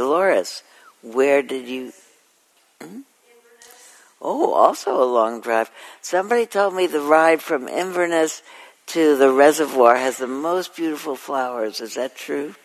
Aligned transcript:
Dolores, 0.00 0.62
where 1.02 1.42
did 1.42 1.68
you? 1.68 1.92
Hmm? 2.80 3.00
Oh, 4.22 4.54
also 4.54 5.02
a 5.02 5.04
long 5.04 5.42
drive. 5.42 5.70
Somebody 6.00 6.46
told 6.46 6.72
me 6.74 6.86
the 6.86 7.02
ride 7.02 7.42
from 7.42 7.68
Inverness 7.68 8.40
to 8.86 9.14
the 9.18 9.30
reservoir 9.30 9.96
has 9.96 10.16
the 10.16 10.26
most 10.26 10.74
beautiful 10.74 11.16
flowers. 11.16 11.82
Is 11.82 11.96
that 11.96 12.16
true? 12.16 12.54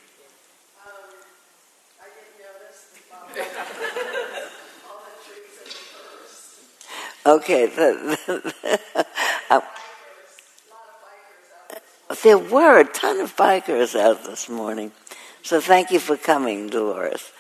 Okay. 7.28 7.64
uh, 9.50 9.62
there 12.24 12.38
were 12.38 12.80
a 12.80 12.84
ton 12.86 13.20
of 13.20 13.36
bikers 13.36 14.00
out 14.00 14.24
this 14.24 14.48
morning. 14.48 14.92
So 15.46 15.62
thank 15.62 15.92
you 15.92 16.00
for 16.00 16.18
coming, 16.18 16.70
Dolores. 16.70 17.32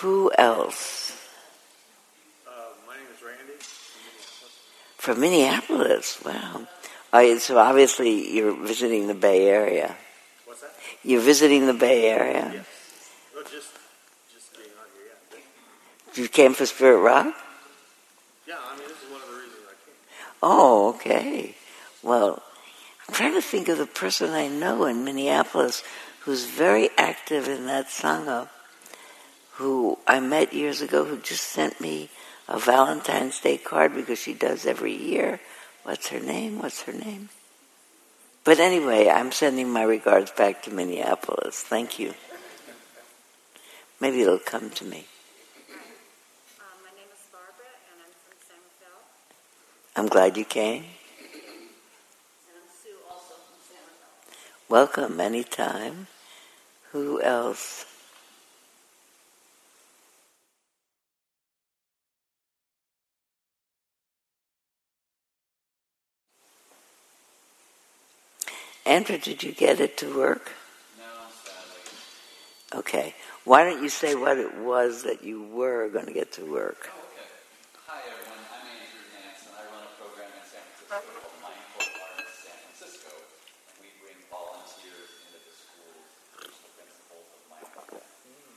Who 0.00 0.32
else? 0.38 1.12
Uh, 2.48 2.52
my 2.88 2.94
name 2.94 3.04
is 3.14 3.22
Randy. 3.22 3.52
From 4.96 5.20
Minneapolis. 5.20 6.22
Wow. 6.24 6.66
Oh, 7.12 7.36
so 7.36 7.58
obviously 7.58 8.34
you're 8.34 8.56
visiting 8.56 9.08
the 9.08 9.14
Bay 9.14 9.46
Area. 9.46 9.94
What's 10.46 10.62
that? 10.62 10.70
You're 11.04 11.20
visiting 11.20 11.66
the 11.66 11.74
Bay 11.74 12.08
Area. 12.08 12.50
Yes. 12.50 12.66
Oh, 13.36 13.42
just, 13.42 13.72
just 14.32 14.56
on 14.56 14.62
here, 14.96 15.12
yeah. 16.14 16.22
You 16.22 16.28
came 16.28 16.54
for 16.54 16.64
Spirit 16.64 17.00
Rock? 17.00 17.26
Yeah, 18.48 18.54
I 18.56 18.78
mean, 18.78 18.88
this 18.88 19.02
is 19.02 19.10
one 19.12 19.20
of 19.20 19.28
the 19.28 19.34
reasons 19.34 19.60
I 19.68 19.76
came. 19.84 19.94
Oh, 20.42 20.88
okay. 20.94 21.54
Well, 22.02 22.42
I'm 23.06 23.14
trying 23.14 23.34
to 23.34 23.42
think 23.42 23.68
of 23.68 23.76
the 23.76 23.84
person 23.84 24.30
I 24.30 24.48
know 24.48 24.86
in 24.86 25.04
Minneapolis 25.04 25.82
who's 26.30 26.44
very 26.44 26.88
active 26.96 27.48
in 27.48 27.66
that 27.66 27.88
Sangha, 27.88 28.48
who 29.54 29.98
I 30.06 30.20
met 30.20 30.52
years 30.52 30.80
ago, 30.80 31.04
who 31.04 31.18
just 31.18 31.42
sent 31.42 31.80
me 31.80 32.08
a 32.46 32.56
Valentine's 32.56 33.40
Day 33.40 33.56
card 33.56 33.96
because 33.96 34.20
she 34.20 34.32
does 34.32 34.64
every 34.64 34.94
year. 34.94 35.40
What's 35.82 36.06
her 36.10 36.20
name? 36.20 36.60
What's 36.60 36.82
her 36.82 36.92
name? 36.92 37.30
But 38.44 38.60
anyway, 38.60 39.08
I'm 39.08 39.32
sending 39.32 39.70
my 39.70 39.82
regards 39.82 40.30
back 40.30 40.62
to 40.62 40.70
Minneapolis. 40.70 41.62
Thank 41.62 41.98
you. 41.98 42.14
Maybe 44.00 44.22
it'll 44.22 44.38
come 44.38 44.70
to 44.70 44.84
me. 44.84 45.06
Um, 45.68 46.78
my 46.84 46.90
name 46.96 47.10
is 47.12 47.26
Barbara, 47.32 47.74
and 47.90 48.02
I'm 48.06 48.14
from 48.22 48.38
San 48.46 48.62
Rafael. 48.78 49.02
I'm 49.96 50.06
glad 50.06 50.36
you 50.36 50.44
came. 50.44 50.84
And 52.46 52.54
I'm 52.54 52.70
Sue, 52.70 52.94
also 53.10 53.34
from 53.34 53.58
San 53.66 53.82
Rafael. 53.82 54.68
Welcome 54.68 55.20
anytime. 55.20 56.06
Who 56.92 57.22
else? 57.22 57.86
Andrew, 68.86 69.18
did 69.18 69.44
you 69.44 69.52
get 69.52 69.78
it 69.78 69.96
to 69.98 70.16
work? 70.16 70.50
No, 70.98 71.04
sadly. 71.44 72.80
Okay. 72.80 73.14
Why 73.44 73.62
don't 73.62 73.82
you 73.84 73.88
say 73.88 74.16
what 74.16 74.36
it 74.36 74.58
was 74.58 75.04
that 75.04 75.22
you 75.22 75.44
were 75.44 75.88
going 75.90 76.06
to 76.06 76.12
get 76.12 76.32
to 76.32 76.42
work? 76.42 76.90
Okay. 76.90 77.30
Hi, 77.86 78.00
everyone. 78.02 78.42
I'm 78.50 78.66
Andrew 78.66 79.06
Nance, 79.14 79.46
and 79.46 79.54
I 79.54 79.62
run 79.70 79.86
a 79.86 79.94
program 79.94 80.26
in 80.34 80.42
San 80.42 80.58
Francisco 80.74 81.06
called 81.06 81.38
Mindful 81.38 81.86
Arts 82.02 82.34
San 82.34 82.58
Francisco. 82.66 83.14
And 83.14 83.78
we 83.78 83.94
bring 84.02 84.18
volunteers 84.26 85.22
into 85.22 85.38
the 85.38 85.54
schools 85.54 86.10
to 86.10 86.50
teach 86.50 86.58
the 86.66 86.72
principles 86.74 87.30
of 87.30 87.40
mindfulness 87.46 88.10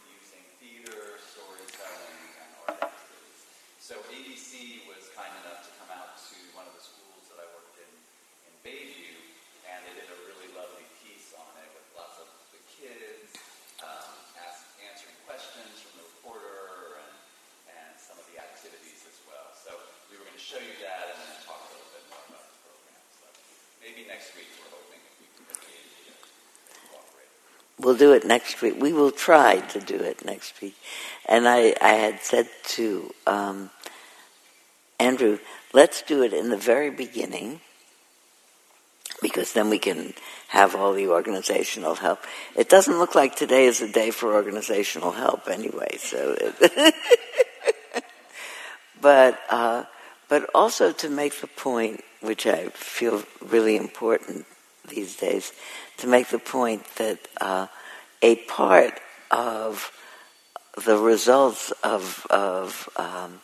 using 0.10 0.46
theater, 0.58 1.22
storytelling, 1.30 2.42
and 2.42 2.50
art 2.66 2.90
activities. 2.90 3.38
So 3.78 4.02
Was 4.64 5.12
kind 5.12 5.28
enough 5.44 5.60
to 5.68 5.72
come 5.76 5.92
out 5.92 6.16
to 6.16 6.40
one 6.56 6.64
of 6.64 6.72
the 6.72 6.80
schools 6.80 7.28
that 7.28 7.36
I 7.36 7.48
worked 7.52 7.76
in 7.84 7.92
in 8.48 8.54
Bayview, 8.64 9.12
and 9.68 9.84
they 9.84 9.92
did 9.92 10.08
a 10.08 10.20
really 10.24 10.56
lovely 10.56 10.88
piece 11.04 11.36
on 11.36 11.52
it 11.60 11.68
with 11.76 11.84
lots 12.00 12.16
of 12.24 12.32
the 12.56 12.64
kids 12.72 13.36
um, 13.84 14.08
ask, 14.40 14.64
answering 14.88 15.20
questions 15.28 15.84
from 15.84 16.00
the 16.00 16.08
reporter 16.16 16.96
and, 17.04 17.12
and 17.76 17.92
some 18.00 18.16
of 18.16 18.24
the 18.32 18.40
activities 18.40 19.04
as 19.04 19.20
well. 19.28 19.52
So 19.52 19.76
we 20.08 20.16
were 20.16 20.24
going 20.24 20.40
to 20.40 20.48
show 20.48 20.64
you 20.64 20.76
that 20.80 21.12
and 21.12 21.20
then 21.20 21.44
talk 21.44 21.60
a 21.60 21.70
little 21.76 21.92
bit 21.92 22.08
more 22.08 22.24
about 22.32 22.48
the 22.48 22.56
program. 22.64 23.04
So 23.20 23.28
maybe 23.84 24.08
next 24.08 24.32
week 24.40 24.48
we're 24.56 24.72
hoping 24.72 25.04
if 25.04 25.16
we 25.20 25.28
can 25.28 25.44
get 25.60 25.60
the 26.72 26.80
cooperate. 26.88 27.32
We'll 27.84 28.00
do 28.00 28.16
it 28.16 28.24
next 28.24 28.64
week. 28.64 28.80
We 28.80 28.96
will 28.96 29.12
try 29.12 29.60
to 29.76 29.80
do 29.84 30.00
it 30.00 30.24
next 30.24 30.64
week. 30.64 30.80
And 31.28 31.52
I, 31.52 31.76
I 31.84 32.00
had 32.00 32.24
said 32.24 32.48
to 32.80 33.12
um, 33.28 33.73
Andrew, 35.04 35.40
let's 35.74 36.02
do 36.02 36.24
it 36.24 36.32
in 36.32 36.50
the 36.50 36.58
very 36.58 36.90
beginning 36.90 37.60
because 39.22 39.52
then 39.52 39.70
we 39.70 39.78
can 39.78 40.14
have 40.48 40.76
all 40.76 40.94
the 40.94 41.08
organizational 41.08 41.96
help. 41.96 42.20
It 42.56 42.70
doesn't 42.70 42.98
look 42.98 43.14
like 43.14 43.36
today 43.36 43.66
is 43.66 43.82
a 43.82 43.92
day 43.92 44.12
for 44.12 44.34
organizational 44.34 45.12
help 45.12 45.50
anyway. 45.50 45.98
So, 45.98 46.38
but 49.02 49.40
uh, 49.50 49.84
but 50.30 50.50
also 50.56 50.94
to 50.94 51.10
make 51.10 51.42
the 51.42 51.48
point, 51.48 52.02
which 52.22 52.48
I 52.48 52.70
feel 52.70 53.24
really 53.42 53.76
important 53.76 54.46
these 54.88 55.18
days, 55.18 55.52
to 55.98 56.08
make 56.08 56.30
the 56.30 56.40
point 56.40 56.86
that 56.96 57.20
uh, 57.42 57.68
a 58.22 58.36
part 58.36 59.02
of 59.32 59.92
the 60.86 60.98
results 60.98 61.72
of 61.84 62.26
of 62.30 62.88
um, 62.96 63.42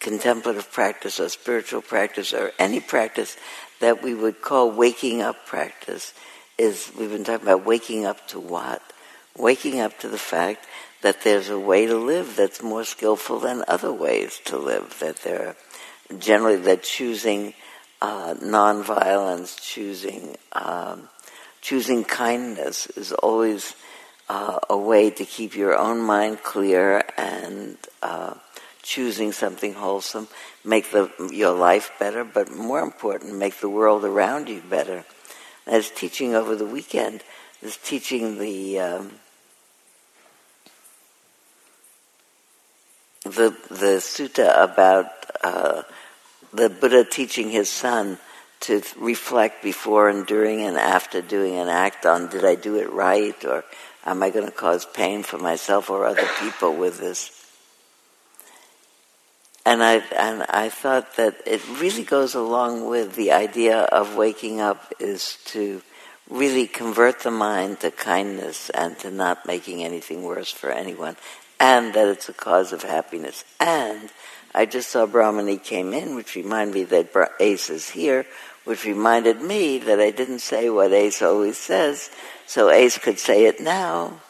contemplative 0.00 0.70
practice 0.72 1.20
or 1.20 1.28
spiritual 1.28 1.82
practice 1.82 2.32
or 2.32 2.52
any 2.58 2.80
practice 2.80 3.36
that 3.80 4.02
we 4.02 4.14
would 4.14 4.40
call 4.40 4.70
waking 4.70 5.20
up 5.20 5.46
practice 5.46 6.14
is 6.58 6.90
we've 6.98 7.10
been 7.10 7.24
talking 7.24 7.46
about 7.46 7.66
waking 7.66 8.06
up 8.06 8.26
to 8.28 8.40
what? 8.40 8.82
Waking 9.36 9.80
up 9.80 9.98
to 9.98 10.08
the 10.08 10.18
fact 10.18 10.66
that 11.02 11.22
there's 11.22 11.50
a 11.50 11.58
way 11.58 11.86
to 11.86 11.96
live 11.96 12.36
that's 12.36 12.62
more 12.62 12.84
skillful 12.84 13.38
than 13.38 13.62
other 13.68 13.92
ways 13.92 14.40
to 14.46 14.56
live, 14.56 14.96
that 15.00 15.16
there 15.18 15.48
are 15.48 16.16
generally 16.18 16.56
that 16.56 16.82
choosing 16.82 17.52
uh, 18.00 18.34
nonviolence, 18.34 19.60
choosing 19.60 20.36
um, 20.52 21.08
choosing 21.60 22.04
kindness 22.04 22.86
is 22.96 23.12
always 23.12 23.74
uh, 24.28 24.58
a 24.70 24.76
way 24.76 25.10
to 25.10 25.24
keep 25.24 25.54
your 25.54 25.76
own 25.76 26.00
mind 26.00 26.42
clear 26.42 27.04
and 27.18 27.76
uh, 28.02 28.34
choosing 28.86 29.32
something 29.32 29.74
wholesome, 29.74 30.28
make 30.64 30.90
the, 30.90 31.10
your 31.32 31.52
life 31.52 31.90
better, 31.98 32.24
but 32.24 32.50
more 32.50 32.80
important, 32.80 33.36
make 33.36 33.60
the 33.60 33.68
world 33.68 34.04
around 34.04 34.48
you 34.48 34.62
better. 34.70 35.04
As 35.66 35.90
teaching 35.90 36.34
over 36.34 36.54
the 36.54 36.66
weekend, 36.66 37.22
is 37.60 37.76
teaching 37.78 38.38
the 38.38 38.78
um, 38.78 39.12
the 43.24 43.56
the 43.68 43.98
sutta 43.98 44.62
about 44.62 45.06
uh, 45.42 45.82
the 46.52 46.70
Buddha 46.70 47.04
teaching 47.04 47.50
his 47.50 47.68
son 47.68 48.18
to 48.60 48.82
reflect 48.98 49.62
before 49.62 50.08
and 50.08 50.26
during 50.26 50.62
and 50.62 50.76
after 50.76 51.20
doing 51.20 51.56
an 51.56 51.68
act 51.68 52.06
on 52.06 52.28
did 52.28 52.44
I 52.44 52.54
do 52.54 52.76
it 52.76 52.90
right 52.92 53.44
or 53.44 53.64
am 54.04 54.22
I 54.22 54.30
going 54.30 54.46
to 54.46 54.52
cause 54.52 54.86
pain 54.86 55.22
for 55.22 55.38
myself 55.38 55.90
or 55.90 56.06
other 56.06 56.28
people 56.40 56.74
with 56.74 56.98
this? 56.98 57.35
And 59.66 59.82
I 59.82 59.96
and 60.14 60.46
I 60.48 60.68
thought 60.68 61.16
that 61.16 61.42
it 61.44 61.60
really 61.80 62.04
goes 62.04 62.36
along 62.36 62.86
with 62.88 63.16
the 63.16 63.32
idea 63.32 63.80
of 63.80 64.14
waking 64.14 64.60
up 64.60 64.92
is 65.00 65.38
to 65.46 65.82
really 66.30 66.68
convert 66.68 67.20
the 67.20 67.32
mind 67.32 67.80
to 67.80 67.90
kindness 67.90 68.70
and 68.70 68.96
to 69.00 69.10
not 69.10 69.44
making 69.44 69.82
anything 69.82 70.22
worse 70.22 70.52
for 70.52 70.70
anyone, 70.70 71.16
and 71.58 71.94
that 71.94 72.06
it's 72.06 72.28
a 72.28 72.32
cause 72.32 72.72
of 72.72 72.84
happiness. 72.84 73.44
And 73.58 74.08
I 74.54 74.66
just 74.66 74.88
saw 74.88 75.04
Brahmani 75.04 75.60
came 75.62 75.92
in, 75.92 76.14
which 76.14 76.36
reminded 76.36 76.74
me 76.74 76.84
that 76.84 77.32
Ace 77.40 77.68
is 77.68 77.90
here, 77.90 78.24
which 78.62 78.84
reminded 78.84 79.42
me 79.42 79.78
that 79.78 79.98
I 79.98 80.12
didn't 80.12 80.46
say 80.46 80.70
what 80.70 80.92
Ace 80.92 81.22
always 81.22 81.58
says, 81.58 82.08
so 82.46 82.70
Ace 82.70 82.98
could 82.98 83.18
say 83.18 83.46
it 83.46 83.60
now. 83.60 84.20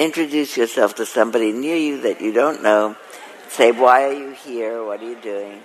Introduce 0.00 0.56
yourself 0.56 0.94
to 0.94 1.04
somebody 1.04 1.52
near 1.52 1.76
you 1.76 2.00
that 2.00 2.22
you 2.22 2.32
don't 2.32 2.62
know. 2.62 2.96
Say, 3.50 3.70
why 3.70 4.04
are 4.04 4.12
you 4.14 4.30
here? 4.30 4.82
What 4.82 5.02
are 5.02 5.04
you 5.04 5.20
doing? 5.20 5.60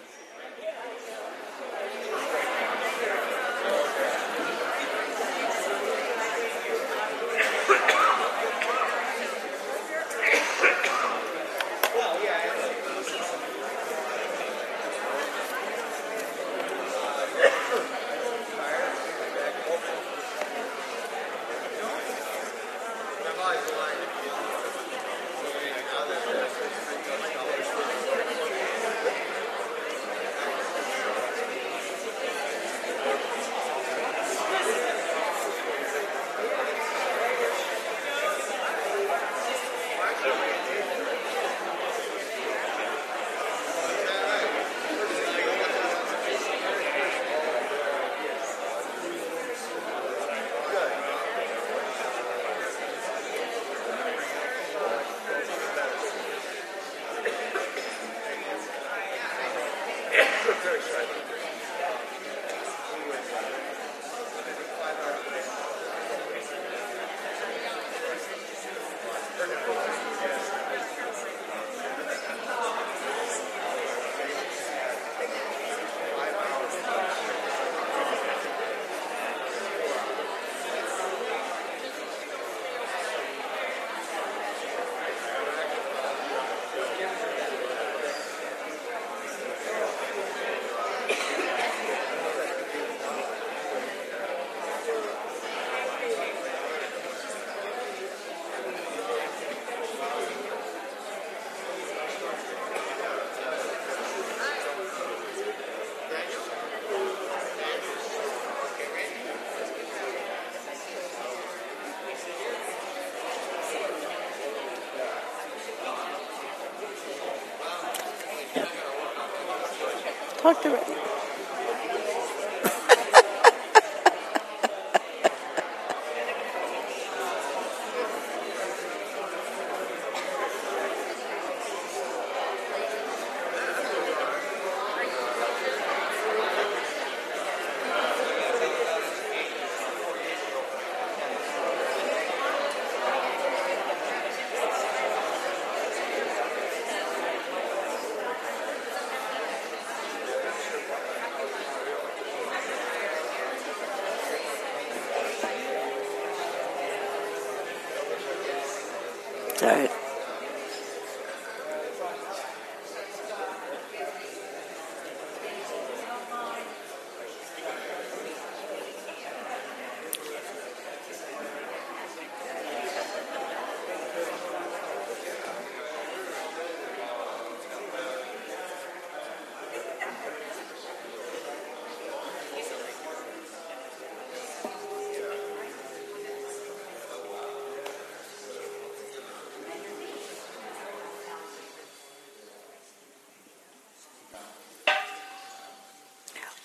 Sorry. 159.66 160.05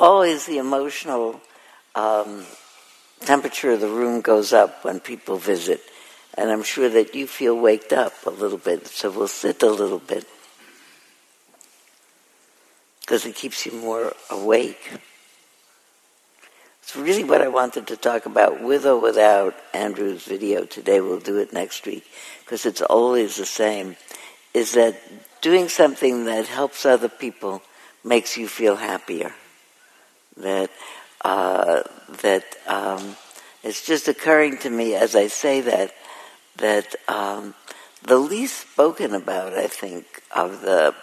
Always 0.00 0.46
the 0.46 0.58
emotional 0.58 1.40
um, 1.94 2.44
temperature 3.20 3.72
of 3.72 3.80
the 3.80 3.88
room 3.88 4.22
goes 4.22 4.52
up 4.52 4.84
when 4.84 4.98
people 4.98 5.36
visit. 5.36 5.80
And 6.34 6.50
I'm 6.50 6.62
sure 6.62 6.88
that 6.88 7.14
you 7.14 7.26
feel 7.26 7.56
waked 7.56 7.92
up 7.92 8.14
a 8.26 8.30
little 8.30 8.58
bit, 8.58 8.86
so 8.86 9.10
we'll 9.10 9.28
sit 9.28 9.62
a 9.62 9.70
little 9.70 9.98
bit. 9.98 10.26
Because 13.02 13.26
it 13.26 13.34
keeps 13.34 13.66
you 13.66 13.72
more 13.72 14.14
awake. 14.30 14.98
It's 16.82 16.96
really 16.96 17.24
what 17.24 17.42
I 17.42 17.48
wanted 17.48 17.86
to 17.88 17.96
talk 17.96 18.26
about 18.26 18.62
with 18.62 18.86
or 18.86 18.98
without 18.98 19.54
Andrew's 19.74 20.24
video 20.24 20.64
today. 20.64 21.00
We'll 21.00 21.20
do 21.20 21.38
it 21.38 21.52
next 21.52 21.84
week 21.86 22.04
because 22.44 22.64
it's 22.64 22.80
always 22.80 23.36
the 23.36 23.46
same. 23.46 23.96
Is 24.54 24.72
that 24.72 24.96
doing 25.40 25.68
something 25.68 26.24
that 26.24 26.46
helps 26.46 26.86
other 26.86 27.08
people 27.08 27.62
makes 28.02 28.36
you 28.36 28.48
feel 28.48 28.76
happier 28.76 29.32
that 30.42 30.70
uh, 31.22 31.82
that 32.22 32.44
um, 32.66 33.16
it's 33.62 33.86
just 33.86 34.08
occurring 34.08 34.58
to 34.58 34.70
me 34.70 34.94
as 34.94 35.14
I 35.14 35.26
say 35.26 35.60
that 35.62 35.94
that 36.56 36.94
um, 37.08 37.54
the 38.02 38.18
least 38.18 38.70
spoken 38.72 39.14
about, 39.14 39.54
I 39.54 39.66
think, 39.66 40.22
of 40.34 40.62
the 40.62 40.94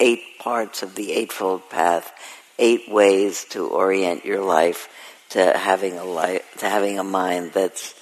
eight 0.00 0.38
parts 0.38 0.82
of 0.82 0.94
the 0.94 1.12
Eightfold 1.12 1.68
Path, 1.70 2.12
eight 2.58 2.90
ways 2.90 3.44
to 3.50 3.66
orient 3.66 4.24
your 4.24 4.44
life 4.44 4.88
to 5.30 5.56
having 5.56 5.98
a 5.98 6.04
life, 6.04 6.42
to 6.58 6.68
having 6.68 6.98
a 6.98 7.04
mind 7.04 7.52
that's 7.52 7.94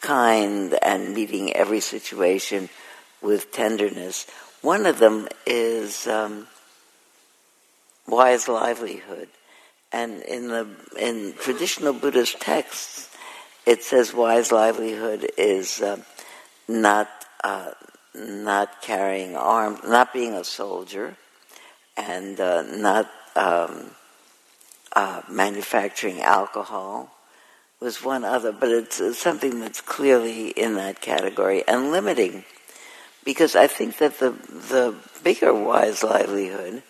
kind 0.00 0.78
and 0.82 1.14
meeting 1.14 1.54
every 1.54 1.80
situation 1.80 2.68
with 3.20 3.50
tenderness. 3.52 4.26
One 4.62 4.86
of 4.86 4.98
them 4.98 5.28
is 5.46 6.06
um, 6.06 6.46
wise 8.06 8.48
livelihood. 8.48 9.28
And 9.90 10.22
in 10.22 10.48
the 10.48 10.68
in 10.98 11.34
traditional 11.40 11.94
Buddhist 11.94 12.40
texts, 12.40 13.08
it 13.64 13.82
says 13.82 14.12
wise 14.12 14.52
livelihood 14.52 15.30
is 15.38 15.80
uh, 15.80 16.02
not 16.68 17.08
uh, 17.42 17.70
not 18.14 18.82
carrying 18.82 19.34
arms, 19.34 19.80
not 19.84 20.12
being 20.12 20.34
a 20.34 20.44
soldier, 20.44 21.16
and 21.96 22.38
uh, 22.38 22.62
not 22.62 23.10
um, 23.34 23.90
uh, 24.92 25.22
manufacturing 25.28 26.20
alcohol. 26.20 27.14
Was 27.80 28.02
one 28.02 28.24
other, 28.24 28.50
but 28.50 28.70
it's, 28.70 29.00
it's 29.00 29.20
something 29.20 29.60
that's 29.60 29.80
clearly 29.80 30.48
in 30.48 30.74
that 30.74 31.00
category 31.00 31.62
and 31.66 31.92
limiting, 31.92 32.44
because 33.24 33.54
I 33.54 33.68
think 33.68 33.98
that 33.98 34.18
the 34.18 34.30
the 34.30 34.96
bigger 35.22 35.54
wise 35.54 36.02
livelihood 36.02 36.82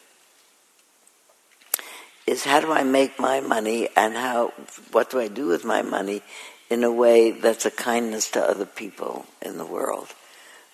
is 2.29 2.45
how 2.45 2.61
do 2.61 2.73
I 2.73 2.85
make 2.85 3.19
my 3.19 3.41
money 3.41 3.89
and 3.97 4.15
how 4.15 4.49
what 4.93 5.11
do 5.11 5.19
I 5.19 5.29
do 5.29 5.47
with 5.47 5.65
my 5.65 5.83
money 5.83 6.23
in 6.69 6.85
a 6.85 6.93
way 6.93 7.31
that's 7.31 7.65
a 7.65 7.71
kindness 7.71 8.31
to 8.33 8.43
other 8.43 8.67
people 8.67 9.25
in 9.41 9.57
the 9.57 9.65
world. 9.65 10.09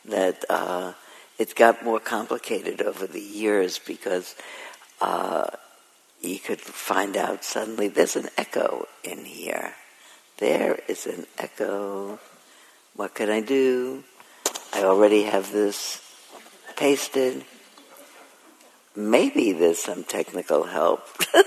That 0.05 0.45
uh, 0.51 0.93
it 1.39 1.55
got 1.55 1.85
more 1.85 2.01
complicated 2.01 2.83
over 2.83 3.07
the 3.07 3.21
years 3.21 3.79
because 3.79 4.35
uh, 5.01 5.47
you 6.21 6.39
could 6.39 6.61
find 6.61 7.17
out 7.17 7.45
suddenly 7.45 7.89
there's 7.89 8.17
an 8.17 8.29
echo 8.37 8.87
in 9.05 9.25
here. 9.25 9.75
There 10.39 10.81
is 10.89 11.07
an 11.07 11.27
echo. 11.39 12.19
What 12.97 13.15
can 13.15 13.31
I 13.31 13.41
do? 13.41 14.03
I 14.73 14.83
already 14.83 15.23
have 15.23 15.53
this 15.53 16.03
pasted 16.77 17.45
maybe 18.97 19.53
there's 19.53 19.79
some 19.79 20.05
technical 20.05 20.65
help. 20.65 21.07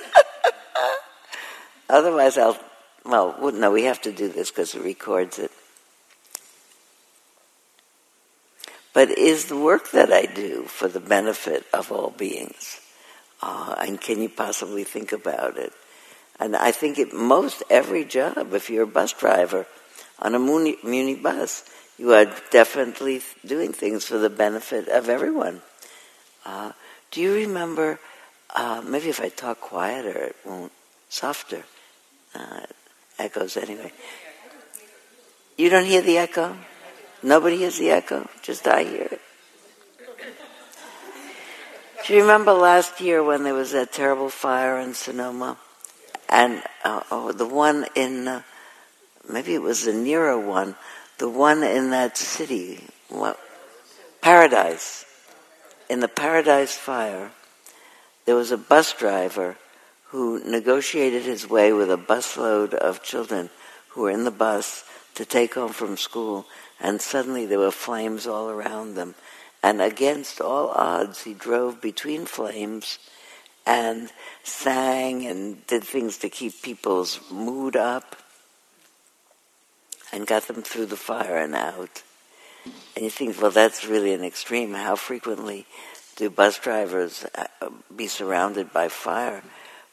Otherwise, 1.90 2.38
I'll, 2.38 2.58
well, 3.06 3.52
no, 3.52 3.72
we 3.72 3.84
have 3.84 4.02
to 4.02 4.12
do 4.12 4.28
this 4.28 4.52
because 4.52 4.76
it 4.76 4.84
records 4.84 5.40
it. 5.40 5.52
But 8.94 9.12
is 9.12 9.46
the 9.46 9.58
work 9.58 9.92
that 9.92 10.12
I 10.12 10.26
do 10.26 10.64
for 10.64 10.88
the 10.88 11.00
benefit 11.00 11.66
of 11.72 11.92
all 11.92 12.10
beings? 12.10 12.82
Uh, 13.42 13.76
and 13.78 14.02
can 14.02 14.22
you 14.22 14.30
possibly 14.30 14.84
think 14.84 15.12
about 15.12 15.58
it? 15.58 15.72
And 16.40 16.56
I 16.56 16.72
think 16.72 16.98
it, 16.98 17.14
most 17.14 17.64
every 17.70 18.06
job, 18.06 18.54
if 18.54 18.70
you're 18.70 18.84
a 18.84 18.88
bus 18.88 19.14
driver 19.14 19.66
on 20.20 20.36
a 20.36 20.40
muni, 20.40 20.78
muni 20.84 21.16
bus, 21.16 21.64
you 21.98 22.14
are 22.14 22.26
definitely 22.52 23.22
doing 23.46 23.74
things 23.74 24.06
for 24.06 24.18
the 24.18 24.30
benefit 24.30 24.88
of 24.88 25.10
everyone. 25.10 25.62
Uh, 26.46 26.72
do 27.12 27.22
you 27.22 27.34
remember? 27.34 28.00
Uh, 28.56 28.82
maybe 28.86 29.10
if 29.10 29.20
I 29.20 29.30
talk 29.30 29.60
quieter, 29.62 30.18
it 30.26 30.36
won't 30.46 30.72
softer. 31.10 31.64
Uh, 32.34 32.62
echoes 33.20 33.58
anyway. 33.58 33.92
You 35.58 35.70
don't 35.70 35.86
hear 35.86 36.02
the 36.02 36.18
echo? 36.18 36.56
Nobody 37.24 37.58
hears 37.58 37.80
the 37.80 37.90
echo? 37.92 38.30
Just 38.42 38.68
I 38.68 38.84
hear 38.84 39.08
it. 39.12 39.22
Do 42.06 42.14
you 42.14 42.22
remember 42.22 42.54
last 42.54 43.02
year 43.02 43.24
when 43.24 43.44
there 43.44 43.54
was 43.54 43.72
that 43.72 43.92
terrible 43.92 44.30
fire 44.30 44.80
in 44.80 44.94
Sonoma? 44.94 45.58
And 46.30 46.64
uh, 46.84 47.02
oh, 47.12 47.32
the 47.32 47.46
one 47.46 47.86
in, 47.96 48.28
uh, 48.28 48.44
maybe 49.30 49.56
it 49.56 49.62
was 49.62 49.86
the 49.86 49.94
Nero 49.94 50.40
one, 50.40 50.76
the 51.18 51.28
one 51.28 51.64
in 51.64 51.90
that 51.90 52.18
city, 52.18 52.84
what? 53.10 53.40
Paradise 54.22 55.06
in 55.90 56.00
the 56.00 56.08
Paradise 56.08 56.76
Fire, 56.76 57.32
there 58.26 58.36
was 58.36 58.52
a 58.52 58.58
bus 58.58 58.94
driver 58.94 59.58
who 60.10 60.40
negotiated 60.44 61.24
his 61.24 61.50
way 61.50 61.72
with 61.74 61.92
a 61.92 61.98
busload 61.98 62.74
of 62.74 63.04
children 63.04 63.50
who 63.90 64.02
were 64.02 64.12
in 64.12 64.24
the 64.24 64.32
bus 64.32 64.84
to 65.16 65.26
take 65.26 65.56
home 65.56 65.72
from 65.72 65.98
school, 65.98 66.46
and 66.80 67.02
suddenly 67.02 67.46
there 67.46 67.60
were 67.60 67.72
flames 67.72 68.28
all 68.28 68.50
around 68.50 68.96
them. 68.96 69.16
And 69.64 69.82
against 69.82 70.40
all 70.40 70.70
odds, 70.70 71.24
he 71.24 71.34
drove 71.34 71.82
between 71.82 72.26
flames 72.26 73.00
and 73.66 74.12
sang 74.44 75.26
and 75.26 75.66
did 75.68 75.84
things 75.84 76.18
to 76.20 76.30
keep 76.30 76.62
people's 76.62 77.20
mood 77.32 77.76
up 77.76 78.16
and 80.14 80.26
got 80.26 80.48
them 80.48 80.62
through 80.62 80.86
the 80.86 80.96
fire 80.96 81.38
and 81.38 81.56
out. 81.56 82.04
And 82.96 83.04
you 83.06 83.10
think, 83.10 83.40
well, 83.42 83.52
that's 83.52 83.86
really 83.86 84.14
an 84.14 84.24
extreme. 84.24 84.74
How 84.74 84.96
frequently 84.96 85.66
do 86.16 86.30
bus 86.30 86.58
drivers 86.58 87.26
uh, 87.36 87.70
be 87.96 88.08
surrounded 88.08 88.74
by 88.74 88.88
fire? 88.88 89.44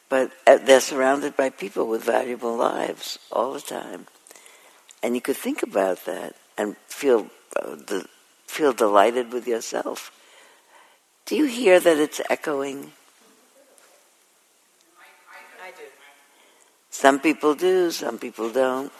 But 0.08 0.32
uh, 0.46 0.58
they're 0.58 0.80
surrounded 0.80 1.36
by 1.36 1.50
people 1.50 1.86
with 1.86 2.04
valuable 2.04 2.56
lives 2.56 3.18
all 3.30 3.52
the 3.52 3.60
time. 3.60 4.06
And 5.02 5.14
you 5.14 5.20
could 5.20 5.36
think 5.36 5.62
about 5.62 6.04
that 6.06 6.34
and 6.56 6.76
feel 6.88 7.26
uh, 7.60 7.74
the, 7.74 8.06
feel 8.46 8.72
delighted 8.72 9.32
with 9.32 9.46
yourself. 9.46 10.10
Do 11.26 11.36
you 11.36 11.44
hear 11.46 11.80
that 11.80 11.98
it's 11.98 12.20
echoing? 12.30 12.92
I 15.62 15.70
do. 15.70 15.84
Some 16.90 17.20
people 17.20 17.54
do, 17.54 17.90
some 17.90 18.18
people 18.18 18.50
don't. 18.50 18.92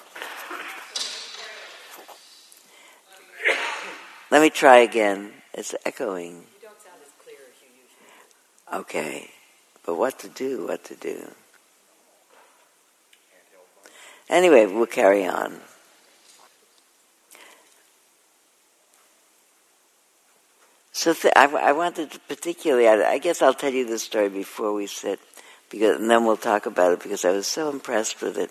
Let 4.34 4.42
me 4.42 4.50
try 4.50 4.78
again. 4.78 5.30
It's 5.52 5.76
echoing. 5.86 6.32
You 6.32 6.40
don't 6.60 6.80
sound 6.82 6.98
as 7.06 7.12
clear 7.22 7.36
as 7.46 7.54
you 7.62 7.68
usually 7.70 8.80
Okay. 8.80 9.30
But 9.86 9.94
what 9.94 10.18
to 10.18 10.28
do, 10.28 10.66
what 10.66 10.82
to 10.86 10.96
do. 10.96 11.30
Anyway, 14.28 14.66
we'll 14.66 14.86
carry 14.86 15.24
on. 15.24 15.60
So 20.90 21.14
th- 21.14 21.32
I, 21.36 21.44
I 21.44 21.70
wanted 21.70 22.10
to 22.10 22.18
particularly, 22.26 22.88
I, 22.88 23.12
I 23.12 23.18
guess 23.18 23.40
I'll 23.40 23.54
tell 23.54 23.72
you 23.72 23.86
the 23.86 24.00
story 24.00 24.30
before 24.30 24.72
we 24.72 24.88
sit, 24.88 25.20
because, 25.70 26.00
and 26.00 26.10
then 26.10 26.24
we'll 26.24 26.36
talk 26.36 26.66
about 26.66 26.90
it 26.90 27.04
because 27.04 27.24
I 27.24 27.30
was 27.30 27.46
so 27.46 27.70
impressed 27.70 28.20
with 28.20 28.36
it. 28.36 28.50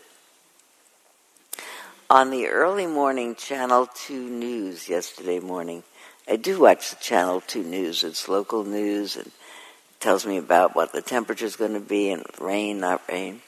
On 2.10 2.32
the 2.32 2.48
early 2.48 2.86
morning 2.86 3.34
Channel 3.34 3.88
2 3.96 4.30
news 4.30 4.90
yesterday 4.90 5.40
morning, 5.40 5.84
I 6.28 6.36
do 6.36 6.60
watch 6.60 6.90
the 6.90 6.98
Channel 6.98 7.42
2 7.42 7.64
news. 7.64 8.04
It's 8.04 8.28
local 8.28 8.66
news 8.66 9.16
and 9.16 9.32
tells 10.00 10.26
me 10.26 10.38
about 10.38 10.76
what 10.76 10.92
the 10.92 11.02
temperature 11.02 11.46
is 11.46 11.56
going 11.56 11.74
to 11.74 11.80
be 11.80 12.12
and 12.12 12.26
rain, 12.40 12.82
not 12.82 13.02
rain. 13.08 13.42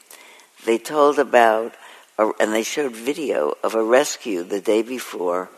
They 0.65 0.77
told 0.77 1.19
about, 1.19 1.73
and 2.17 2.53
they 2.53 2.63
showed 2.63 2.93
video 2.93 3.55
of 3.61 3.75
a 3.75 3.83
rescue 3.83 4.43
the 4.43 4.61
day 4.61 4.81
before 4.81 5.49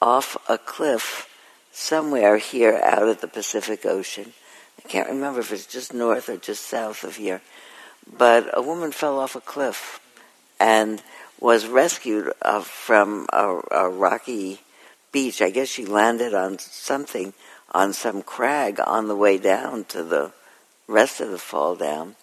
off 0.00 0.36
a 0.48 0.56
cliff 0.56 1.28
somewhere 1.72 2.38
here 2.38 2.80
out 2.82 3.08
at 3.08 3.20
the 3.20 3.28
Pacific 3.28 3.84
Ocean. 3.84 4.32
I 4.82 4.88
can't 4.88 5.10
remember 5.10 5.40
if 5.40 5.52
it's 5.52 5.66
just 5.66 5.92
north 5.92 6.30
or 6.30 6.38
just 6.38 6.64
south 6.64 7.04
of 7.04 7.16
here. 7.16 7.42
But 8.10 8.50
a 8.54 8.62
woman 8.62 8.92
fell 8.92 9.18
off 9.18 9.36
a 9.36 9.40
cliff 9.40 10.00
and 10.58 11.02
was 11.40 11.66
rescued 11.66 12.32
uh, 12.42 12.60
from 12.60 13.26
a, 13.32 13.60
a 13.70 13.88
rocky 13.88 14.60
beach. 15.10 15.40
I 15.40 15.50
guess 15.50 15.68
she 15.68 15.86
landed 15.86 16.34
on 16.34 16.58
something, 16.58 17.32
on 17.72 17.92
some 17.92 18.22
crag 18.22 18.78
on 18.86 19.08
the 19.08 19.16
way 19.16 19.38
down 19.38 19.84
to 19.84 20.04
the 20.04 20.32
rest 20.86 21.20
of 21.20 21.30
the 21.30 21.38
fall 21.38 21.74
down. 21.74 22.16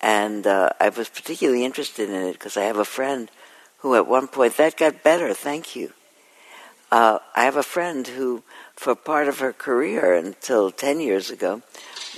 And 0.00 0.46
uh, 0.46 0.70
I 0.80 0.90
was 0.90 1.08
particularly 1.08 1.64
interested 1.64 2.08
in 2.08 2.22
it 2.22 2.34
because 2.34 2.56
I 2.56 2.64
have 2.64 2.78
a 2.78 2.84
friend 2.84 3.30
who 3.78 3.94
at 3.96 4.06
one 4.06 4.28
point, 4.28 4.56
that 4.56 4.78
got 4.78 5.02
better, 5.02 5.34
thank 5.34 5.76
you. 5.76 5.92
Uh, 6.90 7.18
I 7.34 7.44
have 7.44 7.56
a 7.56 7.62
friend 7.62 8.06
who, 8.06 8.42
for 8.76 8.94
part 8.94 9.28
of 9.28 9.40
her 9.40 9.52
career 9.52 10.14
until 10.14 10.70
10 10.70 11.00
years 11.00 11.30
ago, 11.30 11.60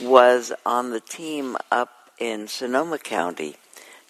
was 0.00 0.52
on 0.64 0.90
the 0.90 1.00
team 1.00 1.56
up 1.72 2.10
in 2.18 2.46
Sonoma 2.46 2.98
County 2.98 3.56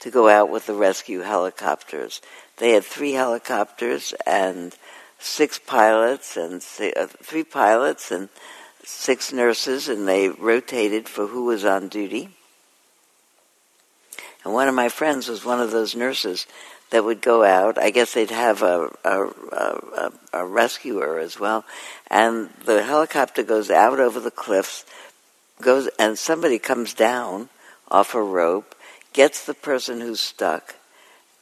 to 0.00 0.10
go 0.10 0.28
out 0.28 0.50
with 0.50 0.66
the 0.66 0.74
rescue 0.74 1.20
helicopters. 1.20 2.20
They 2.58 2.72
had 2.72 2.84
three 2.84 3.12
helicopters 3.12 4.14
and 4.26 4.74
six 5.18 5.58
pilots 5.58 6.36
and 6.36 6.64
uh, 6.96 7.06
three 7.22 7.44
pilots 7.44 8.10
and 8.10 8.28
six 8.84 9.32
nurses, 9.32 9.88
and 9.88 10.06
they 10.06 10.28
rotated 10.28 11.08
for 11.08 11.26
who 11.26 11.44
was 11.44 11.64
on 11.64 11.88
duty. 11.88 12.30
And 14.44 14.54
one 14.54 14.68
of 14.68 14.74
my 14.74 14.88
friends 14.88 15.28
was 15.28 15.44
one 15.44 15.60
of 15.60 15.72
those 15.72 15.96
nurses 15.96 16.46
that 16.90 17.04
would 17.04 17.20
go 17.20 17.42
out. 17.42 17.78
I 17.78 17.90
guess 17.90 18.14
they'd 18.14 18.30
have 18.30 18.62
a, 18.62 18.88
a, 19.04 19.24
a, 19.52 20.12
a 20.32 20.46
rescuer 20.46 21.18
as 21.18 21.40
well. 21.40 21.64
And 22.08 22.50
the 22.64 22.84
helicopter 22.84 23.42
goes 23.42 23.72
out 23.72 23.98
over 23.98 24.20
the 24.20 24.30
cliffs, 24.30 24.84
goes, 25.60 25.88
and 25.98 26.16
somebody 26.16 26.60
comes 26.60 26.94
down 26.94 27.48
off 27.90 28.14
a 28.14 28.22
rope, 28.22 28.75
gets 29.16 29.46
the 29.46 29.54
person 29.54 30.00
who's 30.02 30.20
stuck, 30.20 30.76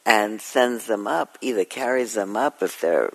and 0.07 0.41
sends 0.41 0.87
them 0.87 1.09
up, 1.09 1.37
either 1.41 1.65
carries 1.65 2.15
them 2.15 2.37
up 2.37 2.63
if 2.63 2.81
they're, 2.81 3.13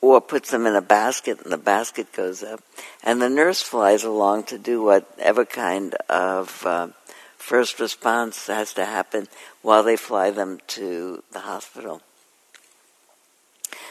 or 0.00 0.20
puts 0.20 0.52
them 0.52 0.66
in 0.66 0.76
a 0.76 0.82
basket 0.82 1.40
and 1.42 1.52
the 1.52 1.58
basket 1.58 2.12
goes 2.12 2.42
up. 2.42 2.60
And 3.02 3.20
the 3.20 3.28
nurse 3.28 3.60
flies 3.60 4.04
along 4.04 4.44
to 4.44 4.58
do 4.58 4.82
whatever 4.82 5.44
kind 5.44 5.94
of 6.08 6.64
uh, 6.64 6.88
first 7.36 7.80
response 7.80 8.46
has 8.46 8.72
to 8.74 8.84
happen 8.84 9.26
while 9.62 9.82
they 9.82 9.96
fly 9.96 10.30
them 10.30 10.60
to 10.68 11.22
the 11.32 11.40
hospital. 11.40 12.02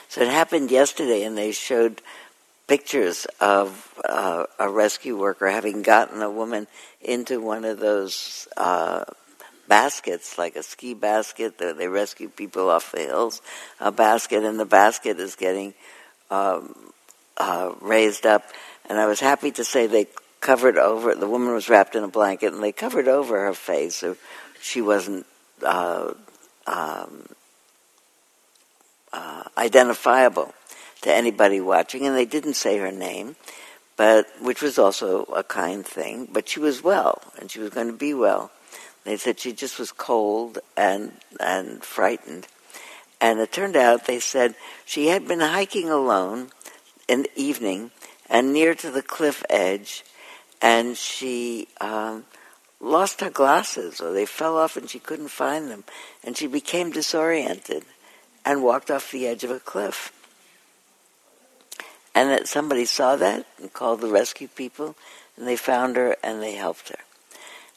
So 0.07 0.21
it 0.21 0.29
happened 0.29 0.71
yesterday, 0.71 1.23
and 1.23 1.37
they 1.37 1.51
showed 1.51 2.01
pictures 2.67 3.25
of 3.41 3.99
uh, 4.07 4.45
a 4.57 4.69
rescue 4.69 5.17
worker 5.17 5.49
having 5.49 5.81
gotten 5.81 6.21
a 6.21 6.29
woman 6.29 6.67
into 7.01 7.41
one 7.41 7.65
of 7.65 7.79
those 7.79 8.47
uh, 8.55 9.03
baskets, 9.71 10.37
like 10.37 10.57
a 10.57 10.63
ski 10.63 10.93
basket. 10.93 11.57
They 11.57 11.87
rescue 11.87 12.27
people 12.27 12.69
off 12.69 12.91
the 12.91 13.03
hills. 13.03 13.41
A 13.79 13.89
basket, 13.89 14.43
and 14.43 14.59
the 14.59 14.65
basket 14.65 15.17
is 15.17 15.37
getting 15.37 15.73
um, 16.29 16.91
uh, 17.37 17.71
raised 17.79 18.25
up. 18.25 18.43
And 18.89 18.99
I 18.99 19.05
was 19.05 19.21
happy 19.21 19.49
to 19.51 19.63
say 19.63 19.87
they 19.87 20.07
covered 20.41 20.77
over. 20.77 21.15
The 21.15 21.29
woman 21.29 21.53
was 21.53 21.69
wrapped 21.69 21.95
in 21.95 22.03
a 22.03 22.09
blanket, 22.09 22.53
and 22.53 22.61
they 22.61 22.73
covered 22.73 23.07
over 23.07 23.45
her 23.45 23.53
face, 23.53 23.95
so 23.95 24.17
she 24.61 24.81
wasn't 24.81 25.25
uh, 25.63 26.15
um, 26.67 27.29
uh, 29.13 29.43
identifiable 29.57 30.53
to 31.03 31.13
anybody 31.13 31.61
watching, 31.61 32.05
and 32.05 32.13
they 32.13 32.25
didn't 32.25 32.55
say 32.55 32.77
her 32.77 32.91
name, 32.91 33.37
but 33.95 34.27
which 34.41 34.61
was 34.61 34.77
also 34.77 35.23
a 35.33 35.45
kind 35.45 35.85
thing. 35.85 36.27
But 36.29 36.49
she 36.49 36.59
was 36.59 36.83
well, 36.83 37.21
and 37.39 37.49
she 37.49 37.59
was 37.59 37.69
going 37.69 37.87
to 37.87 37.93
be 37.93 38.13
well. 38.13 38.51
They 39.03 39.17
said 39.17 39.39
she 39.39 39.53
just 39.53 39.79
was 39.79 39.91
cold 39.91 40.59
and 40.77 41.13
and 41.39 41.83
frightened, 41.83 42.47
and 43.19 43.39
it 43.39 43.51
turned 43.51 43.75
out 43.75 44.05
they 44.05 44.19
said 44.19 44.55
she 44.85 45.07
had 45.07 45.27
been 45.27 45.39
hiking 45.39 45.89
alone 45.89 46.51
in 47.07 47.23
the 47.23 47.31
evening 47.35 47.91
and 48.29 48.53
near 48.53 48.75
to 48.75 48.91
the 48.91 49.01
cliff 49.01 49.43
edge, 49.49 50.03
and 50.61 50.95
she 50.95 51.67
um, 51.81 52.25
lost 52.79 53.21
her 53.21 53.29
glasses 53.29 54.01
or 54.01 54.11
they 54.11 54.25
fell 54.25 54.57
off 54.57 54.75
and 54.75 54.89
she 54.89 54.99
couldn't 54.99 55.29
find 55.29 55.69
them 55.69 55.83
and 56.23 56.35
she 56.35 56.47
became 56.47 56.91
disoriented 56.91 57.83
and 58.43 58.63
walked 58.63 58.89
off 58.89 59.11
the 59.11 59.27
edge 59.27 59.43
of 59.43 59.51
a 59.51 59.59
cliff. 59.59 60.11
And 62.13 62.29
that 62.29 62.47
somebody 62.47 62.85
saw 62.85 63.15
that 63.15 63.45
and 63.59 63.71
called 63.71 64.01
the 64.01 64.09
rescue 64.09 64.47
people 64.47 64.95
and 65.37 65.47
they 65.47 65.55
found 65.55 65.95
her 65.95 66.15
and 66.23 66.41
they 66.41 66.53
helped 66.53 66.89
her 66.89 66.99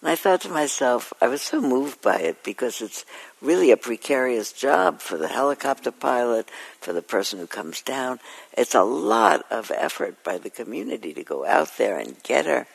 and 0.04 0.12
i 0.12 0.14
thought 0.14 0.42
to 0.42 0.48
myself 0.48 1.12
i 1.20 1.26
was 1.26 1.42
so 1.42 1.60
moved 1.60 2.00
by 2.00 2.18
it 2.18 2.44
because 2.44 2.80
it's 2.80 3.04
really 3.40 3.72
a 3.72 3.76
precarious 3.76 4.52
job 4.52 5.00
for 5.00 5.16
the 5.16 5.28
helicopter 5.28 5.90
pilot 5.90 6.48
for 6.80 6.92
the 6.92 7.02
person 7.02 7.40
who 7.40 7.46
comes 7.46 7.80
down 7.82 8.20
it's 8.52 8.74
a 8.74 8.84
lot 8.84 9.44
of 9.50 9.72
effort 9.74 10.22
by 10.22 10.38
the 10.38 10.50
community 10.50 11.12
to 11.12 11.24
go 11.24 11.44
out 11.44 11.76
there 11.78 11.98
and 11.98 12.22
get 12.22 12.46
her 12.46 12.66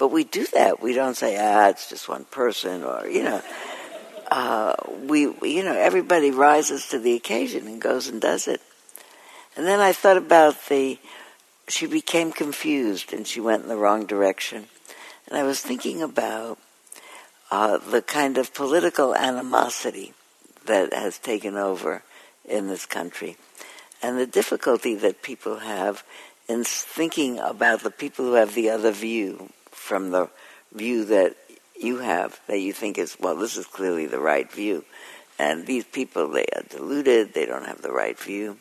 but 0.00 0.08
we 0.08 0.24
do 0.24 0.46
that. 0.54 0.80
We 0.80 0.94
don't 0.94 1.14
say, 1.14 1.36
ah, 1.38 1.68
it's 1.68 1.90
just 1.90 2.08
one 2.08 2.24
person, 2.24 2.82
or 2.82 3.06
you 3.06 3.22
know, 3.22 3.42
uh, 4.30 4.74
we, 5.06 5.24
you 5.42 5.62
know, 5.62 5.74
everybody 5.74 6.30
rises 6.30 6.88
to 6.88 6.98
the 6.98 7.12
occasion 7.12 7.66
and 7.66 7.82
goes 7.82 8.08
and 8.08 8.18
does 8.18 8.48
it. 8.48 8.62
And 9.56 9.66
then 9.66 9.78
I 9.78 9.92
thought 9.92 10.16
about 10.16 10.56
the. 10.68 10.98
She 11.68 11.86
became 11.86 12.32
confused 12.32 13.12
and 13.12 13.26
she 13.26 13.40
went 13.40 13.62
in 13.62 13.68
the 13.68 13.76
wrong 13.76 14.06
direction, 14.06 14.66
and 15.30 15.38
I 15.38 15.44
was 15.44 15.60
thinking 15.60 16.02
about 16.02 16.58
uh, 17.50 17.78
the 17.78 18.02
kind 18.02 18.36
of 18.36 18.52
political 18.52 19.14
animosity 19.14 20.12
that 20.66 20.92
has 20.92 21.18
taken 21.18 21.56
over 21.56 22.02
in 22.44 22.66
this 22.66 22.84
country, 22.84 23.36
and 24.02 24.18
the 24.18 24.26
difficulty 24.26 24.94
that 24.96 25.22
people 25.22 25.60
have 25.60 26.02
in 26.48 26.64
thinking 26.64 27.38
about 27.38 27.82
the 27.82 27.90
people 27.90 28.24
who 28.24 28.32
have 28.34 28.54
the 28.54 28.70
other 28.70 28.90
view 28.90 29.50
from 29.70 30.10
the 30.10 30.28
view 30.72 31.04
that 31.04 31.36
you 31.78 31.98
have, 31.98 32.40
that 32.48 32.58
you 32.58 32.72
think 32.72 32.98
is, 32.98 33.16
well, 33.20 33.36
this 33.36 33.56
is 33.56 33.66
clearly 33.66 34.06
the 34.06 34.18
right 34.18 34.50
view. 34.50 34.84
And 35.38 35.66
these 35.66 35.84
people, 35.84 36.28
they 36.28 36.44
are 36.54 36.62
deluded, 36.68 37.32
they 37.32 37.46
don't 37.46 37.66
have 37.66 37.82
the 37.82 37.92
right 37.92 38.18
view. 38.18 38.58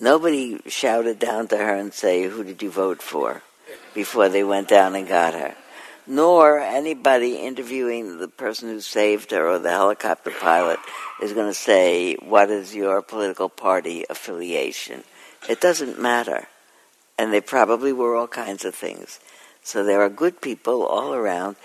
Nobody 0.00 0.60
shouted 0.66 1.18
down 1.18 1.48
to 1.48 1.58
her 1.58 1.74
and 1.74 1.92
say, 1.92 2.24
who 2.24 2.42
did 2.42 2.62
you 2.62 2.70
vote 2.70 3.02
for? 3.02 3.42
Before 3.94 4.28
they 4.28 4.44
went 4.44 4.68
down 4.68 4.94
and 4.94 5.08
got 5.08 5.34
her. 5.34 5.54
Nor 6.06 6.58
anybody 6.58 7.36
interviewing 7.36 8.18
the 8.18 8.28
person 8.28 8.68
who 8.68 8.80
saved 8.80 9.30
her 9.30 9.46
or 9.46 9.58
the 9.58 9.70
helicopter 9.70 10.30
pilot 10.30 10.78
is 11.22 11.32
going 11.32 11.46
to 11.46 11.54
say, 11.54 12.14
what 12.16 12.50
is 12.50 12.74
your 12.74 13.02
political 13.02 13.48
party 13.48 14.04
affiliation? 14.10 15.04
It 15.48 15.60
doesn't 15.60 16.00
matter. 16.00 16.48
And 17.18 17.32
they 17.32 17.40
probably 17.40 17.92
were 17.92 18.16
all 18.16 18.28
kinds 18.28 18.64
of 18.64 18.74
things. 18.74 19.20
So 19.62 19.84
there 19.84 20.00
are 20.02 20.08
good 20.08 20.40
people 20.40 20.84
all 20.84 21.14
around 21.14 21.56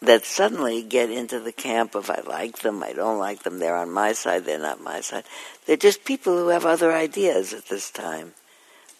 that 0.00 0.24
suddenly 0.24 0.82
get 0.82 1.10
into 1.10 1.40
the 1.40 1.52
camp 1.52 1.94
of 1.94 2.08
I 2.08 2.20
like 2.20 2.60
them, 2.60 2.82
I 2.82 2.92
don't 2.92 3.18
like 3.18 3.42
them, 3.42 3.58
they're 3.58 3.76
on 3.76 3.90
my 3.90 4.12
side, 4.12 4.44
they're 4.44 4.58
not 4.58 4.80
my 4.80 5.00
side. 5.00 5.24
They're 5.66 5.76
just 5.76 6.04
people 6.04 6.36
who 6.36 6.48
have 6.48 6.64
other 6.64 6.92
ideas 6.92 7.52
at 7.52 7.66
this 7.66 7.90
time. 7.90 8.34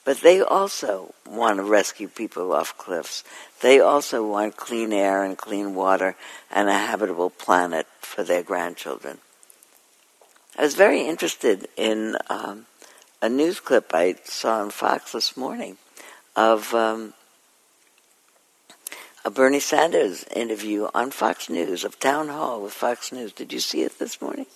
But 0.08 0.22
they 0.22 0.40
also 0.40 1.12
want 1.28 1.58
to 1.58 1.62
rescue 1.62 2.08
people 2.08 2.54
off 2.54 2.78
cliffs. 2.78 3.22
They 3.60 3.78
also 3.78 4.26
want 4.26 4.56
clean 4.56 4.90
air 4.90 5.22
and 5.22 5.36
clean 5.36 5.74
water 5.74 6.16
and 6.50 6.70
a 6.70 6.72
habitable 6.72 7.28
planet 7.28 7.86
for 8.00 8.24
their 8.24 8.42
grandchildren. 8.42 9.18
I 10.56 10.62
was 10.62 10.74
very 10.74 11.02
interested 11.02 11.68
in 11.76 12.16
um, 12.30 12.64
a 13.20 13.28
news 13.28 13.60
clip 13.60 13.90
I 13.92 14.14
saw 14.24 14.62
on 14.62 14.70
Fox 14.70 15.12
this 15.12 15.36
morning 15.36 15.76
of 16.34 16.72
um, 16.72 17.12
a 19.26 19.30
Bernie 19.30 19.60
Sanders 19.60 20.24
interview 20.34 20.88
on 20.94 21.10
Fox 21.10 21.50
News, 21.50 21.84
of 21.84 22.00
Town 22.00 22.28
Hall 22.28 22.62
with 22.62 22.72
Fox 22.72 23.12
News. 23.12 23.34
Did 23.34 23.52
you 23.52 23.60
see 23.60 23.82
it 23.82 23.98
this 23.98 24.22
morning? 24.22 24.46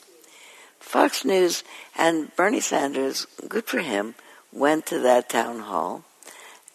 Fox 0.81 1.27
News 1.27 1.63
and 1.95 2.35
Bernie 2.37 2.61
Sanders, 2.61 3.27
good 3.51 3.67
for 3.67 3.81
him, 3.81 4.15
went 4.53 4.87
to 4.87 4.99
that 5.01 5.29
town 5.29 5.61
hall. 5.61 6.05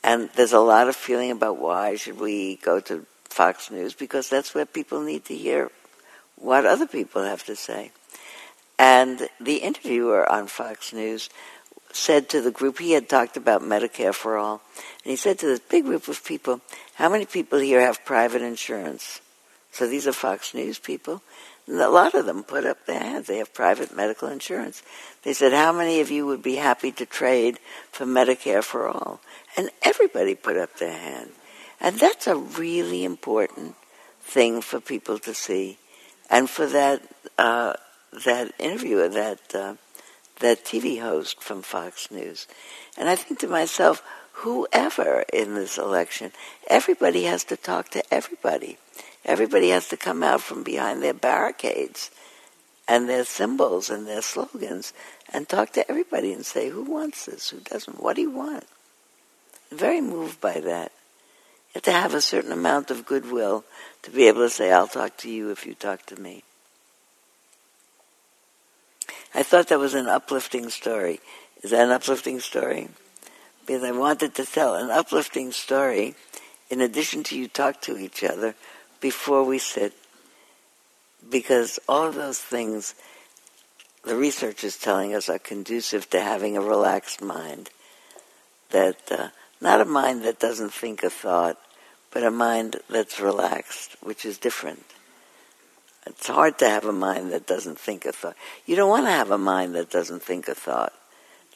And 0.03 0.29
there's 0.35 0.53
a 0.53 0.59
lot 0.59 0.87
of 0.87 0.95
feeling 0.95 1.31
about 1.31 1.57
why 1.57 1.95
should 1.95 2.19
we 2.19 2.55
go 2.57 2.79
to 2.81 3.05
Fox 3.25 3.69
News 3.69 3.93
because 3.93 4.29
that's 4.29 4.55
where 4.55 4.65
people 4.65 5.01
need 5.01 5.25
to 5.25 5.35
hear 5.35 5.71
what 6.35 6.65
other 6.65 6.87
people 6.87 7.23
have 7.23 7.43
to 7.45 7.55
say. 7.55 7.91
And 8.79 9.27
the 9.39 9.57
interviewer 9.57 10.31
on 10.31 10.47
Fox 10.47 10.93
News 10.93 11.29
said 11.91 12.29
to 12.29 12.41
the 12.41 12.51
group, 12.51 12.77
he 12.77 12.91
had 12.91 13.09
talked 13.09 13.37
about 13.37 13.61
Medicare 13.61 14.13
for 14.13 14.37
all, 14.37 14.61
and 15.03 15.11
he 15.11 15.15
said 15.15 15.39
to 15.39 15.47
this 15.47 15.59
big 15.59 15.85
group 15.85 16.07
of 16.07 16.23
people, 16.23 16.61
how 16.95 17.09
many 17.09 17.25
people 17.25 17.59
here 17.59 17.81
have 17.81 18.05
private 18.05 18.41
insurance? 18.41 19.19
So 19.71 19.87
these 19.87 20.07
are 20.07 20.13
Fox 20.13 20.53
News 20.53 20.77
people. 20.79 21.21
And 21.67 21.81
a 21.81 21.89
lot 21.89 22.15
of 22.15 22.25
them 22.25 22.43
put 22.43 22.65
up 22.65 22.85
their 22.85 22.99
hands. 22.99 23.27
They 23.27 23.39
have 23.39 23.53
private 23.53 23.95
medical 23.95 24.29
insurance. 24.29 24.81
They 25.23 25.33
said, 25.33 25.51
how 25.51 25.73
many 25.73 25.99
of 25.99 26.09
you 26.09 26.25
would 26.25 26.41
be 26.41 26.55
happy 26.55 26.91
to 26.93 27.05
trade 27.05 27.59
for 27.91 28.05
Medicare 28.05 28.63
for 28.63 28.87
all? 28.87 29.19
And 29.57 29.69
everybody 29.83 30.33
put 30.33 30.57
up 30.57 30.77
their 30.77 30.97
hand. 30.97 31.31
And 31.81 31.99
that's 31.99 32.25
a 32.25 32.37
really 32.37 33.03
important 33.03 33.75
thing 34.21 34.61
for 34.61 34.79
people 34.79 35.19
to 35.19 35.33
see. 35.33 35.77
And 36.29 36.49
for 36.49 36.65
that, 36.67 37.01
uh, 37.37 37.73
that 38.25 38.53
interviewer, 38.59 39.09
that, 39.09 39.53
uh, 39.53 39.75
that 40.39 40.63
TV 40.63 41.01
host 41.01 41.41
from 41.41 41.61
Fox 41.61 42.09
News. 42.11 42.47
And 42.97 43.09
I 43.09 43.15
think 43.15 43.39
to 43.41 43.47
myself, 43.47 44.03
whoever 44.33 45.23
in 45.33 45.55
this 45.55 45.77
election, 45.77 46.31
everybody 46.69 47.23
has 47.23 47.43
to 47.45 47.57
talk 47.57 47.89
to 47.89 48.13
everybody. 48.13 48.77
Everybody 49.27 49.69
has 49.69 49.89
to 49.89 49.97
come 49.97 50.23
out 50.23 50.41
from 50.41 50.63
behind 50.63 51.03
their 51.03 51.13
barricades 51.13 52.09
and 52.87 53.09
their 53.09 53.25
symbols 53.25 53.89
and 53.89 54.07
their 54.07 54.21
slogans 54.21 54.93
and 55.33 55.47
talk 55.47 55.73
to 55.73 55.87
everybody 55.89 56.31
and 56.31 56.45
say, 56.45 56.69
who 56.69 56.83
wants 56.83 57.25
this? 57.25 57.49
Who 57.49 57.59
doesn't? 57.59 58.01
What 58.01 58.15
do 58.15 58.21
you 58.21 58.31
want? 58.31 58.63
Very 59.69 59.99
moved 59.99 60.39
by 60.39 60.61
that. 60.61 60.93
You 61.69 61.73
have 61.75 61.83
to 61.83 61.91
have 61.91 62.13
a 62.13 62.21
certain 62.21 62.53
amount 62.53 62.89
of 62.89 63.05
goodwill 63.05 63.65
to 64.03 64.11
be 64.11 64.29
able 64.29 64.41
to 64.41 64.49
say, 64.49 64.71
I'll 64.71 64.87
talk 64.87 65.17
to 65.17 65.29
you 65.29 65.51
if 65.51 65.65
you 65.65 65.75
talk 65.75 66.05
to 66.05 66.19
me. 66.19 66.43
I 69.35 69.43
thought 69.43 69.67
that 69.67 69.77
was 69.77 69.93
an 69.93 70.07
uplifting 70.07 70.69
story. 70.69 71.19
Is 71.61 71.71
that 71.71 71.83
an 71.83 71.91
uplifting 71.91 72.39
story? 72.39 72.87
Because 73.65 73.83
I 73.83 73.91
wanted 73.91 74.35
to 74.35 74.45
tell 74.45 74.75
an 74.75 74.89
uplifting 74.89 75.51
story 75.51 76.15
in 76.69 76.79
addition 76.79 77.23
to 77.23 77.37
you 77.37 77.49
talk 77.49 77.81
to 77.81 77.97
each 77.97 78.23
other 78.23 78.55
before 78.99 79.43
we 79.43 79.59
sit. 79.59 79.93
Because 81.29 81.79
all 81.87 82.11
those 82.11 82.39
things 82.39 82.95
the 84.07 84.15
research 84.15 84.63
is 84.63 84.77
telling 84.77 85.13
us 85.13 85.27
are 85.27 85.37
conducive 85.37 86.09
to 86.09 86.21
having 86.21 86.55
a 86.55 86.61
relaxed 86.61 87.21
mind. 87.21 87.69
That 88.69 88.97
uh, 89.11 89.29
not 89.59 89.81
a 89.81 89.85
mind 89.85 90.23
that 90.23 90.39
doesn't 90.39 90.71
think 90.71 91.03
a 91.03 91.09
thought, 91.09 91.57
but 92.11 92.23
a 92.23 92.31
mind 92.31 92.77
that's 92.89 93.19
relaxed, 93.19 93.97
which 94.01 94.25
is 94.25 94.37
different. 94.37 94.85
It's 96.05 96.27
hard 96.27 96.57
to 96.59 96.69
have 96.69 96.85
a 96.85 96.93
mind 96.93 97.33
that 97.33 97.45
doesn't 97.45 97.77
think 97.77 98.05
a 98.05 98.13
thought. 98.13 98.37
You 98.65 98.77
don't 98.77 98.89
want 98.89 99.07
to 99.07 99.11
have 99.11 99.29
a 99.29 99.37
mind 99.37 99.75
that 99.75 99.89
doesn't 99.89 100.23
think 100.23 100.47
a 100.47 100.55
thought. 100.55 100.93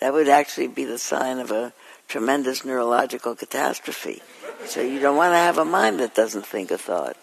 That 0.01 0.13
would 0.13 0.27
actually 0.27 0.67
be 0.67 0.83
the 0.83 0.97
sign 0.97 1.39
of 1.39 1.51
a 1.51 1.71
tremendous 2.09 2.65
neurological 2.65 3.35
catastrophe. 3.35 4.21
So 4.65 4.81
you 4.81 4.99
don't 4.99 5.15
want 5.15 5.31
to 5.31 5.37
have 5.37 5.57
a 5.57 5.63
mind 5.63 6.01
that 6.01 6.15
doesn't 6.15 6.45
think 6.45 6.69
a 6.71 6.77
thought. 6.77 7.15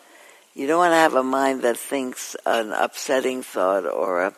You 0.59 0.67
don't 0.67 0.79
want 0.79 0.91
to 0.91 0.97
have 0.97 1.15
a 1.15 1.23
mind 1.23 1.63
that 1.63 1.77
thinks 1.77 2.35
an 2.45 2.73
upsetting 2.73 3.45
thought 3.45 3.87
or 3.87 4.25
a 4.25 4.35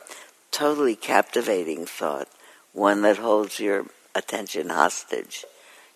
totally 0.50 0.94
captivating 0.94 1.86
thought, 1.86 2.28
one 2.74 3.00
that 3.02 3.16
holds 3.16 3.58
your 3.58 3.86
attention 4.14 4.68
hostage. 4.68 5.46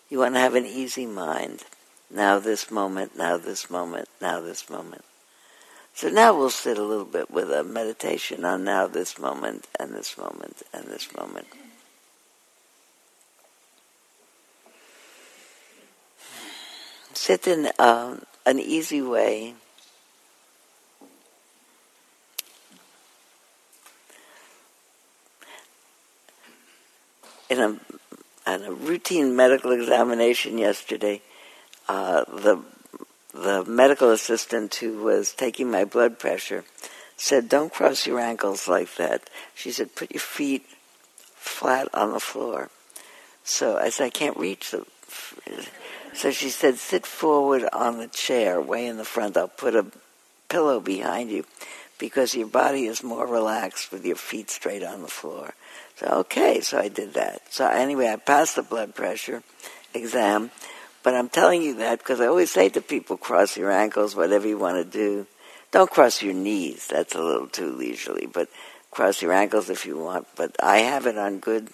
You 0.09 0.17
want 0.17 0.33
to 0.33 0.39
have 0.39 0.55
an 0.55 0.65
easy 0.65 1.05
mind. 1.05 1.63
Now 2.09 2.39
this 2.39 2.71
moment, 2.71 3.15
now 3.15 3.37
this 3.37 3.69
moment, 3.69 4.09
now 4.19 4.41
this 4.41 4.67
moment. 4.67 5.05
So 5.93 6.09
now 6.09 6.35
we'll 6.35 6.49
sit 6.49 6.79
a 6.79 6.83
little 6.83 7.05
bit 7.05 7.29
with 7.29 7.51
a 7.51 7.63
meditation 7.63 8.45
on 8.45 8.63
now 8.63 8.87
this 8.87 9.19
moment 9.19 9.67
and 9.79 9.93
this 9.93 10.17
moment 10.17 10.63
and 10.73 10.87
this 10.87 11.07
moment. 11.15 11.45
Sit 17.13 17.45
in 17.45 17.69
uh, 17.77 18.17
an 18.47 18.59
easy 18.59 19.03
way 19.03 19.53
in 27.49 27.59
a, 27.59 27.79
a 28.45 28.71
routine 28.71 29.35
medical 29.35 29.71
examination 29.71 30.57
yesterday, 30.57 31.21
uh, 31.87 32.23
the 32.25 32.63
the 33.33 33.65
medical 33.65 34.11
assistant 34.11 34.75
who 34.75 35.03
was 35.03 35.33
taking 35.33 35.69
my 35.69 35.83
blood 35.83 36.17
pressure 36.17 36.63
said, 37.17 37.49
"Don't 37.49 37.73
cross 37.73 38.07
your 38.07 38.19
ankles 38.19 38.67
like 38.67 38.95
that." 38.95 39.29
She 39.53 39.71
said, 39.71 39.95
"Put 39.95 40.11
your 40.11 40.21
feet 40.21 40.65
flat 41.35 41.87
on 41.93 42.13
the 42.13 42.19
floor." 42.19 42.69
So 43.43 43.77
I 43.77 43.89
said, 43.89 44.05
"I 44.05 44.09
can't 44.09 44.37
reach 44.37 44.71
them." 44.71 44.85
So 46.13 46.31
she 46.31 46.49
said, 46.49 46.77
"Sit 46.77 47.05
forward 47.05 47.67
on 47.73 47.99
the 47.99 48.07
chair, 48.07 48.61
way 48.61 48.85
in 48.85 48.97
the 48.97 49.05
front. 49.05 49.37
I'll 49.37 49.49
put 49.49 49.75
a 49.75 49.85
pillow 50.49 50.79
behind 50.79 51.29
you." 51.29 51.45
Because 51.97 52.35
your 52.35 52.47
body 52.47 52.87
is 52.87 53.03
more 53.03 53.25
relaxed 53.25 53.91
with 53.91 54.05
your 54.05 54.17
feet 54.17 54.49
straight 54.49 54.83
on 54.83 55.01
the 55.01 55.07
floor. 55.07 55.53
So, 55.95 56.07
okay, 56.07 56.59
so 56.59 56.77
I 56.77 56.89
did 56.89 57.13
that. 57.13 57.41
So 57.53 57.67
anyway, 57.67 58.09
I 58.09 58.17
passed 58.17 58.57
the 58.57 58.63
blood 58.63 58.95
pressure 58.95 59.43
exam, 59.93 60.51
but 61.03 61.15
I'm 61.15 61.29
telling 61.29 61.61
you 61.61 61.75
that 61.75 61.99
because 61.99 62.19
I 62.19 62.27
always 62.27 62.51
say 62.51 62.67
to 62.69 62.81
people, 62.81 63.15
cross 63.15 63.55
your 63.55 63.71
ankles, 63.71 64.15
whatever 64.15 64.47
you 64.47 64.57
want 64.57 64.77
to 64.77 64.83
do. 64.83 65.25
Don't 65.71 65.89
cross 65.89 66.21
your 66.21 66.33
knees. 66.33 66.87
That's 66.87 67.15
a 67.15 67.21
little 67.21 67.47
too 67.47 67.71
leisurely, 67.71 68.27
but 68.27 68.49
cross 68.91 69.21
your 69.21 69.31
ankles 69.31 69.69
if 69.69 69.85
you 69.85 69.97
want. 69.97 70.27
But 70.35 70.55
I 70.61 70.79
have 70.79 71.05
it 71.05 71.17
on 71.17 71.39
good 71.39 71.69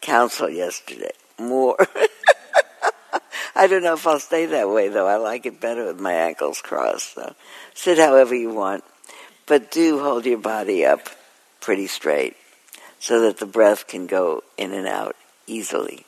counsel 0.00 0.50
yesterday. 0.50 1.12
More. 1.38 1.76
I 3.56 3.68
don't 3.68 3.84
know 3.84 3.94
if 3.94 4.06
I'll 4.06 4.18
stay 4.18 4.46
that 4.46 4.68
way 4.68 4.88
though. 4.88 5.06
I 5.06 5.16
like 5.16 5.46
it 5.46 5.60
better 5.60 5.86
with 5.86 6.00
my 6.00 6.12
ankles 6.12 6.60
crossed. 6.60 7.14
So 7.14 7.34
sit 7.72 7.98
however 7.98 8.34
you 8.34 8.50
want, 8.50 8.82
but 9.46 9.70
do 9.70 10.00
hold 10.00 10.26
your 10.26 10.38
body 10.38 10.84
up 10.84 11.08
pretty 11.60 11.86
straight 11.86 12.36
so 13.04 13.20
that 13.20 13.36
the 13.36 13.44
breath 13.44 13.86
can 13.86 14.06
go 14.06 14.42
in 14.56 14.72
and 14.72 14.86
out 14.86 15.14
easily. 15.46 16.06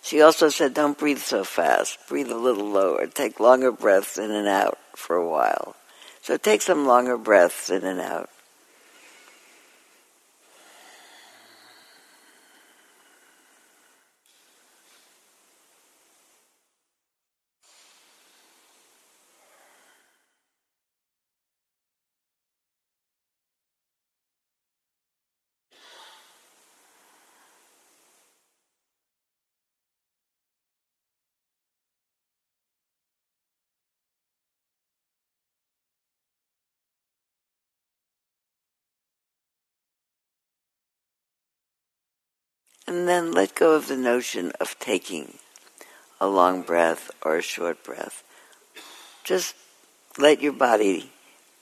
She 0.00 0.22
also 0.22 0.48
said, 0.48 0.72
don't 0.72 0.96
breathe 0.96 1.18
so 1.18 1.44
fast. 1.44 1.98
Breathe 2.08 2.30
a 2.30 2.38
little 2.38 2.70
lower. 2.70 3.06
Take 3.06 3.38
longer 3.38 3.70
breaths 3.70 4.16
in 4.16 4.30
and 4.30 4.48
out 4.48 4.78
for 4.96 5.14
a 5.14 5.28
while. 5.28 5.76
So 6.22 6.38
take 6.38 6.62
some 6.62 6.86
longer 6.86 7.18
breaths 7.18 7.68
in 7.68 7.84
and 7.84 8.00
out. 8.00 8.30
And 42.92 43.08
then 43.08 43.32
let 43.32 43.54
go 43.54 43.72
of 43.72 43.88
the 43.88 43.96
notion 43.96 44.52
of 44.60 44.78
taking 44.78 45.38
a 46.20 46.26
long 46.26 46.60
breath 46.60 47.10
or 47.22 47.38
a 47.38 47.42
short 47.42 47.82
breath. 47.82 48.22
Just 49.24 49.54
let 50.18 50.42
your 50.42 50.52
body 50.52 51.10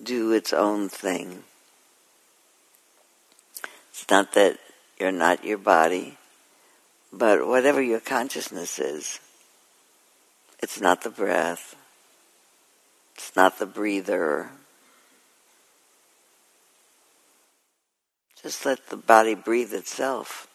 do 0.02 0.32
its 0.32 0.52
own 0.52 0.88
thing. 0.88 1.44
It's 3.90 4.10
not 4.10 4.32
that 4.32 4.58
you're 4.98 5.12
not 5.12 5.44
your 5.44 5.58
body. 5.58 6.18
But 7.12 7.46
whatever 7.46 7.80
your 7.80 8.00
consciousness 8.00 8.80
is, 8.80 9.20
it's 10.58 10.80
not 10.80 11.02
the 11.02 11.10
breath, 11.10 11.76
it's 13.14 13.36
not 13.36 13.60
the 13.60 13.66
breather. 13.66 14.50
Just 18.42 18.66
let 18.66 18.88
the 18.88 18.96
body 18.96 19.36
breathe 19.36 19.72
itself. 19.72 20.48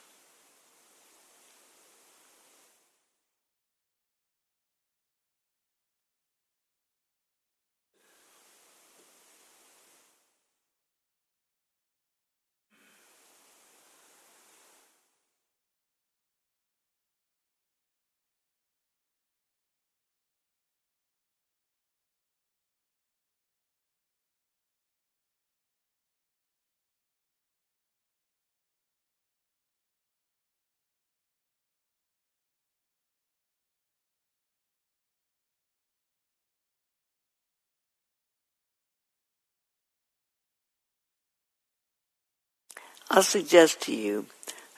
I'll 43.15 43.23
suggest 43.23 43.79
to 43.83 43.95
you 43.95 44.25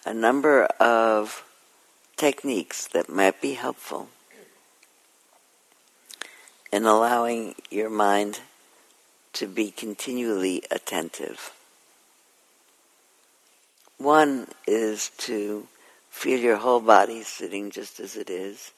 a 0.06 0.14
number 0.14 0.66
of 0.80 1.44
techniques 2.18 2.86
that 2.90 3.10
might 3.10 3.42
be 3.42 3.54
helpful 3.54 4.10
in 6.72 6.86
allowing 6.86 7.56
your 7.72 7.90
mind 7.90 8.42
to 9.34 9.48
be 9.48 9.72
continually 9.72 10.62
attentive. 10.70 11.52
One 13.98 14.50
is 14.68 15.10
to 15.18 15.68
feel 16.12 16.40
your 16.40 16.58
whole 16.58 16.82
body 16.82 17.24
sitting 17.24 17.72
just 17.72 18.00
as 18.00 18.16
it 18.16 18.30
is. 18.30 18.72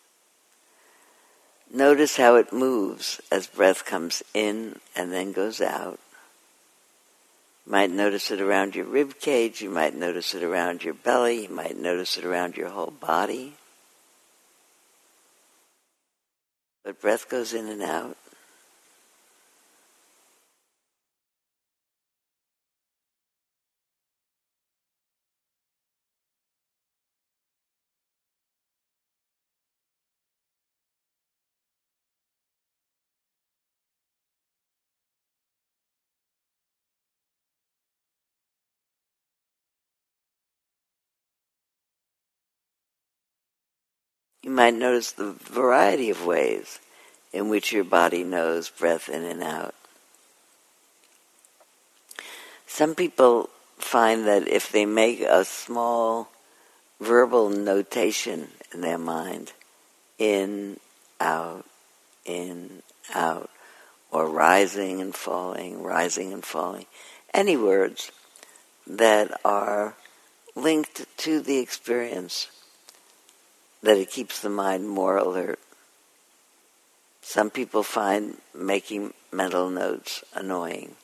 Notice 1.70 2.16
how 2.16 2.36
it 2.36 2.54
moves 2.54 3.20
as 3.30 3.48
breath 3.48 3.84
comes 3.84 4.24
in 4.34 4.80
and 4.96 5.12
then 5.12 5.34
goes 5.34 5.60
out. 5.60 6.00
You 7.70 7.74
might 7.74 7.92
notice 7.92 8.32
it 8.32 8.42
around 8.42 8.74
your 8.74 8.86
rib 8.86 9.20
cage, 9.20 9.62
you 9.62 9.70
might 9.70 9.96
notice 9.96 10.34
it 10.34 10.42
around 10.42 10.84
your 10.84 10.96
belly, 10.96 11.44
you 11.44 11.50
might 11.50 11.78
notice 11.78 12.18
it 12.18 12.26
around 12.26 12.58
your 12.58 12.70
whole 12.70 12.90
body. 12.90 13.54
But 16.84 17.00
breath 17.00 17.30
goes 17.30 17.54
in 17.54 17.68
and 17.68 17.84
out. 17.84 18.18
You 44.50 44.56
might 44.56 44.74
notice 44.74 45.12
the 45.12 45.34
variety 45.34 46.10
of 46.10 46.26
ways 46.26 46.80
in 47.32 47.50
which 47.50 47.72
your 47.72 47.84
body 47.84 48.24
knows 48.24 48.68
breath 48.68 49.08
in 49.08 49.24
and 49.24 49.44
out. 49.44 49.76
Some 52.66 52.96
people 52.96 53.52
find 53.78 54.26
that 54.26 54.48
if 54.48 54.72
they 54.72 54.88
make 54.88 55.22
a 55.22 55.46
small 55.46 56.32
verbal 57.00 57.52
notation 57.52 58.48
in 58.74 58.82
their 58.82 58.98
mind, 58.98 59.54
in, 60.18 60.80
out, 61.20 61.68
in, 62.26 62.82
out, 63.14 63.52
or 64.10 64.28
rising 64.28 65.00
and 65.00 65.14
falling, 65.14 65.84
rising 65.84 66.34
and 66.34 66.44
falling, 66.44 66.88
any 67.36 67.56
words 67.56 68.12
that 68.88 69.30
are 69.46 69.94
linked 70.56 71.06
to 71.18 71.40
the 71.40 71.60
experience 71.60 72.48
that 73.82 73.98
it 73.98 74.12
keeps 74.12 74.42
the 74.42 74.50
mind 74.50 74.90
more 74.90 75.18
alert. 75.18 75.60
Some 77.22 77.50
people 77.50 77.84
find 77.84 78.38
making 78.54 79.14
mental 79.32 79.70
notes 79.70 80.24
annoying. 80.34 80.96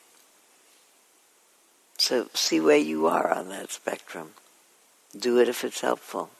So 1.98 2.28
see 2.34 2.60
where 2.60 2.76
you 2.76 3.06
are 3.06 3.32
on 3.32 3.48
that 3.48 3.70
spectrum. 3.70 4.32
Do 5.18 5.38
it 5.38 5.48
if 5.48 5.64
it's 5.64 5.80
helpful. 5.80 6.30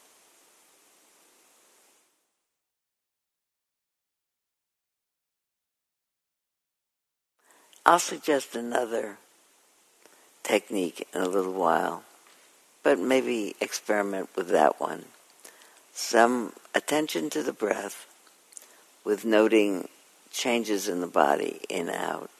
I'll 7.86 8.00
suggest 8.00 8.56
another 8.56 9.18
technique 10.42 11.06
in 11.14 11.20
a 11.20 11.28
little 11.28 11.52
while, 11.52 12.02
but 12.82 12.98
maybe 12.98 13.54
experiment 13.60 14.28
with 14.34 14.48
that 14.48 14.80
one 14.80 15.04
some 15.96 16.52
attention 16.74 17.30
to 17.30 17.42
the 17.42 17.52
breath 17.52 18.06
with 19.04 19.24
noting 19.24 19.88
changes 20.30 20.88
in 20.88 21.00
the 21.00 21.06
body 21.06 21.60
in 21.70 21.88
out. 21.88 22.30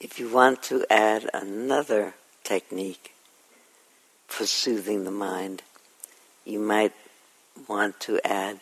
If 0.00 0.20
you 0.20 0.28
want 0.28 0.62
to 0.64 0.86
add 0.88 1.28
another 1.34 2.14
technique 2.44 3.14
for 4.28 4.46
soothing 4.46 5.02
the 5.02 5.10
mind, 5.10 5.62
you 6.44 6.60
might 6.60 6.92
want 7.66 7.98
to 8.00 8.20
add 8.24 8.60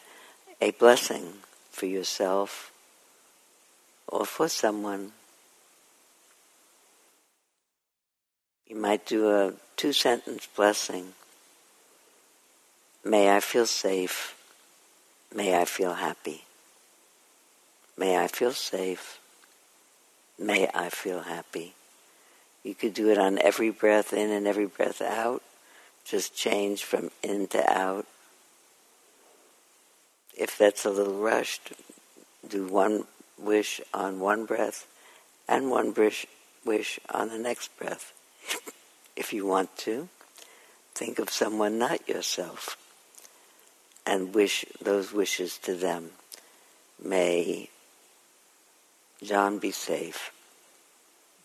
a 0.62 0.70
blessing 0.70 1.34
for 1.70 1.84
yourself 1.84 2.72
or 4.08 4.24
for 4.24 4.48
someone. 4.48 5.12
You 8.66 8.76
might 8.76 9.04
do 9.04 9.28
a 9.28 9.52
two 9.76 9.92
sentence 9.92 10.48
blessing. 10.56 11.12
May 13.04 13.36
I 13.36 13.40
feel 13.40 13.66
safe. 13.66 14.34
May 15.34 15.60
I 15.60 15.66
feel 15.66 15.92
happy. 15.92 16.44
May 17.98 18.16
I 18.16 18.26
feel 18.26 18.52
safe. 18.52 19.20
May 20.38 20.68
I 20.74 20.90
feel 20.90 21.20
happy. 21.20 21.74
You 22.62 22.74
could 22.74 22.94
do 22.94 23.10
it 23.10 23.18
on 23.18 23.38
every 23.38 23.70
breath 23.70 24.12
in 24.12 24.30
and 24.30 24.46
every 24.46 24.66
breath 24.66 25.00
out. 25.00 25.42
Just 26.04 26.34
change 26.34 26.84
from 26.84 27.10
in 27.22 27.46
to 27.48 27.72
out. 27.72 28.06
If 30.36 30.58
that's 30.58 30.84
a 30.84 30.90
little 30.90 31.18
rushed, 31.18 31.72
do 32.46 32.66
one 32.66 33.04
wish 33.38 33.80
on 33.94 34.20
one 34.20 34.44
breath 34.44 34.86
and 35.48 35.70
one 35.70 35.94
wish, 36.64 37.00
on 37.10 37.28
the 37.28 37.38
next 37.38 37.76
breath. 37.78 38.12
if 39.16 39.32
you 39.32 39.46
want 39.46 39.76
to, 39.78 40.08
think 40.94 41.18
of 41.18 41.30
someone 41.30 41.78
not 41.78 42.08
yourself 42.08 42.76
and 44.04 44.34
wish 44.34 44.64
those 44.80 45.12
wishes 45.12 45.58
to 45.58 45.74
them. 45.74 46.10
May 47.02 47.70
John 49.22 49.58
be 49.58 49.70
safe. 49.70 50.30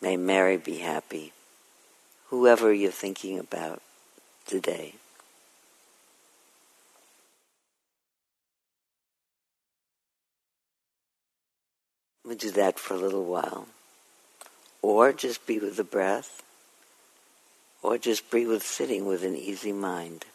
May 0.01 0.17
Mary 0.17 0.57
be 0.57 0.79
happy. 0.79 1.31
Whoever 2.27 2.73
you're 2.73 2.91
thinking 2.91 3.39
about 3.39 3.81
today. 4.45 4.95
We 12.25 12.35
do 12.35 12.51
that 12.51 12.79
for 12.79 12.93
a 12.93 12.97
little 12.97 13.25
while. 13.25 13.67
Or 14.81 15.13
just 15.13 15.45
be 15.45 15.59
with 15.59 15.77
the 15.77 15.83
breath. 15.83 16.43
Or 17.81 17.97
just 17.97 18.29
be 18.31 18.45
with 18.45 18.63
sitting 18.63 19.05
with 19.05 19.23
an 19.23 19.35
easy 19.35 19.71
mind. 19.71 20.25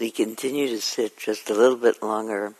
We 0.00 0.10
continue 0.10 0.66
to 0.66 0.80
sit 0.80 1.18
just 1.18 1.50
a 1.50 1.54
little 1.54 1.76
bit 1.76 2.02
longer, 2.02 2.54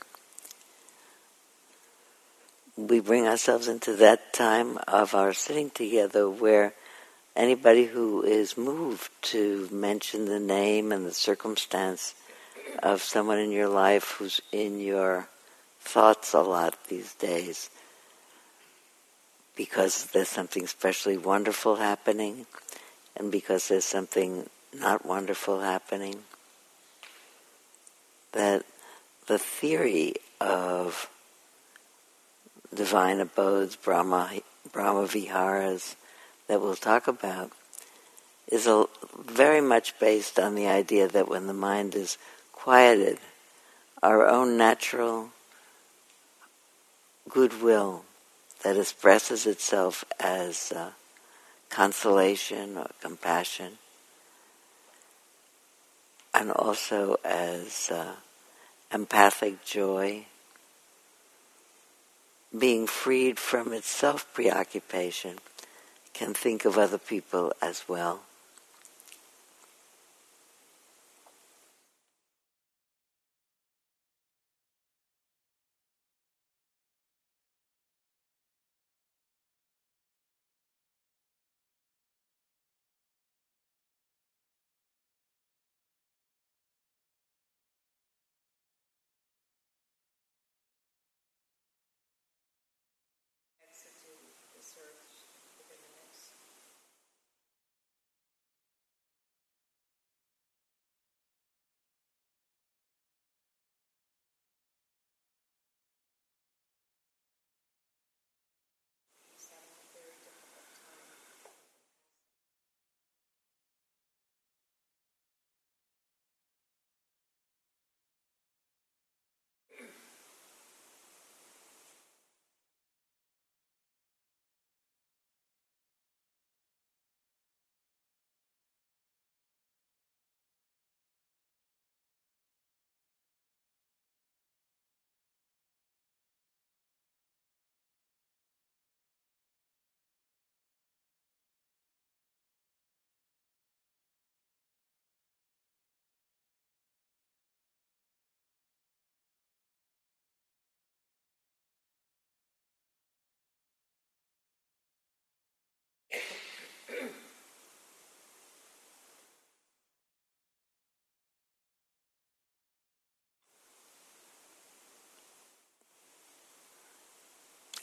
we 2.76 3.00
bring 3.00 3.26
ourselves 3.26 3.66
into 3.66 3.96
that 3.96 4.34
time 4.34 4.78
of 4.86 5.14
our 5.14 5.32
sitting 5.32 5.70
together 5.70 6.28
where 6.28 6.74
anybody 7.34 7.86
who 7.86 8.22
is 8.22 8.58
moved 8.58 9.10
to 9.22 9.66
mention 9.72 10.26
the 10.26 10.38
name 10.38 10.92
and 10.92 11.06
the 11.06 11.14
circumstance 11.14 12.14
of 12.82 13.02
someone 13.02 13.38
in 13.38 13.50
your 13.50 13.68
life 13.68 14.16
who's 14.18 14.42
in 14.52 14.78
your 14.78 15.26
thoughts 15.80 16.34
a 16.34 16.40
lot 16.40 16.84
these 16.88 17.14
days 17.14 17.70
because 19.56 20.06
there's 20.06 20.28
something 20.28 20.64
especially 20.64 21.16
wonderful 21.16 21.76
happening 21.76 22.44
and 23.16 23.32
because 23.32 23.68
there's 23.68 23.84
something 23.84 24.48
not 24.74 25.04
wonderful 25.06 25.60
happening 25.60 26.16
that 28.32 28.64
the 29.26 29.38
theory 29.38 30.14
of 30.40 31.08
divine 32.74 33.20
abodes, 33.20 33.76
Brahma, 33.76 34.30
Brahma 34.72 35.06
Viharas, 35.06 35.96
that 36.48 36.60
we'll 36.60 36.76
talk 36.76 37.08
about 37.08 37.52
is 38.48 38.66
a, 38.66 38.86
very 39.18 39.60
much 39.60 39.98
based 39.98 40.38
on 40.38 40.54
the 40.54 40.66
idea 40.66 41.06
that 41.08 41.28
when 41.28 41.46
the 41.46 41.52
mind 41.52 41.94
is 41.94 42.18
quieted, 42.52 43.18
our 44.02 44.26
own 44.26 44.56
natural 44.56 45.30
goodwill 47.28 48.04
that 48.64 48.76
expresses 48.76 49.46
itself 49.46 50.04
as 50.18 50.72
uh, 50.72 50.90
consolation 51.68 52.76
or 52.76 52.90
compassion 53.00 53.78
and 56.34 56.50
also 56.50 57.16
as 57.24 57.90
uh, 57.90 58.14
empathic 58.92 59.64
joy, 59.64 60.24
being 62.56 62.86
freed 62.86 63.38
from 63.38 63.72
its 63.72 63.88
self 63.88 64.32
preoccupation, 64.34 65.36
can 66.12 66.34
think 66.34 66.64
of 66.64 66.76
other 66.76 66.98
people 66.98 67.52
as 67.62 67.84
well. 67.88 68.20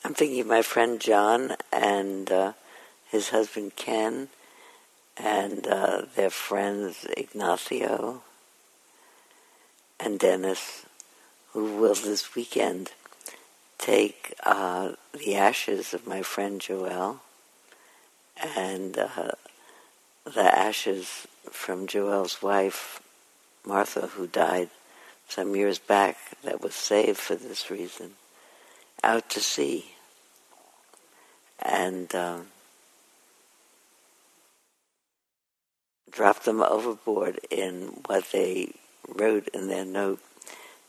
I'm 0.03 0.13
thinking 0.13 0.39
of 0.39 0.47
my 0.47 0.61
friend 0.61 0.99
John 1.01 1.55
and 1.71 2.31
uh, 2.31 2.53
his 3.09 3.29
husband 3.29 3.75
Ken 3.75 4.29
and 5.17 5.67
uh, 5.67 6.03
their 6.15 6.29
friends 6.29 7.05
Ignacio 7.17 8.21
and 9.99 10.19
Dennis, 10.19 10.85
who 11.51 11.75
will 11.77 11.95
this 11.95 12.35
weekend 12.35 12.91
take 13.77 14.33
uh, 14.45 14.93
the 15.13 15.35
ashes 15.35 15.93
of 15.93 16.07
my 16.07 16.21
friend 16.21 16.61
Joel 16.61 17.21
and 18.55 18.97
uh, 18.97 19.31
the 20.25 20.41
ashes 20.41 21.27
from 21.49 21.87
Joel's 21.87 22.41
wife, 22.41 23.01
Martha, 23.65 24.07
who 24.07 24.27
died 24.27 24.69
some 25.27 25.55
years 25.55 25.79
back, 25.79 26.17
that 26.43 26.61
was 26.61 26.73
saved 26.73 27.17
for 27.17 27.35
this 27.35 27.69
reason, 27.69 28.11
out 29.03 29.29
to 29.31 29.39
sea. 29.39 29.93
And 31.59 32.13
um, 32.15 32.47
drop 36.11 36.43
them 36.43 36.61
overboard 36.61 37.39
in 37.49 37.99
what 38.05 38.31
they 38.31 38.73
wrote 39.07 39.47
in 39.49 39.67
their 39.67 39.85
note 39.85 40.19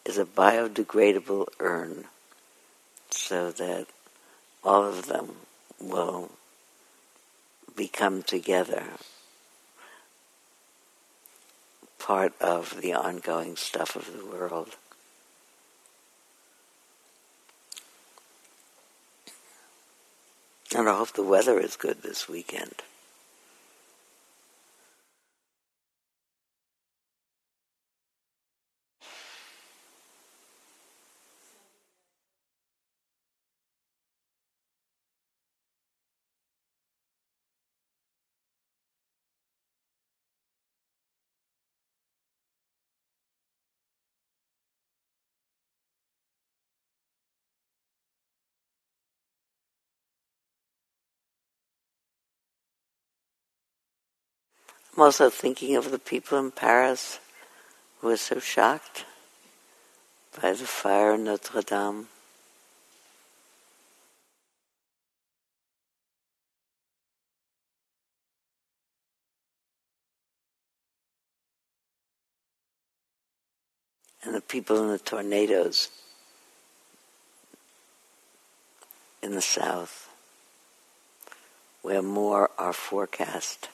is 0.04 0.18
a 0.18 0.24
biodegradable 0.24 1.46
urn 1.60 2.04
so 3.10 3.50
that 3.52 3.86
all 4.64 4.84
of 4.84 5.06
them 5.06 5.36
will 5.80 6.30
become 7.78 8.24
together 8.24 8.82
part 12.00 12.32
of 12.40 12.80
the 12.80 12.92
ongoing 12.92 13.54
stuff 13.54 13.94
of 13.94 14.12
the 14.12 14.26
world. 14.26 14.74
And 20.74 20.88
I 20.88 20.96
hope 20.96 21.12
the 21.12 21.22
weather 21.22 21.60
is 21.60 21.76
good 21.76 22.02
this 22.02 22.28
weekend. 22.28 22.82
I'm 54.98 55.02
also 55.02 55.30
thinking 55.30 55.76
of 55.76 55.92
the 55.92 55.98
people 56.00 56.40
in 56.40 56.50
Paris 56.50 57.20
who 58.00 58.08
were 58.08 58.16
so 58.16 58.40
shocked 58.40 59.04
by 60.42 60.50
the 60.50 60.66
fire 60.66 61.14
in 61.14 61.22
Notre 61.22 61.62
Dame. 61.62 62.08
And 74.24 74.34
the 74.34 74.40
people 74.40 74.82
in 74.82 74.88
the 74.88 74.98
tornadoes 74.98 75.90
in 79.22 79.30
the 79.30 79.40
south, 79.40 80.10
where 81.82 82.02
more 82.02 82.50
are 82.58 82.72
forecast. 82.72 83.68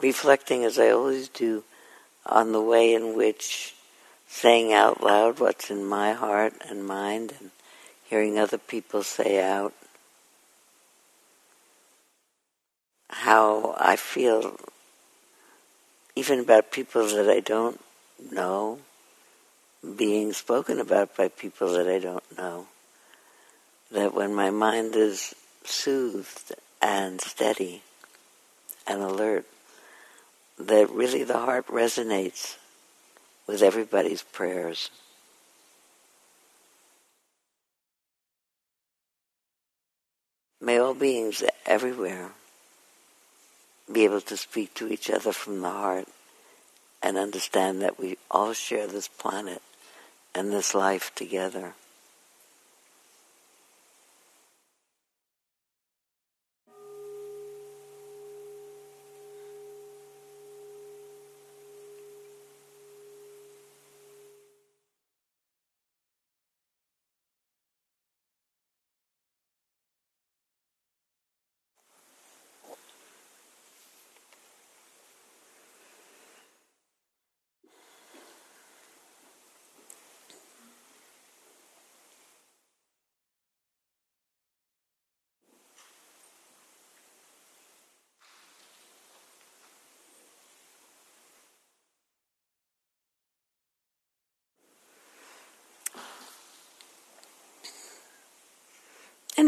Reflecting, 0.00 0.64
as 0.64 0.78
I 0.78 0.90
always 0.90 1.28
do, 1.28 1.64
on 2.26 2.52
the 2.52 2.60
way 2.60 2.94
in 2.94 3.16
which 3.16 3.74
saying 4.28 4.72
out 4.72 5.02
loud 5.02 5.40
what's 5.40 5.70
in 5.70 5.84
my 5.84 6.12
heart 6.12 6.54
and 6.68 6.86
mind 6.86 7.34
and 7.40 7.50
hearing 8.08 8.38
other 8.38 8.58
people 8.58 9.02
say 9.02 9.42
out 9.42 9.72
how 13.08 13.74
I 13.78 13.96
feel 13.96 14.56
even 16.14 16.40
about 16.40 16.70
people 16.70 17.06
that 17.06 17.28
I 17.28 17.40
don't 17.40 17.80
know 18.30 18.78
being 19.96 20.32
spoken 20.32 20.78
about 20.78 21.16
by 21.16 21.28
people 21.28 21.72
that 21.72 21.88
I 21.88 21.98
don't 21.98 22.36
know. 22.36 22.66
That 23.90 24.14
when 24.14 24.34
my 24.34 24.50
mind 24.50 24.94
is 24.94 25.34
soothed 25.64 26.52
and 26.80 27.20
steady 27.20 27.82
and 28.86 29.02
alert, 29.02 29.46
that 30.66 30.90
really 30.90 31.24
the 31.24 31.38
heart 31.38 31.66
resonates 31.68 32.56
with 33.46 33.62
everybody's 33.62 34.22
prayers. 34.22 34.90
May 40.60 40.78
all 40.78 40.94
beings 40.94 41.42
everywhere 41.64 42.32
be 43.90 44.04
able 44.04 44.20
to 44.20 44.36
speak 44.36 44.74
to 44.74 44.88
each 44.88 45.10
other 45.10 45.32
from 45.32 45.62
the 45.62 45.70
heart 45.70 46.06
and 47.02 47.16
understand 47.16 47.80
that 47.80 47.98
we 47.98 48.18
all 48.30 48.52
share 48.52 48.86
this 48.86 49.08
planet 49.08 49.62
and 50.34 50.52
this 50.52 50.74
life 50.74 51.10
together. 51.14 51.74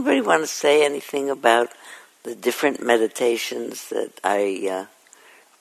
Anybody 0.02 0.20
want 0.20 0.42
to 0.42 0.48
say 0.48 0.84
anything 0.84 1.30
about 1.30 1.70
the 2.24 2.34
different 2.34 2.82
meditations 2.82 3.88
that 3.90 4.10
I 4.24 4.68
uh, 4.68 4.86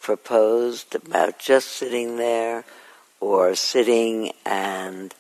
proposed 0.01 0.95
about 0.95 1.37
just 1.37 1.67
sitting 1.67 2.17
there 2.17 2.65
or 3.19 3.53
sitting 3.53 4.31
and 4.43 5.13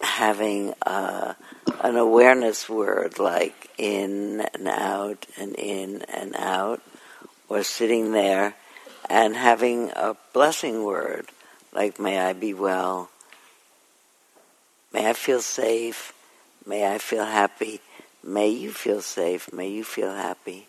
having 0.00 0.72
uh, 0.80 1.34
an 1.82 1.96
awareness 1.96 2.70
word 2.70 3.18
like 3.18 3.68
in 3.76 4.40
and 4.54 4.66
out 4.66 5.26
and 5.38 5.54
in 5.56 6.00
and 6.08 6.34
out, 6.34 6.80
or 7.50 7.62
sitting 7.62 8.12
there 8.12 8.54
and 9.10 9.36
having 9.36 9.90
a 9.90 10.16
blessing 10.32 10.84
word 10.84 11.26
like 11.74 12.00
may 12.00 12.18
I 12.18 12.32
be 12.32 12.54
well, 12.54 13.10
may 14.90 15.06
I 15.06 15.12
feel 15.12 15.42
safe, 15.42 16.14
may 16.64 16.90
I 16.90 16.96
feel 16.96 17.26
happy, 17.26 17.82
May 18.22 18.48
you 18.48 18.72
feel 18.72 19.00
safe. 19.00 19.52
May 19.52 19.68
you 19.68 19.84
feel 19.84 20.12
happy. 20.12 20.66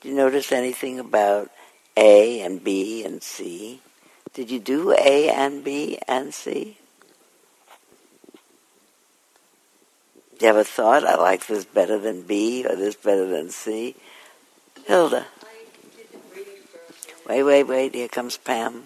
Did 0.00 0.08
you 0.08 0.14
notice 0.14 0.50
anything 0.50 0.98
about 0.98 1.50
A 1.96 2.40
and 2.40 2.62
B 2.62 3.04
and 3.04 3.22
C? 3.22 3.80
Did 4.34 4.50
you 4.50 4.58
do 4.58 4.92
A 4.92 5.28
and 5.28 5.62
B 5.62 5.98
and 6.08 6.32
C? 6.32 6.78
Do 10.38 10.46
you 10.46 10.46
have 10.46 10.56
a 10.56 10.64
thought? 10.64 11.04
I 11.04 11.16
like 11.16 11.46
this 11.46 11.64
better 11.64 11.98
than 11.98 12.22
B 12.22 12.66
or 12.68 12.74
this 12.74 12.96
better 12.96 13.28
than 13.28 13.50
C. 13.50 13.94
Hilda. 14.86 15.26
Wait, 17.28 17.42
wait, 17.44 17.62
wait. 17.62 17.94
Here 17.94 18.08
comes 18.08 18.36
Pam. 18.38 18.84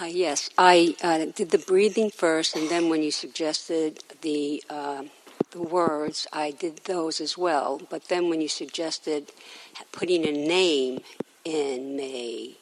Uh, 0.00 0.04
yes, 0.04 0.48
I 0.56 0.94
uh, 1.02 1.24
did 1.34 1.50
the 1.50 1.58
breathing 1.58 2.10
first, 2.10 2.54
and 2.54 2.68
then 2.68 2.88
when 2.88 3.02
you 3.02 3.10
suggested 3.10 4.04
the 4.20 4.62
uh, 4.70 5.02
the 5.50 5.62
words, 5.62 6.24
I 6.32 6.52
did 6.52 6.84
those 6.84 7.20
as 7.20 7.36
well. 7.36 7.80
But 7.90 8.04
then 8.04 8.28
when 8.28 8.40
you 8.40 8.46
suggested 8.46 9.32
putting 9.90 10.24
a 10.24 10.30
name 10.30 11.00
in 11.44 11.96
May 11.96 12.58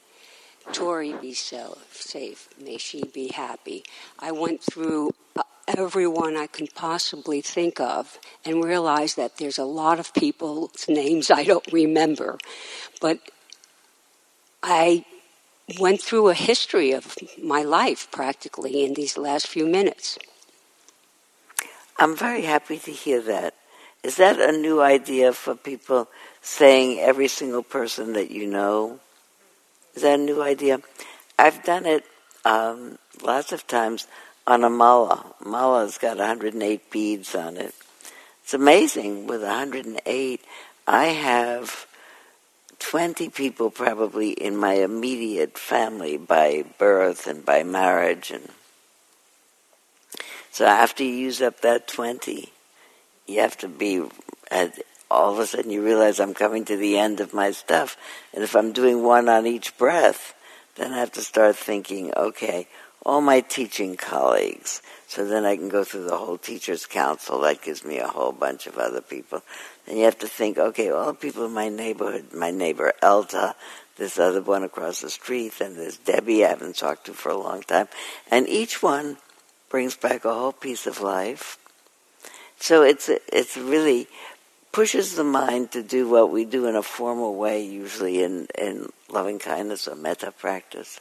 Tori 0.72 1.12
be 1.12 1.34
safe, 1.34 2.48
may 2.58 2.78
she 2.78 3.04
be 3.04 3.28
happy, 3.28 3.84
I 4.18 4.32
went 4.32 4.62
through 4.62 5.10
uh, 5.36 5.42
everyone 5.68 6.38
I 6.38 6.46
can 6.46 6.68
possibly 6.68 7.42
think 7.42 7.80
of 7.80 8.18
and 8.46 8.64
realized 8.64 9.18
that 9.18 9.36
there's 9.36 9.58
a 9.58 9.64
lot 9.64 10.00
of 10.00 10.14
people's 10.14 10.86
names 10.88 11.30
I 11.30 11.44
don't 11.44 11.70
remember. 11.70 12.38
But 12.98 13.18
I 14.62 15.04
went 15.78 16.00
through 16.00 16.28
a 16.28 16.34
history 16.34 16.92
of 16.92 17.16
my 17.42 17.62
life 17.62 18.08
practically 18.10 18.84
in 18.84 18.94
these 18.94 19.18
last 19.18 19.48
few 19.48 19.66
minutes. 19.66 20.18
I'm 21.98 22.16
very 22.16 22.42
happy 22.42 22.78
to 22.78 22.90
hear 22.90 23.20
that. 23.22 23.54
Is 24.02 24.16
that 24.16 24.40
a 24.40 24.56
new 24.56 24.80
idea 24.80 25.32
for 25.32 25.54
people 25.54 26.08
saying 26.40 27.00
every 27.00 27.26
single 27.26 27.62
person 27.62 28.12
that 28.12 28.30
you 28.30 28.46
know? 28.46 29.00
Is 29.94 30.02
that 30.02 30.20
a 30.20 30.22
new 30.22 30.42
idea? 30.42 30.80
I've 31.38 31.64
done 31.64 31.86
it 31.86 32.04
um, 32.44 32.98
lots 33.22 33.50
of 33.50 33.66
times 33.66 34.06
on 34.46 34.62
a 34.62 34.70
mala. 34.70 35.34
Mala's 35.44 35.98
got 35.98 36.18
108 36.18 36.90
beads 36.90 37.34
on 37.34 37.56
it. 37.56 37.74
It's 38.44 38.54
amazing. 38.54 39.26
With 39.26 39.42
108, 39.42 40.40
I 40.86 41.06
have 41.06 41.86
20 42.78 43.28
people 43.30 43.70
probably 43.70 44.30
in 44.30 44.56
my 44.56 44.74
immediate 44.74 45.58
family 45.58 46.16
by 46.16 46.64
birth 46.78 47.26
and 47.26 47.44
by 47.44 47.62
marriage 47.62 48.30
and 48.30 48.48
so 50.56 50.64
after 50.64 51.04
you 51.04 51.10
use 51.10 51.42
up 51.42 51.60
that 51.60 51.86
20, 51.86 52.50
you 53.26 53.40
have 53.40 53.58
to 53.58 53.68
be, 53.68 54.02
all 55.10 55.30
of 55.34 55.38
a 55.38 55.46
sudden 55.46 55.70
you 55.70 55.84
realize 55.84 56.18
I'm 56.18 56.32
coming 56.32 56.64
to 56.64 56.78
the 56.78 56.96
end 56.96 57.20
of 57.20 57.34
my 57.34 57.50
stuff. 57.50 57.98
And 58.32 58.42
if 58.42 58.56
I'm 58.56 58.72
doing 58.72 59.02
one 59.02 59.28
on 59.28 59.46
each 59.46 59.76
breath, 59.76 60.32
then 60.76 60.94
I 60.94 61.00
have 61.00 61.12
to 61.12 61.20
start 61.20 61.56
thinking, 61.56 62.10
okay, 62.16 62.68
all 63.04 63.20
my 63.20 63.40
teaching 63.42 63.98
colleagues. 63.98 64.80
So 65.08 65.24
then 65.24 65.44
I 65.44 65.56
can 65.56 65.68
go 65.68 65.84
through 65.84 66.04
the 66.04 66.16
whole 66.16 66.36
teacher's 66.36 66.84
council. 66.84 67.40
That 67.40 67.62
gives 67.62 67.84
me 67.84 67.98
a 67.98 68.08
whole 68.08 68.32
bunch 68.32 68.66
of 68.66 68.76
other 68.76 69.00
people. 69.00 69.42
And 69.86 69.98
you 69.98 70.04
have 70.04 70.18
to 70.18 70.28
think, 70.28 70.58
okay, 70.58 70.90
all 70.90 71.06
the 71.06 71.14
people 71.14 71.46
in 71.46 71.52
my 71.52 71.68
neighborhood, 71.68 72.32
my 72.34 72.50
neighbor 72.50 72.92
Elta, 73.02 73.54
this 73.96 74.18
other 74.18 74.42
one 74.42 74.64
across 74.64 75.00
the 75.00 75.10
street, 75.10 75.60
and 75.60 75.76
there's 75.76 75.96
Debbie 75.96 76.44
I 76.44 76.50
haven't 76.50 76.76
talked 76.76 77.06
to 77.06 77.14
for 77.14 77.30
a 77.30 77.36
long 77.36 77.62
time. 77.62 77.88
And 78.30 78.48
each 78.48 78.82
one 78.82 79.16
brings 79.68 79.96
back 79.96 80.24
a 80.24 80.34
whole 80.34 80.52
piece 80.52 80.86
of 80.86 81.00
life. 81.00 81.58
So 82.58 82.82
it's 82.82 83.08
it's 83.08 83.56
really 83.56 84.08
pushes 84.72 85.14
the 85.14 85.24
mind 85.24 85.72
to 85.72 85.82
do 85.82 86.08
what 86.08 86.30
we 86.30 86.44
do 86.44 86.66
in 86.66 86.76
a 86.76 86.82
formal 86.82 87.34
way, 87.34 87.64
usually 87.64 88.22
in, 88.22 88.46
in 88.58 88.88
loving 89.08 89.38
kindness 89.38 89.88
or 89.88 89.94
metta 89.94 90.30
practice. 90.30 91.00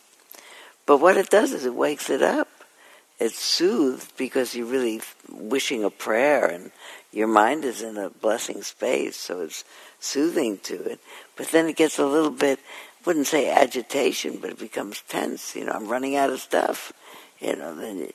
But 0.86 1.02
what 1.02 1.18
it 1.18 1.30
does 1.30 1.52
is 1.52 1.66
it 1.66 1.74
wakes 1.74 2.10
it 2.10 2.22
up. 2.22 2.48
It's 3.20 3.40
soothed 3.40 4.18
because 4.18 4.56
you're 4.56 4.66
really 4.66 5.02
wishing 5.32 5.84
a 5.84 5.90
prayer 5.90 6.46
and 6.46 6.72
your 7.14 7.28
mind 7.28 7.64
is 7.64 7.82
in 7.82 7.98
a 7.98 8.10
blessing 8.10 8.62
space, 8.62 9.16
so 9.16 9.42
it's 9.42 9.64
soothing 10.00 10.58
to 10.64 10.76
it. 10.84 11.00
But 11.38 11.48
then 11.48 11.68
it 11.68 11.78
gets 11.78 11.98
a 11.98 12.06
little 12.06 12.30
bit, 12.30 12.60
wouldn't 13.06 13.28
say 13.28 13.50
agitation, 13.50 14.40
but 14.42 14.50
it 14.50 14.60
becomes 14.60 15.02
tense. 15.08 15.56
You 15.56 15.66
know, 15.66 15.72
I'm 15.72 15.88
running 15.88 16.18
out 16.18 16.30
of 16.30 16.42
stuff. 16.42 16.92
You 17.40 17.56
know, 17.56 17.76
then 17.76 18.12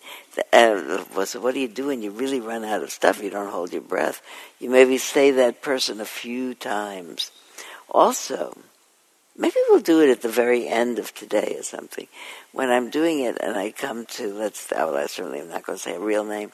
uh, 0.53 1.25
so 1.25 1.41
what 1.41 1.55
do 1.55 1.61
you 1.61 1.69
do 1.69 1.87
when 1.87 2.03
you 2.03 2.11
really 2.11 2.41
run 2.41 2.65
out 2.65 2.83
of 2.83 2.91
stuff? 2.91 3.23
You 3.23 3.31
don't 3.31 3.51
hold 3.51 3.73
your 3.73 3.83
breath. 3.83 4.21
You 4.59 4.69
maybe 4.69 4.99
say 4.99 5.31
that 5.31 5.63
person 5.63 6.01
a 6.01 6.07
few 6.07 6.55
times. 6.55 7.31
Also, 7.89 8.57
maybe 9.41 9.57
we'll 9.69 9.81
do 9.81 10.03
it 10.03 10.11
at 10.11 10.21
the 10.21 10.29
very 10.29 10.69
end 10.69 10.99
of 10.99 11.13
today 11.15 11.57
or 11.59 11.63
something. 11.63 12.07
When 12.53 12.71
I'm 12.71 12.91
doing 12.91 13.21
it 13.21 13.39
and 13.41 13.57
I 13.57 13.73
come 13.73 14.07
to, 14.07 14.33
let's, 14.33 14.73
oh, 14.77 14.95
I 14.95 15.07
certainly 15.07 15.41
am 15.41 15.49
not 15.49 15.65
going 15.65 15.79
to 15.79 15.83
say 15.83 15.95
a 15.95 16.01
real 16.01 16.25
name, 16.25 16.53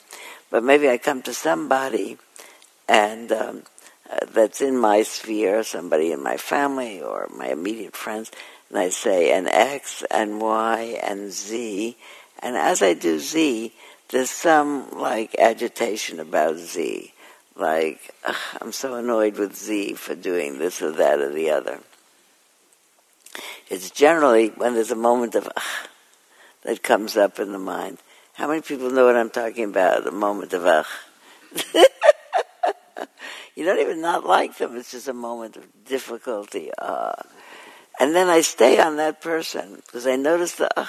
but 0.51 0.63
maybe 0.63 0.89
I 0.89 0.97
come 0.97 1.21
to 1.23 1.35
somebody 1.35 2.17
and 2.89 3.33
um, 3.33 3.63
uh, 4.11 4.25
that's 4.33 4.61
in 4.61 4.79
my 4.79 5.03
sphere, 5.03 5.65
somebody 5.65 6.13
in 6.13 6.23
my 6.23 6.37
family 6.37 7.03
or 7.03 7.29
my 7.37 7.49
immediate 7.49 7.97
friends, 7.97 8.31
and 8.71 8.79
I 8.79 8.91
say 8.91 9.37
an 9.37 9.49
X 9.49 10.05
and 10.11 10.41
Y 10.41 10.99
and 11.03 11.33
Z, 11.33 11.97
and 12.39 12.57
as 12.57 12.83
I 12.83 12.95
do 12.95 13.19
Z, 13.19 13.73
there's 14.11 14.31
some 14.31 14.91
like 14.93 15.35
agitation 15.37 16.21
about 16.21 16.57
Z, 16.57 17.13
like 17.57 18.15
I'm 18.61 18.71
so 18.71 18.95
annoyed 18.95 19.37
with 19.37 19.57
Z 19.57 19.95
for 19.95 20.15
doing 20.15 20.59
this 20.59 20.81
or 20.81 20.93
that 20.93 21.19
or 21.19 21.33
the 21.33 21.51
other. 21.51 21.81
It's 23.69 23.91
generally 23.91 24.49
when 24.49 24.75
there's 24.75 24.93
a 24.93 24.97
moment 24.97 25.35
of 25.35 25.49
that 26.63 26.83
comes 26.83 27.17
up 27.17 27.39
in 27.39 27.53
the 27.53 27.59
mind. 27.59 27.99
How 28.35 28.47
many 28.49 28.61
people 28.61 28.91
know 28.91 29.07
what 29.07 29.17
I'm 29.17 29.31
talking 29.31 29.65
about? 29.65 30.07
A 30.07 30.11
moment 30.11 30.53
of 30.53 30.67
ugh. 30.67 30.87
you 33.57 33.65
don't 33.65 33.81
even 33.81 34.01
not 34.01 34.27
like 34.27 34.59
them. 34.59 34.77
It's 34.77 34.93
just 34.93 35.09
a 35.09 35.15
moment 35.15 35.57
of 35.57 35.67
difficulty. 35.85 36.71
Uh, 36.77 37.15
and 37.99 38.15
then 38.15 38.29
I 38.29 38.43
stay 38.43 38.79
on 38.79 38.97
that 38.97 39.21
person 39.21 39.83
because 39.87 40.07
I 40.07 40.17
notice 40.17 40.57
the 40.57 40.69
ugh. 40.79 40.89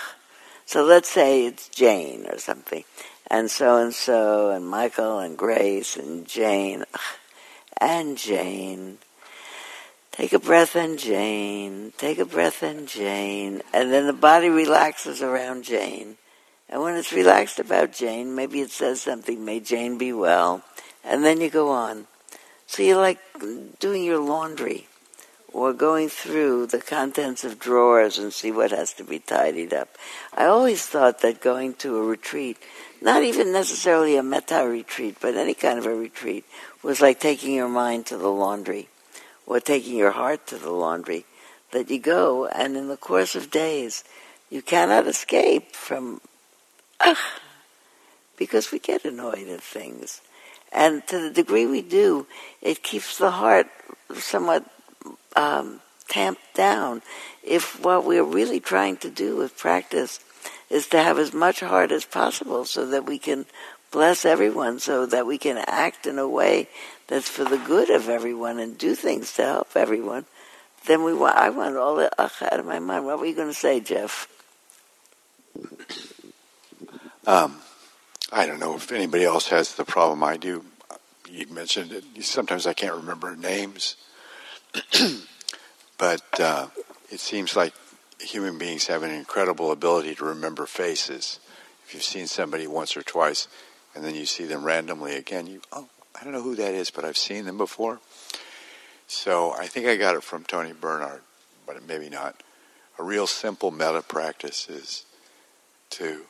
So 0.66 0.84
let's 0.84 1.10
say 1.10 1.46
it's 1.46 1.70
Jane 1.70 2.26
or 2.28 2.38
something, 2.40 2.84
and 3.32 3.50
so 3.50 3.78
and 3.78 3.94
so, 3.94 4.50
and 4.50 4.68
Michael 4.68 5.20
and 5.20 5.38
Grace 5.38 5.96
and 5.96 6.28
Jane, 6.28 6.84
ugh, 6.94 7.00
and 7.80 8.18
Jane. 8.18 8.98
Take 10.18 10.34
a 10.34 10.40
breath 10.40 10.76
in 10.76 10.98
Jane. 10.98 11.94
Take 11.96 12.18
a 12.18 12.26
breath 12.26 12.64
in 12.64 12.88
Jane. 12.88 13.62
And 13.72 13.94
then 13.94 14.08
the 14.08 14.14
body 14.14 14.50
relaxes 14.50 15.22
around 15.22 15.64
Jane. 15.64 16.18
And 16.68 16.82
when 16.82 16.96
it's 16.96 17.14
relaxed 17.14 17.60
about 17.60 17.94
Jane, 17.94 18.34
maybe 18.34 18.62
it 18.62 18.72
says 18.72 19.00
something, 19.00 19.46
may 19.46 19.60
Jane 19.60 20.00
be 20.00 20.12
well. 20.12 20.64
And 21.04 21.24
then 21.24 21.40
you 21.40 21.52
go 21.52 21.70
on. 21.70 22.08
So 22.66 22.82
you're 22.82 22.98
like 22.98 23.20
doing 23.80 24.04
your 24.04 24.18
laundry 24.18 24.88
or 25.54 25.72
going 25.72 26.10
through 26.10 26.66
the 26.66 26.80
contents 26.82 27.44
of 27.44 27.60
drawers 27.60 28.18
and 28.18 28.34
see 28.34 28.52
what 28.52 28.72
has 28.72 28.94
to 28.94 29.04
be 29.04 29.20
tidied 29.20 29.72
up. 29.72 30.00
I 30.36 30.46
always 30.46 30.84
thought 30.84 31.22
that 31.22 31.42
going 31.42 31.76
to 31.76 31.96
a 31.96 32.02
retreat, 32.02 32.58
not 33.04 33.22
even 33.22 33.52
necessarily 33.54 34.18
a 34.18 34.24
metta 34.24 34.68
retreat, 34.68 35.18
but 35.22 35.36
any 35.36 35.54
kind 35.54 35.78
of 35.78 35.86
a 35.86 35.94
retreat, 35.94 36.44
was 36.82 37.02
like 37.02 37.20
taking 37.20 37.54
your 37.54 37.70
mind 37.70 38.08
to 38.08 38.18
the 38.18 38.32
laundry 38.32 38.88
or 39.48 39.60
taking 39.60 39.98
your 39.98 40.12
heart 40.12 40.46
to 40.48 40.58
the 40.58 40.70
laundry, 40.70 41.26
that 41.72 41.90
you 41.90 42.00
go 42.00 42.46
and 42.46 42.78
in 42.78 42.88
the 42.88 42.98
course 42.98 43.36
of 43.36 43.50
days 43.50 44.04
you 44.50 44.62
cannot 44.62 45.08
escape 45.08 45.76
from, 45.76 46.22
ugh, 47.00 47.18
because 48.38 48.72
we 48.72 48.80
get 48.80 49.04
annoyed 49.04 49.48
at 49.48 49.62
things. 49.62 50.22
And 50.72 51.06
to 51.08 51.20
the 51.20 51.32
degree 51.32 51.66
we 51.66 51.82
do, 51.82 52.28
it 52.62 52.84
keeps 52.84 53.18
the 53.18 53.32
heart 53.32 53.68
somewhat 54.14 54.66
um, 55.36 55.82
tamped 56.08 56.54
down. 56.54 57.02
If 57.44 57.82
what 57.84 58.06
we're 58.06 58.24
really 58.24 58.60
trying 58.60 58.98
to 58.98 59.10
do 59.10 59.36
with 59.36 59.58
practice 59.58 60.20
is 60.70 60.88
to 60.88 61.02
have 61.02 61.18
as 61.18 61.34
much 61.34 61.62
heart 61.62 61.92
as 61.92 62.06
possible 62.06 62.66
so 62.66 62.86
that 62.88 63.06
we 63.06 63.18
can 63.18 63.46
bless 63.92 64.26
everyone, 64.26 64.80
so 64.80 65.06
that 65.06 65.26
we 65.26 65.38
can 65.38 65.58
act 65.58 66.06
in 66.06 66.20
a 66.20 66.28
way 66.28 66.68
that's 67.08 67.30
for 67.30 67.46
the 67.46 67.58
good 67.58 67.90
of 67.90 68.10
everyone 68.10 68.60
and 68.60 68.78
do 68.78 68.96
things 68.96 69.34
to 69.36 69.44
help 69.44 69.70
everyone, 69.76 70.26
then 70.86 71.04
we 71.04 71.14
want, 71.14 71.38
I 71.38 71.50
want 71.50 71.76
all 71.76 71.96
the 71.96 72.12
ach 72.20 72.42
out 72.42 72.60
of 72.60 72.66
my 72.66 72.80
mind. 72.80 73.06
What 73.06 73.20
were 73.20 73.26
you 73.26 73.36
going 73.36 73.48
to 73.48 73.54
say, 73.54 73.80
Jeff? 73.80 74.28
Um, 77.26 77.58
I 78.32 78.46
don't 78.46 78.60
know 78.60 78.76
if 78.76 78.92
anybody 78.92 79.26
else 79.26 79.50
has 79.50 79.76
the 79.76 79.86
problem 79.86 80.24
I 80.24 80.38
do. 80.38 80.64
You 81.30 81.46
mentioned 81.48 81.92
it. 81.92 82.24
Sometimes 82.24 82.66
I 82.66 82.74
can't 82.74 82.96
remember 82.96 83.36
names, 83.36 83.98
but 85.98 86.40
uh, 86.40 86.68
it 87.12 87.20
seems 87.20 87.56
like 87.56 87.74
human 88.20 88.58
beings 88.58 88.88
have 88.88 89.04
an 89.04 89.12
incredible 89.12 89.72
ability 89.72 90.16
to 90.16 90.26
remember 90.26 90.66
faces. 90.66 91.40
If 91.86 91.94
you've 91.94 92.04
seen 92.04 92.28
somebody 92.28 92.68
once 92.68 92.96
or 92.96 93.02
twice, 93.02 93.48
and 93.94 94.04
then 94.04 94.16
you 94.16 94.26
see 94.26 94.46
them 94.46 94.64
randomly 94.64 95.16
again, 95.16 95.48
you 95.48 95.62
oh, 95.72 95.88
I 96.20 96.24
don't 96.24 96.34
know 96.34 96.42
who 96.42 96.56
that 96.56 96.74
is, 96.74 96.90
but 96.90 97.06
I've 97.06 97.18
seen 97.18 97.46
them 97.46 97.58
before. 97.58 98.00
So 99.08 99.52
I 99.52 99.68
think 99.68 99.86
I 99.88 99.96
got 99.96 100.16
it 100.16 100.24
from 100.24 100.44
Toni 100.44 100.74
Bernhard, 100.74 101.22
but 101.66 101.86
maybe 101.88 102.10
not. 102.10 102.42
A 102.98 103.04
real 103.04 103.28
simple 103.28 103.70
metta 103.70 104.02
practice 104.02 104.68
is 104.68 105.06
to 105.92 106.22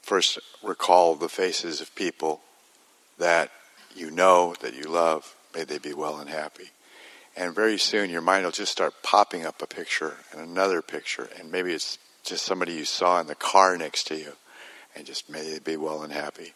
first 0.00 0.38
recall 0.62 1.14
the 1.14 1.28
faces 1.28 1.82
of 1.82 1.94
people 1.94 2.40
that 3.18 3.50
you 3.94 4.10
know, 4.10 4.54
that 4.60 4.74
you 4.74 4.84
love. 4.84 5.34
May 5.54 5.64
they 5.64 5.78
be 5.78 5.92
well 5.92 6.18
and 6.18 6.30
happy. 6.30 6.70
And 7.36 7.54
very 7.54 7.78
soon 7.78 8.10
your 8.10 8.22
mind 8.22 8.44
will 8.44 8.52
just 8.52 8.72
start 8.72 9.02
popping 9.02 9.44
up 9.44 9.60
a 9.60 9.66
picture 9.66 10.16
and 10.32 10.40
another 10.40 10.80
picture, 10.80 11.28
and 11.38 11.52
maybe 11.52 11.72
it's 11.72 11.98
just 12.24 12.44
somebody 12.44 12.72
you 12.72 12.84
saw 12.84 13.20
in 13.20 13.26
the 13.26 13.34
car 13.34 13.76
next 13.76 14.06
to 14.08 14.16
you, 14.16 14.32
and 14.96 15.06
just 15.06 15.28
may 15.28 15.48
they 15.48 15.58
be 15.58 15.76
well 15.76 16.02
and 16.02 16.12
happy 16.12 16.54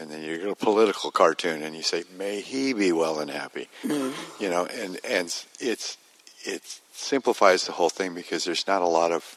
and 0.00 0.10
then 0.10 0.22
you 0.22 0.38
get 0.38 0.48
a 0.48 0.56
political 0.56 1.10
cartoon 1.10 1.62
and 1.62 1.76
you 1.76 1.82
say, 1.82 2.04
"May 2.16 2.40
he 2.40 2.72
be 2.72 2.90
well 2.90 3.20
and 3.20 3.30
happy," 3.30 3.68
mm-hmm. 3.82 4.42
you 4.42 4.48
know, 4.48 4.64
and 4.64 4.98
and 5.04 5.26
it's 5.60 5.98
it 6.44 6.80
simplifies 6.92 7.66
the 7.66 7.72
whole 7.72 7.90
thing 7.90 8.14
because 8.14 8.44
there's 8.44 8.66
not 8.66 8.80
a 8.80 8.86
lot 8.86 9.12
of, 9.12 9.36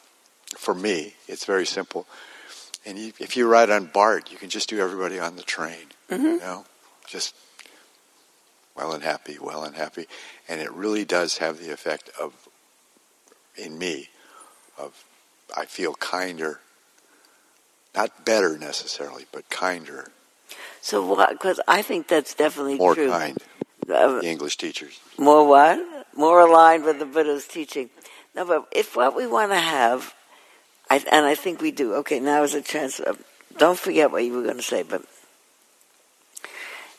for 0.57 0.73
me, 0.73 1.15
it's 1.27 1.43
very 1.43 1.65
simple. 1.65 2.07
And 2.85 2.97
you, 2.97 3.13
if 3.19 3.35
you 3.35 3.47
ride 3.47 3.69
on 3.69 3.85
BART, 3.85 4.31
you 4.31 4.37
can 4.37 4.49
just 4.49 4.69
do 4.69 4.79
everybody 4.79 5.19
on 5.19 5.35
the 5.35 5.43
train, 5.43 5.87
mm-hmm. 6.09 6.23
you 6.23 6.39
know, 6.39 6.65
just 7.05 7.35
well 8.75 8.93
and 8.93 9.03
happy, 9.03 9.37
well 9.39 9.63
and 9.63 9.75
happy, 9.75 10.07
and 10.47 10.61
it 10.61 10.71
really 10.71 11.03
does 11.03 11.39
have 11.39 11.59
the 11.59 11.71
effect 11.71 12.09
of, 12.19 12.33
in 13.57 13.77
me, 13.77 14.09
of 14.77 15.03
I 15.55 15.65
feel 15.65 15.93
kinder, 15.95 16.61
not 17.93 18.25
better 18.25 18.57
necessarily, 18.57 19.25
but 19.31 19.49
kinder 19.49 20.09
so 20.83 21.01
what? 21.05 21.29
Because 21.29 21.61
I 21.65 21.81
think 21.81 22.09
that's 22.09 22.33
definitely 22.33 22.75
more 22.75 22.93
true. 22.93 23.09
kind. 23.09 23.37
Uh, 23.89 24.19
the 24.19 24.27
English 24.27 24.57
teachers. 24.57 24.99
More 25.17 25.47
what? 25.47 25.79
More 26.13 26.41
aligned 26.41 26.83
with 26.83 26.99
the 26.99 27.05
Buddha's 27.05 27.47
teaching. 27.47 27.89
No, 28.35 28.43
but 28.43 28.67
if 28.73 28.93
what 28.93 29.15
we 29.15 29.25
want 29.25 29.53
to 29.53 29.57
have, 29.57 30.13
I, 30.89 30.97
and 31.09 31.25
I 31.25 31.35
think 31.35 31.61
we 31.61 31.71
do. 31.71 31.93
Okay, 31.95 32.19
now 32.19 32.43
is 32.43 32.53
a 32.53 32.61
chance. 32.61 32.99
Of, 32.99 33.23
don't 33.57 33.79
forget 33.79 34.11
what 34.11 34.25
you 34.25 34.33
were 34.33 34.43
going 34.43 34.57
to 34.57 34.61
say, 34.61 34.83
but 34.83 35.03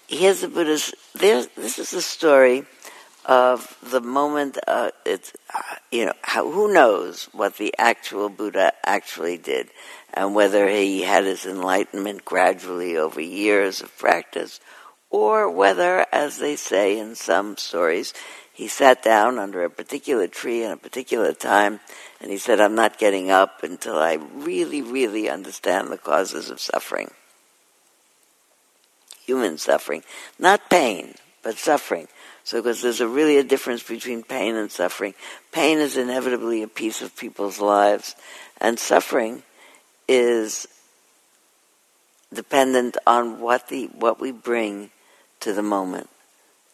here's 0.08 0.40
the 0.40 0.48
Buddha's. 0.48 0.94
There, 1.14 1.44
this 1.54 1.78
is 1.78 1.90
the 1.90 2.00
story 2.00 2.64
of 3.24 3.76
the 3.82 4.00
moment. 4.00 4.58
Uh, 4.66 4.90
it's 5.04 5.32
uh, 5.54 5.60
you 5.90 6.06
know 6.06 6.12
how, 6.22 6.50
who 6.50 6.72
knows 6.72 7.28
what 7.32 7.56
the 7.56 7.74
actual 7.78 8.28
Buddha 8.28 8.72
actually 8.84 9.38
did 9.38 9.68
and 10.14 10.34
whether 10.34 10.68
he 10.68 11.02
had 11.02 11.24
his 11.24 11.44
enlightenment 11.44 12.24
gradually 12.24 12.96
over 12.96 13.20
years 13.20 13.80
of 13.80 13.96
practice, 13.98 14.60
or 15.10 15.50
whether, 15.50 16.06
as 16.12 16.38
they 16.38 16.54
say 16.54 16.98
in 16.98 17.16
some 17.16 17.56
stories, 17.56 18.14
he 18.52 18.68
sat 18.68 19.02
down 19.02 19.38
under 19.38 19.64
a 19.64 19.70
particular 19.70 20.28
tree 20.28 20.62
in 20.62 20.70
a 20.70 20.76
particular 20.76 21.32
time 21.32 21.80
and 22.20 22.30
he 22.30 22.38
said, 22.38 22.60
I'm 22.60 22.76
not 22.76 22.98
getting 22.98 23.30
up 23.30 23.64
until 23.64 23.96
I 23.96 24.14
really, 24.14 24.80
really 24.80 25.28
understand 25.28 25.88
the 25.88 25.98
causes 25.98 26.50
of 26.50 26.60
suffering. 26.60 27.10
Human 29.26 29.58
suffering. 29.58 30.04
Not 30.38 30.70
pain, 30.70 31.14
but 31.42 31.58
suffering. 31.58 32.06
So, 32.44 32.60
because 32.60 32.82
there's 32.82 33.00
a 33.00 33.08
really 33.08 33.38
a 33.38 33.42
difference 33.42 33.82
between 33.82 34.22
pain 34.22 34.54
and 34.54 34.70
suffering. 34.70 35.14
Pain 35.50 35.78
is 35.78 35.96
inevitably 35.96 36.62
a 36.62 36.68
piece 36.68 37.00
of 37.00 37.16
people's 37.16 37.58
lives, 37.58 38.14
and 38.60 38.78
suffering 38.78 39.42
is 40.06 40.68
dependent 42.32 42.98
on 43.06 43.40
what 43.40 43.68
the 43.68 43.86
what 43.94 44.20
we 44.20 44.30
bring 44.30 44.90
to 45.40 45.54
the 45.54 45.62
moment, 45.62 46.10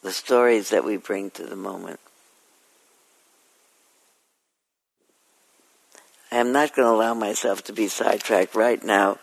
the 0.02 0.12
stories 0.12 0.70
that 0.70 0.84
we 0.84 0.96
bring 0.96 1.30
to 1.30 1.44
the 1.44 1.56
moment. 1.56 2.00
I 6.32 6.36
am 6.36 6.52
not 6.52 6.74
going 6.74 6.86
to 6.86 6.92
allow 6.92 7.14
myself 7.14 7.64
to 7.64 7.72
be 7.72 7.88
sidetracked 7.88 8.54
right 8.54 8.82
now 8.82 9.18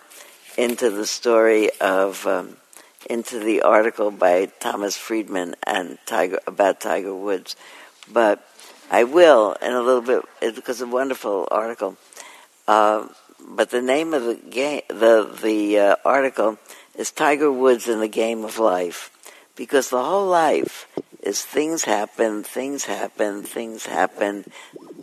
into 0.57 0.89
the 0.89 1.05
story 1.05 1.69
of 1.79 2.25
um, 2.27 2.57
into 3.09 3.39
the 3.39 3.61
article 3.61 4.11
by 4.11 4.45
Thomas 4.59 4.97
Friedman 4.97 5.55
and 5.63 5.97
Tiger 6.05 6.39
about 6.45 6.81
Tiger 6.81 7.15
Woods, 7.15 7.55
but 8.11 8.45
I 8.91 9.03
will 9.05 9.53
in 9.61 9.71
a 9.71 9.81
little 9.81 10.01
bit 10.01 10.23
because 10.55 10.81
it's 10.81 10.89
a 10.89 10.93
wonderful 10.93 11.47
article. 11.49 11.97
Uh, 12.67 13.07
but 13.49 13.69
the 13.69 13.81
name 13.81 14.13
of 14.13 14.23
the 14.23 14.35
game, 14.35 14.81
the 14.89 15.37
the 15.41 15.79
uh, 15.79 15.95
article 16.03 16.57
is 16.95 17.11
Tiger 17.11 17.51
Woods 17.51 17.87
in 17.87 17.99
the 17.99 18.07
Game 18.07 18.43
of 18.43 18.59
Life, 18.59 19.11
because 19.55 19.89
the 19.89 20.03
whole 20.03 20.27
life 20.27 20.87
is 21.21 21.43
things 21.43 21.85
happen, 21.85 22.43
things 22.43 22.85
happen, 22.85 23.43
things 23.43 23.85
happen. 23.85 24.45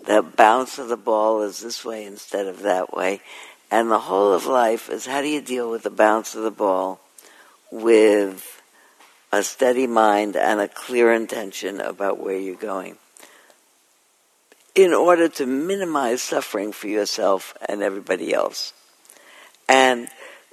The 0.06 0.22
bounce 0.22 0.78
of 0.78 0.88
the 0.88 0.98
ball 0.98 1.42
is 1.42 1.60
this 1.60 1.84
way 1.84 2.04
instead 2.04 2.46
of 2.46 2.62
that 2.62 2.94
way, 2.94 3.22
and 3.70 3.90
the 3.90 4.00
whole 4.00 4.34
of 4.34 4.44
life 4.44 4.90
is 4.90 5.06
how 5.06 5.22
do 5.22 5.28
you 5.28 5.40
deal 5.40 5.70
with 5.70 5.82
the 5.82 5.90
bounce 5.90 6.34
of 6.34 6.42
the 6.42 6.50
ball 6.50 7.00
with 7.74 8.62
a 9.32 9.42
steady 9.42 9.88
mind 9.88 10.36
and 10.36 10.60
a 10.60 10.68
clear 10.68 11.12
intention 11.12 11.80
about 11.80 12.20
where 12.20 12.38
you're 12.38 12.54
going 12.54 12.96
in 14.76 14.94
order 14.94 15.28
to 15.28 15.44
minimize 15.44 16.22
suffering 16.22 16.70
for 16.70 16.86
yourself 16.86 17.56
and 17.68 17.82
everybody 17.82 18.32
else. 18.32 18.72
And 19.68 20.06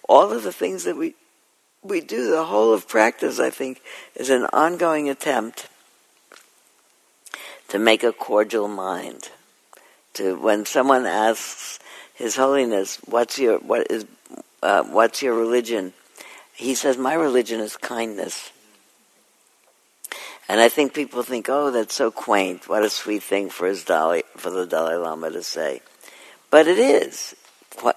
all 0.09 0.31
of 0.31 0.41
the 0.41 0.51
things 0.51 0.85
that 0.85 0.97
we 0.97 1.13
we 1.83 2.01
do, 2.01 2.29
the 2.29 2.43
whole 2.43 2.73
of 2.73 2.87
practice, 2.87 3.39
I 3.39 3.49
think, 3.49 3.81
is 4.15 4.29
an 4.29 4.45
ongoing 4.53 5.09
attempt 5.09 5.67
to 7.69 7.79
make 7.79 8.03
a 8.03 8.11
cordial 8.11 8.67
mind. 8.67 9.29
To 10.15 10.35
when 10.35 10.65
someone 10.65 11.05
asks 11.05 11.79
His 12.13 12.35
Holiness, 12.35 12.97
"What's 13.05 13.37
your 13.37 13.59
what 13.59 13.89
is 13.91 14.05
uh, 14.63 14.83
what's 14.83 15.21
your 15.21 15.35
religion?" 15.35 15.93
He 16.53 16.75
says, 16.75 16.97
"My 16.97 17.13
religion 17.13 17.59
is 17.59 17.77
kindness." 17.77 18.51
And 20.47 20.59
I 20.59 20.69
think 20.69 20.93
people 20.93 21.23
think, 21.23 21.47
"Oh, 21.49 21.71
that's 21.71 21.95
so 21.95 22.11
quaint. 22.11 22.67
What 22.67 22.83
a 22.83 22.89
sweet 22.89 23.23
thing 23.23 23.49
for 23.49 23.67
his 23.67 23.83
Dalai, 23.83 24.23
for 24.37 24.49
the 24.49 24.65
Dalai 24.65 24.95
Lama 24.95 25.29
to 25.31 25.43
say." 25.43 25.81
But 26.49 26.67
it 26.67 26.77
is 26.79 27.35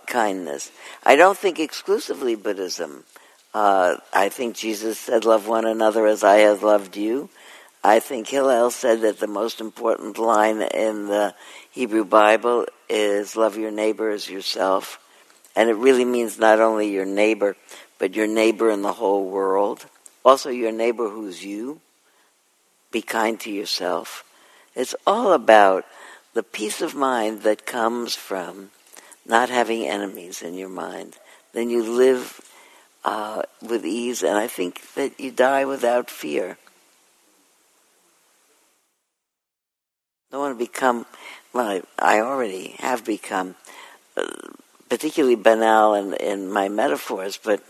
kindness. 0.07 0.71
I 1.03 1.17
don't 1.17 1.37
think 1.37 1.59
exclusively 1.59 2.37
Buddhism. 2.37 3.05
Uh, 3.53 3.97
I 4.13 4.29
think 4.29 4.57
Jesus 4.57 4.99
said, 4.99 5.25
"Love 5.25 5.49
one 5.49 5.67
another 5.67 6.07
as 6.07 6.23
I 6.23 6.39
have 6.39 6.63
loved 6.63 6.97
you." 6.97 7.29
I 7.83 8.01
think 8.01 8.29
Hillel 8.29 8.71
said 8.71 9.03
that 9.03 9.21
the 9.21 9.27
most 9.27 9.61
important 9.61 10.17
line 10.17 10.63
in 10.63 11.09
the 11.09 11.35
Hebrew 11.71 12.05
Bible 12.05 12.67
is 12.89 13.37
love 13.37 13.59
your 13.59 13.71
neighbor 13.71 14.11
as 14.11 14.31
yourself. 14.31 14.99
And 15.55 15.69
it 15.69 15.75
really 15.75 16.05
means 16.05 16.39
not 16.39 16.61
only 16.61 16.89
your 16.89 17.05
neighbor, 17.05 17.57
but 17.99 18.15
your 18.15 18.27
neighbor 18.27 18.71
in 18.71 18.83
the 18.83 18.95
whole 18.95 19.29
world. 19.29 19.87
Also, 20.25 20.51
your 20.51 20.73
neighbor 20.73 21.09
who's 21.09 21.45
you. 21.45 21.81
Be 22.91 23.03
kind 23.03 23.39
to 23.41 23.51
yourself. 23.51 24.25
It's 24.75 24.95
all 25.07 25.33
about 25.33 25.85
the 26.33 26.43
peace 26.43 26.81
of 26.81 26.95
mind 26.95 27.43
that 27.43 27.67
comes 27.67 28.15
from 28.15 28.71
not 29.27 29.49
having 29.49 29.87
enemies 29.87 30.43
in 30.43 30.55
your 30.55 30.69
mind. 30.69 31.17
Then 31.53 31.71
you 31.71 31.83
live 31.83 32.41
uh, 33.05 33.43
with 33.63 33.85
ease, 33.85 34.23
and 34.23 34.37
I 34.37 34.49
think 34.49 34.95
that 34.95 35.19
you 35.21 35.31
die 35.31 35.65
without 35.65 36.11
fear. 36.11 36.59
don't 40.35 40.43
want 40.43 40.59
to 40.59 40.65
become, 40.65 41.07
well, 41.53 41.81
I, 41.97 42.17
I 42.17 42.21
already 42.21 42.75
have 42.81 43.05
become 43.05 43.55
uh, 44.17 44.25
particularly 44.89 45.37
banal 45.37 45.95
in, 45.95 46.13
in 46.15 46.51
my 46.51 46.69
metaphors, 46.69 47.39
but 47.39 47.63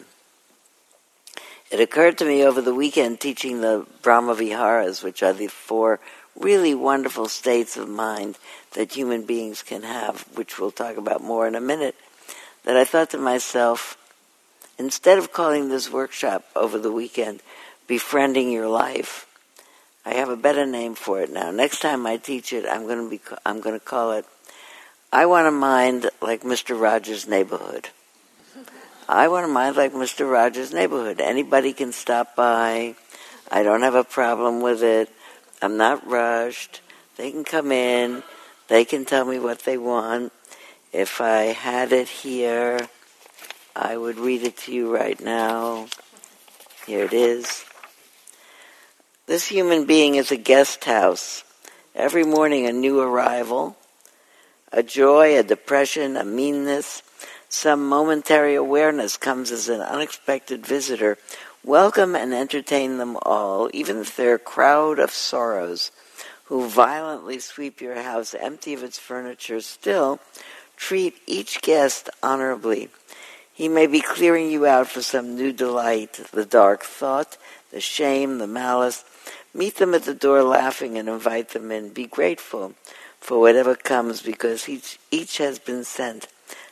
it 1.74 1.80
occurred 1.80 2.16
to 2.18 2.24
me 2.24 2.44
over 2.44 2.60
the 2.60 2.72
weekend 2.72 3.18
teaching 3.18 3.60
the 3.60 3.84
Brahma 4.00 4.36
Viharas, 4.36 5.02
which 5.02 5.24
are 5.24 5.32
the 5.32 5.48
four 5.48 5.98
really 6.38 6.72
wonderful 6.72 7.26
states 7.26 7.76
of 7.76 7.88
mind 7.88 8.38
that 8.74 8.92
human 8.92 9.24
beings 9.24 9.64
can 9.64 9.82
have, 9.82 10.20
which 10.36 10.56
we'll 10.56 10.70
talk 10.70 10.96
about 10.96 11.20
more 11.20 11.48
in 11.48 11.56
a 11.56 11.60
minute, 11.60 11.96
that 12.62 12.76
I 12.76 12.84
thought 12.84 13.10
to 13.10 13.18
myself, 13.18 13.98
instead 14.78 15.18
of 15.18 15.32
calling 15.32 15.68
this 15.68 15.90
workshop 15.90 16.44
over 16.54 16.78
the 16.78 16.92
weekend, 16.92 17.40
Befriending 17.88 18.52
Your 18.52 18.68
Life, 18.68 19.26
I 20.06 20.14
have 20.14 20.28
a 20.28 20.36
better 20.36 20.66
name 20.66 20.94
for 20.94 21.22
it 21.22 21.32
now. 21.32 21.50
Next 21.50 21.80
time 21.80 22.06
I 22.06 22.18
teach 22.18 22.52
it, 22.52 22.66
I'm 22.70 22.86
going 22.86 23.02
to 23.02 23.10
be 23.10 23.20
I'm 23.44 23.60
going 23.60 23.76
to 23.76 23.84
call 23.84 24.12
it 24.12 24.26
I 25.12 25.26
want 25.26 25.48
a 25.48 25.50
mind 25.50 26.10
like 26.22 26.42
Mr. 26.42 26.80
Rogers' 26.80 27.26
neighborhood. 27.26 27.88
I 29.08 29.28
want 29.28 29.44
to 29.44 29.52
mind 29.52 29.76
like 29.76 29.92
Mr. 29.92 30.30
Rogers' 30.30 30.72
neighborhood. 30.72 31.20
Anybody 31.20 31.74
can 31.74 31.92
stop 31.92 32.34
by. 32.34 32.94
I 33.50 33.62
don't 33.62 33.82
have 33.82 33.94
a 33.94 34.04
problem 34.04 34.62
with 34.62 34.82
it. 34.82 35.10
I'm 35.60 35.76
not 35.76 36.06
rushed. 36.06 36.80
They 37.16 37.30
can 37.30 37.44
come 37.44 37.70
in. 37.70 38.22
They 38.68 38.86
can 38.86 39.04
tell 39.04 39.26
me 39.26 39.38
what 39.38 39.60
they 39.60 39.76
want. 39.76 40.32
If 40.90 41.20
I 41.20 41.52
had 41.52 41.92
it 41.92 42.08
here, 42.08 42.88
I 43.76 43.96
would 43.96 44.18
read 44.18 44.42
it 44.42 44.56
to 44.58 44.72
you 44.72 44.94
right 44.94 45.20
now. 45.20 45.88
Here 46.86 47.04
it 47.04 47.12
is. 47.12 47.66
This 49.26 49.48
human 49.48 49.84
being 49.84 50.14
is 50.14 50.30
a 50.30 50.36
guest 50.36 50.84
house. 50.84 51.44
Every 51.94 52.24
morning, 52.24 52.66
a 52.66 52.72
new 52.72 53.00
arrival, 53.00 53.76
a 54.72 54.82
joy, 54.82 55.38
a 55.38 55.42
depression, 55.42 56.16
a 56.16 56.24
meanness, 56.24 57.02
some 57.54 57.88
momentary 57.88 58.54
awareness 58.54 59.16
comes 59.16 59.50
as 59.50 59.68
an 59.68 59.80
unexpected 59.80 60.66
visitor. 60.66 61.18
Welcome 61.64 62.14
and 62.14 62.34
entertain 62.34 62.98
them 62.98 63.16
all, 63.22 63.70
even 63.72 63.98
if 63.98 64.16
they're 64.16 64.34
a 64.34 64.38
crowd 64.38 64.98
of 64.98 65.10
sorrows 65.10 65.90
who 66.44 66.68
violently 66.68 67.38
sweep 67.38 67.80
your 67.80 68.02
house 68.02 68.34
empty 68.34 68.74
of 68.74 68.82
its 68.82 68.98
furniture. 68.98 69.60
Still, 69.60 70.20
treat 70.76 71.14
each 71.26 71.62
guest 71.62 72.10
honorably. 72.22 72.90
He 73.52 73.68
may 73.68 73.86
be 73.86 74.00
clearing 74.00 74.50
you 74.50 74.66
out 74.66 74.88
for 74.88 75.00
some 75.00 75.36
new 75.36 75.52
delight, 75.52 76.20
the 76.32 76.44
dark 76.44 76.82
thought, 76.82 77.38
the 77.70 77.80
shame, 77.80 78.38
the 78.38 78.46
malice, 78.46 79.04
Meet 79.56 79.76
them 79.76 79.94
at 79.94 80.02
the 80.02 80.14
door 80.14 80.42
laughing 80.42 80.98
and 80.98 81.08
invite 81.08 81.50
them 81.50 81.70
in. 81.70 81.90
Be 81.90 82.06
grateful 82.06 82.74
for 83.20 83.40
whatever 83.40 83.76
comes 83.76 84.20
because 84.20 84.68
each, 84.68 84.98
each 85.12 85.38
has 85.38 85.60
been 85.60 85.84
sent 85.84 86.26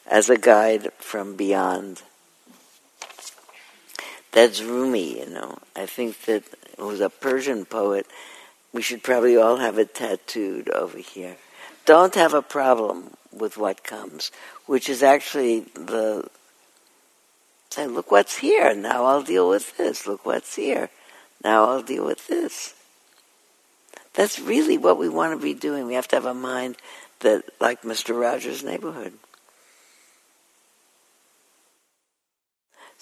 as 0.07 0.30
a 0.30 0.36
guide 0.36 0.90
from 0.98 1.36
beyond. 1.36 2.03
That's 4.32 4.62
Rumi, 4.62 5.20
you 5.20 5.30
know. 5.30 5.59
I 5.76 5.86
think 5.86 6.22
that 6.22 6.44
who's 6.78 7.00
a 7.00 7.11
Persian 7.11 7.64
poet. 7.64 8.07
We 8.72 8.80
should 8.80 9.03
probably 9.03 9.36
all 9.36 9.59
have 9.59 9.78
it 9.78 9.94
tattooed 9.94 10.70
over 10.70 10.98
here. 10.98 11.36
Don't 11.84 12.14
have 12.14 12.32
a 12.32 12.42
problem 12.42 13.14
with 13.30 13.59
what 13.59 13.84
comes, 13.84 14.30
which 14.66 14.88
is 14.88 15.03
actually 15.03 15.61
the 15.74 16.28
say, 17.72 17.86
look 17.86 18.11
what's 18.11 18.38
here. 18.38 18.74
Now 18.74 19.05
I'll 19.05 19.22
deal 19.22 19.48
with 19.48 19.76
this. 19.76 20.07
Look 20.07 20.26
what's 20.26 20.57
here. 20.57 20.90
Now 21.42 21.64
I'll 21.64 21.82
deal 21.82 22.05
with 22.05 22.26
this. 22.28 22.74
That's 24.14 24.38
really 24.38 24.76
what 24.76 24.98
we 24.98 25.09
want 25.09 25.38
to 25.38 25.42
be 25.42 25.55
doing. 25.55 25.86
We 25.86 25.94
have 25.94 26.09
to 26.09 26.16
have 26.16 26.26
a 26.26 26.34
mind 26.34 26.76
that, 27.20 27.44
like 27.61 27.82
Mr. 27.82 28.18
Rogers' 28.18 28.62
neighborhood. 28.62 29.14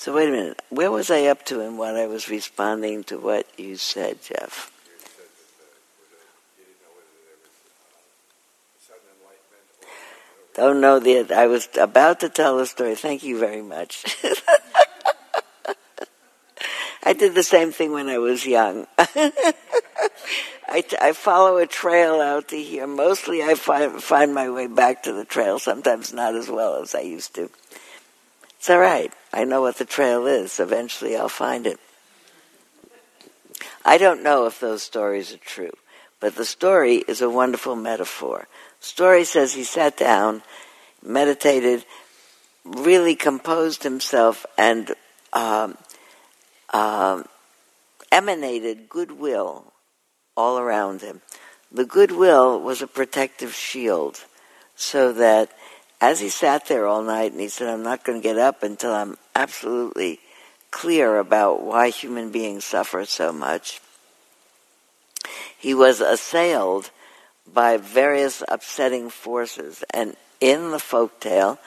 So 0.01 0.14
wait 0.14 0.30
a 0.30 0.32
minute. 0.32 0.62
Where 0.70 0.90
was 0.90 1.11
I 1.11 1.26
up 1.26 1.44
to 1.44 1.61
in 1.61 1.76
what 1.76 1.94
I 1.94 2.07
was 2.07 2.30
responding 2.30 3.05
to 3.05 3.18
what 3.18 3.46
you 3.59 3.76
said, 3.76 4.22
Jeff? 4.22 4.72
Oh, 10.57 10.72
Don't 10.72 10.80
know 10.80 11.01
that 11.01 11.30
I 11.30 11.48
was 11.48 11.68
about 11.78 12.20
to 12.20 12.30
tell 12.30 12.59
a 12.61 12.66
story. 12.66 12.94
Thank 12.94 13.24
you 13.24 13.38
very 13.38 13.61
much. 13.61 14.16
I 17.03 17.12
did 17.12 17.34
the 17.34 17.42
same 17.42 17.70
thing 17.70 17.92
when 17.92 18.09
I 18.09 18.16
was 18.16 18.46
young. 18.46 18.86
I, 18.98 20.82
I 20.98 21.12
follow 21.12 21.59
a 21.59 21.66
trail 21.66 22.22
out 22.22 22.48
to 22.48 22.57
here. 22.57 22.86
Mostly 22.86 23.42
I 23.42 23.55
find, 23.55 24.03
find 24.03 24.34
my 24.34 24.48
way 24.48 24.66
back 24.66 25.03
to 25.03 25.12
the 25.12 25.26
trail, 25.26 25.59
sometimes 25.59 26.14
not 26.14 26.34
as 26.34 26.48
well 26.48 26.80
as 26.80 26.94
I 26.94 27.01
used 27.01 27.34
to. 27.34 27.51
It's 28.61 28.69
all 28.69 28.79
right. 28.79 29.11
I 29.33 29.45
know 29.45 29.63
what 29.63 29.79
the 29.79 29.87
trail 29.87 30.27
is. 30.27 30.61
Eventually 30.61 31.17
I'll 31.17 31.31
find 31.31 31.67
it. 31.67 31.81
I 33.87 33.97
don't 33.97 34.23
know 34.23 34.45
if 34.45 34.61
those 34.61 34.83
stories 34.83 35.33
are 35.33 35.39
true, 35.39 35.73
but 36.21 36.37
the 36.37 36.45
story 36.45 36.97
is 36.97 37.23
a 37.23 37.31
wonderful 37.31 37.75
metaphor. 37.75 38.49
Story 38.79 39.25
says 39.25 39.55
he 39.55 39.65
sat 39.65 39.97
down, 39.97 40.43
meditated, 41.03 41.87
really 42.63 43.15
composed 43.15 43.83
himself, 43.83 44.45
and 44.59 44.95
um, 45.33 45.79
um, 46.75 47.25
emanated 48.13 48.91
goodwill 48.91 49.73
all 50.37 50.59
around 50.59 51.01
him. 51.01 51.23
The 51.73 51.87
goodwill 51.87 52.61
was 52.61 52.83
a 52.83 52.87
protective 52.87 53.55
shield 53.55 54.23
so 54.77 55.15
that 55.15 55.51
as 56.01 56.20
he 56.20 56.28
sat 56.28 56.66
there 56.66 56.86
all 56.86 57.03
night 57.03 57.32
and 57.32 57.40
he 57.40 57.48
said, 57.48 57.68
I'm 57.68 57.82
not 57.82 58.05
going 58.05 58.20
to 58.20 58.22
get 58.22 58.38
up 58.38 58.62
until 58.62 58.92
I'm 58.92 59.18
absolutely 59.34 60.20
clear 60.70 61.18
about 61.18 61.62
why 61.62 61.90
human 61.90 62.30
beings 62.30 62.64
suffer 62.64 63.05
so 63.05 63.32
much, 63.32 63.80
he 65.59 65.74
was 65.74 66.01
assailed 66.01 66.90
by 67.53 67.76
various 67.76 68.42
upsetting 68.48 69.11
forces. 69.11 69.84
And 69.92 70.16
in 70.40 70.70
the 70.70 70.78
folk 70.78 71.20
tale 71.20 71.59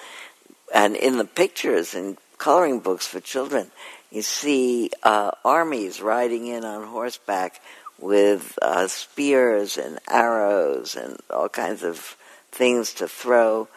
and 0.74 0.96
in 0.96 1.18
the 1.18 1.26
pictures 1.26 1.94
and 1.94 2.18
coloring 2.38 2.80
books 2.80 3.06
for 3.06 3.20
children, 3.20 3.72
you 4.12 4.22
see 4.22 4.92
uh, 5.04 5.32
armies 5.44 6.02
riding 6.02 6.48
in 6.48 6.64
on 6.64 6.88
horseback 6.88 7.62
with 8.00 8.58
uh, 8.62 8.88
spears 8.88 9.78
and 9.78 10.00
arrows 10.10 10.96
and 10.96 11.18
all 11.30 11.50
kinds 11.50 11.84
of 11.84 12.18
things 12.52 12.94
to 12.94 13.08
throw, 13.08 13.68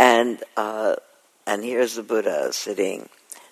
and 0.00 0.42
uh, 0.56 0.96
and 1.46 1.62
here's 1.62 1.96
the 1.96 2.02
Buddha 2.02 2.54
sitting. 2.54 3.08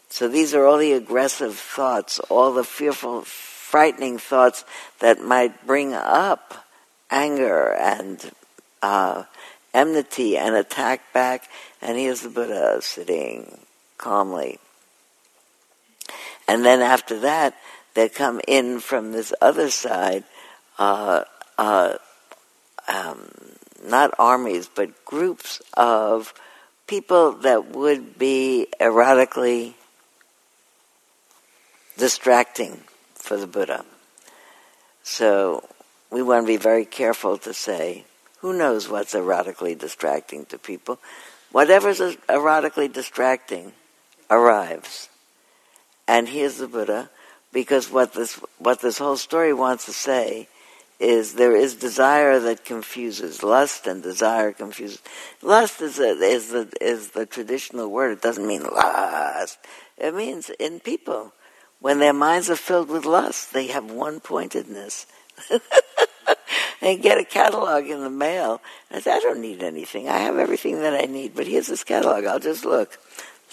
So 0.09 0.29
these 0.29 0.55
are 0.55 0.65
all 0.65 0.79
the 0.79 0.95
aggressive 0.95 1.57
thoughts, 1.57 2.19
all 2.31 2.55
the 2.55 2.65
fearful 2.65 3.23
frightening 3.23 4.17
thoughts 4.17 4.65
that 5.01 5.21
might 5.21 5.67
bring 5.67 5.93
up 5.93 6.67
anger 7.11 7.75
and 7.75 8.31
uh, 8.81 9.25
enmity 9.75 10.39
and 10.39 10.55
attack 10.55 11.13
back. 11.13 11.51
And 11.83 11.99
here's 11.99 12.23
the 12.23 12.31
Buddha 12.31 12.81
sitting 12.81 13.59
calmly. 13.99 14.59
And 16.49 16.65
then 16.65 16.81
after 16.81 17.21
that, 17.21 17.59
they 17.93 18.09
come 18.09 18.41
in 18.49 18.81
from 18.81 19.13
this 19.13 19.35
other 19.43 19.69
side, 19.69 20.25
uh, 20.79 21.25
uh, 21.59 21.97
um, 22.89 23.29
not 23.85 24.15
armies, 24.19 24.69
but 24.73 25.05
groups 25.05 25.61
of 25.75 26.35
people 26.87 27.33
that 27.33 27.71
would 27.71 28.19
be 28.19 28.67
erotically 28.81 29.75
distracting 31.97 32.81
for 33.15 33.37
the 33.37 33.47
Buddha. 33.47 33.85
So 35.03 35.69
we 36.11 36.23
want 36.23 36.45
to 36.45 36.47
be 36.47 36.57
very 36.57 36.85
careful 36.85 37.39
to 37.39 37.53
say, 37.53 38.05
who 38.41 38.53
knows 38.53 38.89
what's 38.89 39.15
erotically 39.15 39.79
distracting 39.79 40.47
to 40.47 40.59
people? 40.59 40.99
Whatever's 41.51 42.01
erotically 42.01 42.93
distracting 42.93 43.73
arrives. 44.31 45.09
And 46.07 46.29
here's 46.29 46.57
the 46.57 46.69
Buddha, 46.69 47.11
because 47.53 47.91
what 47.91 48.13
this, 48.15 48.35
what 48.59 48.81
this 48.81 48.99
whole 48.99 49.17
story 49.17 49.53
wants 49.53 49.87
to 49.87 49.93
say 49.93 50.49
is 51.01 51.35
there 51.35 51.55
is 51.55 51.75
desire 51.77 52.41
that 52.41 52.65
confuses. 52.65 53.43
Lust 53.43 53.87
and 53.87 54.03
desire 54.03 54.53
confuses. 54.53 55.01
Lust 55.43 55.81
is, 55.81 55.99
a, 55.99 56.11
is, 56.11 56.51
the, 56.51 56.69
is 56.81 57.11
the 57.11 57.27
traditional 57.27 57.89
word. 57.89 58.13
It 58.13 58.23
doesn't 58.23 58.47
mean 58.47 58.65
lust. 58.65 59.59
It 59.97 60.15
means 60.15 60.51
in 60.59 60.81
people. 60.81 61.33
When 61.81 62.01
their 62.01 62.13
minds 62.13 62.51
are 62.51 62.57
filled 62.57 62.89
with 62.89 63.05
lust, 63.05 63.53
they 63.53 63.69
have 63.69 63.91
one 63.91 64.19
pointedness. 64.19 65.07
they 66.81 66.97
get 67.01 67.19
a 67.19 67.25
catalog 67.25 67.87
in 67.87 68.01
the 68.01 68.11
mail. 68.11 68.61
I 68.91 69.01
say, 69.01 69.13
I 69.13 69.21
don't 69.21 69.41
need 69.41 69.63
anything. 69.63 70.09
I 70.09 70.19
have 70.19 70.39
everything 70.39 70.81
that 70.81 70.95
I 70.95 71.07
need, 71.07 71.37
but 71.37 71.47
here's 71.47 71.69
this 71.69 71.85
catalog. 71.85 72.25
I'll 72.25 72.41
just 72.41 72.65
look. 72.65 72.99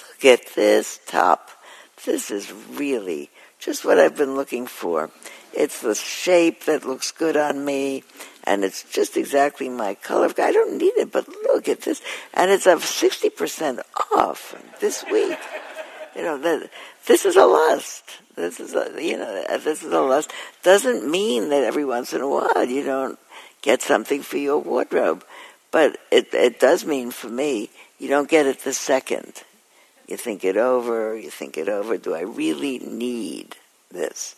Look 0.09 0.25
at 0.25 0.55
this 0.55 0.99
top. 1.05 1.51
This 2.03 2.31
is 2.31 2.51
really 2.71 3.29
just 3.59 3.85
what 3.85 3.99
I've 3.99 4.17
been 4.17 4.35
looking 4.35 4.65
for. 4.65 5.11
It's 5.55 5.81
the 5.81 5.95
shape 5.95 6.65
that 6.65 6.85
looks 6.85 7.11
good 7.11 7.37
on 7.37 7.63
me, 7.63 8.03
and 8.43 8.63
it's 8.63 8.83
just 8.91 9.15
exactly 9.15 9.69
my 9.69 9.95
color. 9.95 10.29
I 10.37 10.51
don't 10.51 10.77
need 10.77 10.93
it, 10.97 11.11
but 11.11 11.27
look 11.27 11.69
at 11.69 11.81
this. 11.81 12.01
And 12.33 12.51
it's 12.51 12.65
a 12.65 12.75
60% 12.75 13.79
off 14.15 14.55
this 14.79 15.03
week. 15.11 15.39
You 16.15 16.23
know, 16.23 16.37
that, 16.37 16.69
this 17.07 17.25
is 17.25 17.35
a 17.35 17.45
lust. 17.45 18.03
This 18.35 18.59
is 18.59 18.73
a, 18.73 19.01
you 19.01 19.17
know, 19.17 19.45
uh, 19.49 19.57
this 19.57 19.83
is 19.83 19.91
a 19.91 20.01
lust. 20.01 20.31
Doesn't 20.63 21.09
mean 21.09 21.49
that 21.49 21.63
every 21.63 21.85
once 21.85 22.13
in 22.13 22.21
a 22.21 22.27
while 22.27 22.65
you 22.65 22.83
don't 22.83 23.17
get 23.61 23.81
something 23.81 24.21
for 24.21 24.37
your 24.37 24.59
wardrobe. 24.59 25.25
But 25.71 25.97
it, 26.11 26.33
it 26.33 26.59
does 26.59 26.85
mean 26.85 27.11
for 27.11 27.27
me, 27.27 27.69
you 27.99 28.07
don't 28.07 28.29
get 28.29 28.45
it 28.45 28.59
the 28.59 28.73
second. 28.73 29.43
You 30.07 30.17
think 30.17 30.43
it 30.43 30.57
over, 30.57 31.17
you 31.17 31.29
think 31.29 31.57
it 31.57 31.67
over. 31.67 31.97
Do 31.97 32.13
I 32.13 32.21
really 32.21 32.79
need 32.79 33.55
this? 33.89 34.35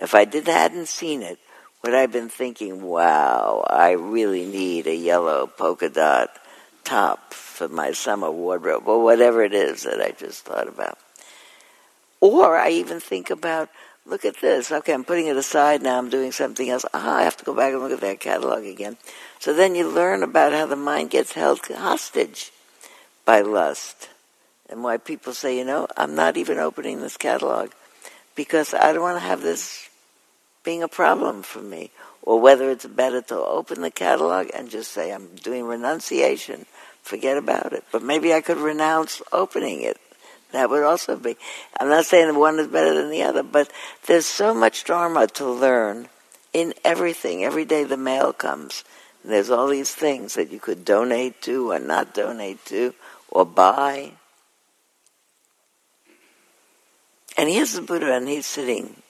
If 0.00 0.14
I 0.14 0.24
did 0.24 0.46
hadn't 0.46 0.86
seen 0.86 1.22
it, 1.22 1.38
would 1.82 1.94
I 1.94 2.02
have 2.02 2.12
been 2.12 2.28
thinking, 2.28 2.82
wow, 2.82 3.64
I 3.68 3.92
really 3.92 4.46
need 4.46 4.86
a 4.86 4.94
yellow 4.94 5.46
polka 5.46 5.88
dot 5.88 6.30
top 6.84 7.34
for 7.34 7.68
my 7.68 7.92
summer 7.92 8.30
wardrobe, 8.30 8.88
or 8.88 9.02
whatever 9.02 9.42
it 9.42 9.52
is 9.52 9.82
that 9.82 10.00
I 10.00 10.10
just 10.10 10.44
thought 10.44 10.68
about. 10.68 10.98
Or 12.20 12.56
I 12.56 12.70
even 12.70 13.00
think 13.00 13.30
about, 13.30 13.68
look 14.06 14.24
at 14.24 14.40
this. 14.40 14.72
Okay, 14.72 14.92
I'm 14.92 15.04
putting 15.04 15.26
it 15.26 15.36
aside 15.36 15.82
now. 15.82 15.98
I'm 15.98 16.10
doing 16.10 16.32
something 16.32 16.68
else. 16.68 16.84
Ah, 16.92 17.18
I 17.18 17.22
have 17.22 17.36
to 17.36 17.44
go 17.44 17.54
back 17.54 17.72
and 17.72 17.82
look 17.82 17.92
at 17.92 18.00
that 18.00 18.20
catalog 18.20 18.64
again. 18.64 18.96
So 19.38 19.52
then 19.52 19.74
you 19.74 19.88
learn 19.88 20.22
about 20.22 20.52
how 20.52 20.66
the 20.66 20.76
mind 20.76 21.10
gets 21.10 21.32
held 21.32 21.60
hostage 21.66 22.50
by 23.24 23.40
lust. 23.40 24.08
And 24.68 24.82
why 24.82 24.98
people 24.98 25.32
say, 25.32 25.56
you 25.56 25.64
know, 25.64 25.86
I'm 25.96 26.14
not 26.14 26.36
even 26.36 26.58
opening 26.58 27.00
this 27.00 27.16
catalog 27.16 27.70
because 28.34 28.74
I 28.74 28.92
don't 28.92 29.02
want 29.02 29.16
to 29.16 29.26
have 29.26 29.42
this 29.42 29.87
being 30.64 30.82
a 30.82 30.88
problem 30.88 31.42
for 31.42 31.60
me. 31.60 31.90
Or 32.22 32.40
whether 32.40 32.70
it's 32.70 32.84
better 32.84 33.22
to 33.22 33.36
open 33.36 33.80
the 33.80 33.90
catalog 33.90 34.48
and 34.54 34.68
just 34.70 34.92
say, 34.92 35.12
I'm 35.12 35.34
doing 35.36 35.64
renunciation, 35.64 36.66
forget 37.02 37.38
about 37.38 37.72
it. 37.72 37.84
But 37.90 38.02
maybe 38.02 38.34
I 38.34 38.42
could 38.42 38.58
renounce 38.58 39.22
opening 39.32 39.82
it 39.82 39.98
that 40.52 40.70
would 40.70 40.82
also 40.82 41.16
be. 41.16 41.36
I'm 41.78 41.88
not 41.88 42.06
saying 42.06 42.34
one 42.38 42.58
is 42.58 42.68
better 42.68 42.94
than 42.94 43.10
the 43.10 43.22
other, 43.22 43.42
but 43.42 43.70
there's 44.06 44.26
so 44.26 44.54
much 44.54 44.84
Dharma 44.84 45.26
to 45.28 45.46
learn 45.46 46.08
in 46.52 46.72
everything. 46.84 47.44
Every 47.44 47.64
day 47.64 47.84
the 47.84 47.96
mail 47.96 48.32
comes. 48.32 48.84
And 49.22 49.32
there's 49.32 49.50
all 49.50 49.68
these 49.68 49.94
things 49.94 50.34
that 50.34 50.50
you 50.50 50.58
could 50.58 50.84
donate 50.84 51.42
to 51.42 51.72
or 51.72 51.78
not 51.78 52.14
donate 52.14 52.64
to 52.66 52.94
or 53.28 53.44
buy. 53.44 54.12
And 57.36 57.48
here's 57.48 57.74
the 57.74 57.82
Buddha, 57.82 58.14
and 58.14 58.26
he's 58.26 58.46
sitting 58.46 59.02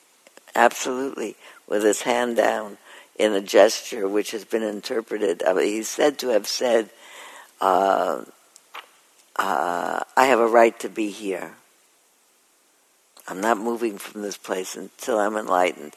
absolutely 0.58 1.36
with 1.68 1.84
his 1.84 2.02
hand 2.02 2.36
down 2.36 2.76
in 3.16 3.32
a 3.32 3.40
gesture 3.40 4.08
which 4.08 4.32
has 4.32 4.44
been 4.44 4.62
interpreted. 4.62 5.42
He's 5.60 5.88
said 5.88 6.18
to 6.18 6.28
have 6.28 6.46
said, 6.46 6.90
uh, 7.60 8.24
uh, 9.36 10.00
I 10.16 10.26
have 10.26 10.40
a 10.40 10.46
right 10.46 10.78
to 10.80 10.88
be 10.88 11.10
here. 11.10 11.54
I'm 13.28 13.40
not 13.40 13.58
moving 13.58 13.98
from 13.98 14.22
this 14.22 14.36
place 14.36 14.74
until 14.74 15.18
I'm 15.18 15.36
enlightened. 15.36 15.94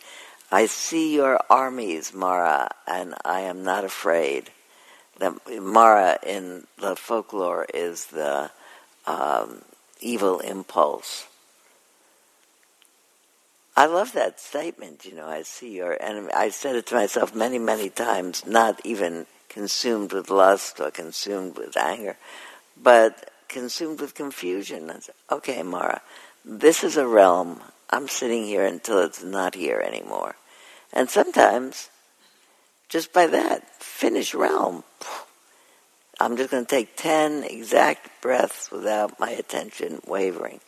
I 0.51 0.65
see 0.65 1.15
your 1.15 1.39
armies, 1.49 2.13
Mara, 2.13 2.69
and 2.85 3.15
I 3.23 3.41
am 3.41 3.63
not 3.63 3.85
afraid. 3.85 4.51
The, 5.17 5.39
Mara 5.61 6.19
in 6.25 6.67
the 6.77 6.95
folklore 6.95 7.65
is 7.73 8.07
the 8.07 8.51
um, 9.07 9.61
evil 10.01 10.39
impulse. 10.39 11.25
I 13.81 13.87
love 13.87 14.13
that 14.13 14.39
statement, 14.39 15.05
you 15.05 15.15
know, 15.15 15.25
I 15.25 15.41
see 15.41 15.75
your 15.75 15.97
enemy. 15.99 16.31
I 16.33 16.49
said 16.49 16.75
it 16.75 16.85
to 16.85 16.93
myself 16.93 17.33
many, 17.33 17.57
many 17.57 17.89
times, 17.89 18.45
not 18.45 18.79
even 18.85 19.25
consumed 19.49 20.13
with 20.13 20.29
lust 20.29 20.79
or 20.79 20.91
consumed 20.91 21.57
with 21.57 21.75
anger, 21.75 22.15
but 22.77 23.31
consumed 23.47 23.99
with 23.99 24.13
confusion. 24.13 24.91
I 24.91 24.99
said, 24.99 25.15
okay, 25.31 25.63
Mara, 25.63 26.03
this 26.45 26.83
is 26.83 26.95
a 26.95 27.07
realm. 27.07 27.59
I'm 27.89 28.07
sitting 28.07 28.45
here 28.45 28.67
until 28.67 28.99
it's 28.99 29.23
not 29.23 29.55
here 29.55 29.79
anymore. 29.79 30.35
And 30.93 31.09
sometimes, 31.09 31.89
just 32.87 33.11
by 33.11 33.25
that, 33.25 33.67
finish 33.81 34.35
realm. 34.35 34.83
I'm 36.19 36.37
just 36.37 36.51
going 36.51 36.67
to 36.67 36.69
take 36.69 36.95
10 36.97 37.45
exact 37.45 38.21
breaths 38.21 38.69
without 38.69 39.19
my 39.19 39.31
attention 39.31 40.01
wavering. 40.05 40.59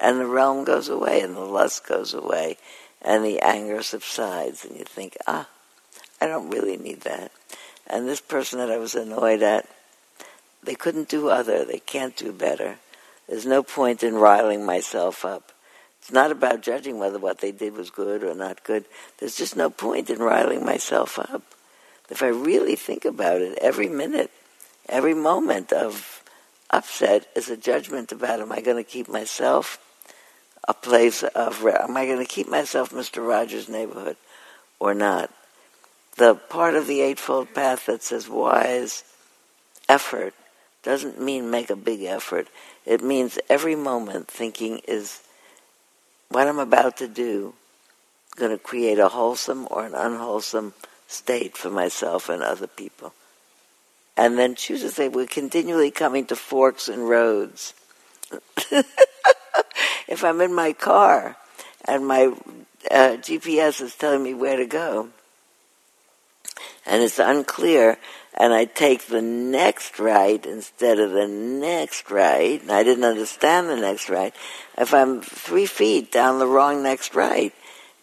And 0.00 0.20
the 0.20 0.26
realm 0.26 0.64
goes 0.64 0.88
away, 0.88 1.20
and 1.20 1.36
the 1.36 1.40
lust 1.40 1.86
goes 1.86 2.14
away, 2.14 2.56
and 3.02 3.24
the 3.24 3.40
anger 3.40 3.82
subsides, 3.82 4.64
and 4.64 4.76
you 4.76 4.84
think, 4.84 5.16
ah, 5.26 5.48
I 6.20 6.26
don't 6.26 6.50
really 6.50 6.76
need 6.76 7.02
that. 7.02 7.32
And 7.86 8.06
this 8.06 8.20
person 8.20 8.58
that 8.58 8.70
I 8.70 8.78
was 8.78 8.94
annoyed 8.94 9.42
at, 9.42 9.68
they 10.62 10.74
couldn't 10.74 11.08
do 11.08 11.28
other. 11.28 11.64
They 11.64 11.78
can't 11.78 12.16
do 12.16 12.32
better. 12.32 12.78
There's 13.28 13.46
no 13.46 13.62
point 13.62 14.02
in 14.02 14.14
riling 14.14 14.64
myself 14.64 15.24
up. 15.24 15.52
It's 16.00 16.12
not 16.12 16.30
about 16.30 16.62
judging 16.62 16.98
whether 16.98 17.18
what 17.18 17.40
they 17.40 17.52
did 17.52 17.76
was 17.76 17.90
good 17.90 18.22
or 18.22 18.34
not 18.34 18.64
good. 18.64 18.84
There's 19.18 19.36
just 19.36 19.56
no 19.56 19.68
point 19.68 20.10
in 20.10 20.18
riling 20.18 20.64
myself 20.64 21.18
up. 21.18 21.42
If 22.10 22.22
I 22.22 22.28
really 22.28 22.76
think 22.76 23.04
about 23.04 23.42
it, 23.42 23.58
every 23.60 23.88
minute, 23.88 24.30
every 24.88 25.14
moment 25.14 25.72
of 25.72 26.22
upset 26.70 27.28
is 27.36 27.50
a 27.50 27.56
judgment 27.56 28.12
about 28.12 28.40
am 28.40 28.52
I 28.52 28.60
going 28.60 28.82
to 28.82 28.90
keep 28.90 29.08
myself 29.08 29.78
a 30.68 30.74
place 30.74 31.22
of, 31.22 31.64
am 31.64 31.96
I 31.96 32.04
going 32.06 32.18
to 32.18 32.26
keep 32.26 32.48
myself 32.48 32.90
Mr. 32.90 33.26
Rogers' 33.26 33.68
neighborhood 33.68 34.16
or 34.78 34.94
not? 34.94 35.32
The 36.16 36.34
part 36.34 36.74
of 36.74 36.86
the 36.86 37.00
Eightfold 37.00 37.54
Path 37.54 37.86
that 37.86 38.02
says 38.02 38.28
wise 38.28 39.02
effort 39.88 40.34
doesn't 40.82 41.20
mean 41.20 41.50
make 41.50 41.70
a 41.70 41.76
big 41.76 42.02
effort. 42.02 42.48
It 42.84 43.02
means 43.02 43.38
every 43.48 43.74
moment 43.74 44.28
thinking 44.28 44.80
is 44.86 45.22
what 46.28 46.46
I'm 46.46 46.58
about 46.58 46.98
to 46.98 47.08
do 47.08 47.54
going 48.36 48.52
to 48.52 48.58
create 48.58 48.98
a 48.98 49.08
wholesome 49.08 49.66
or 49.70 49.84
an 49.84 49.94
unwholesome 49.94 50.74
state 51.08 51.56
for 51.56 51.70
myself 51.70 52.28
and 52.28 52.42
other 52.42 52.66
people. 52.66 53.12
And 54.16 54.38
then 54.38 54.54
choose 54.54 54.82
to 54.82 54.90
say 54.90 55.08
we're 55.08 55.26
continually 55.26 55.90
coming 55.90 56.26
to 56.26 56.36
forks 56.36 56.88
and 56.88 57.08
roads. 57.08 57.74
if 60.08 60.24
I'm 60.24 60.40
in 60.40 60.54
my 60.54 60.72
car 60.72 61.36
and 61.84 62.06
my 62.06 62.32
uh, 62.90 63.16
GPS 63.20 63.80
is 63.80 63.94
telling 63.94 64.22
me 64.22 64.34
where 64.34 64.56
to 64.56 64.66
go, 64.66 65.10
and 66.86 67.02
it's 67.02 67.18
unclear, 67.18 67.98
and 68.34 68.52
I 68.54 68.64
take 68.64 69.06
the 69.06 69.22
next 69.22 69.98
right 69.98 70.44
instead 70.44 70.98
of 70.98 71.10
the 71.10 71.28
next 71.28 72.10
right, 72.10 72.60
and 72.60 72.72
I 72.72 72.82
didn't 72.82 73.04
understand 73.04 73.68
the 73.68 73.76
next 73.76 74.08
right, 74.08 74.34
if 74.78 74.94
I'm 74.94 75.20
three 75.20 75.66
feet 75.66 76.10
down 76.10 76.38
the 76.38 76.46
wrong 76.46 76.82
next 76.82 77.14
right, 77.14 77.52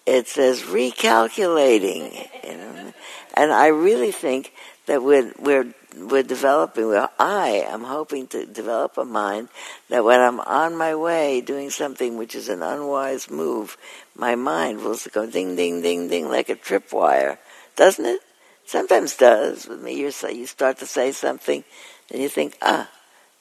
it 0.05 0.27
says 0.27 0.61
recalculating, 0.61 2.27
you 2.43 2.57
know, 2.57 2.93
and 3.33 3.51
I 3.51 3.67
really 3.67 4.11
think 4.11 4.53
that 4.85 5.01
we're 5.01 5.33
we're 5.39 5.73
we're 5.97 6.23
developing. 6.23 6.87
Well, 6.87 7.11
I 7.19 7.65
am 7.67 7.83
hoping 7.83 8.27
to 8.27 8.45
develop 8.45 8.97
a 8.97 9.05
mind 9.05 9.49
that 9.89 10.03
when 10.03 10.19
I'm 10.19 10.39
on 10.39 10.77
my 10.77 10.95
way 10.95 11.41
doing 11.41 11.69
something 11.69 12.17
which 12.17 12.35
is 12.35 12.49
an 12.49 12.61
unwise 12.61 13.29
move, 13.29 13.77
my 14.15 14.35
mind 14.35 14.81
will 14.81 14.97
go 15.11 15.25
ding 15.29 15.55
ding 15.55 15.81
ding 15.81 16.07
ding 16.07 16.29
like 16.29 16.49
a 16.49 16.55
tripwire, 16.55 17.37
doesn't 17.75 18.05
it? 18.05 18.21
Sometimes 18.65 19.15
does 19.15 19.67
with 19.67 19.81
me. 19.81 19.93
You 19.93 20.11
you 20.29 20.47
start 20.47 20.79
to 20.79 20.87
say 20.87 21.11
something, 21.11 21.63
and 22.11 22.21
you 22.21 22.29
think, 22.29 22.57
ah, 22.61 22.89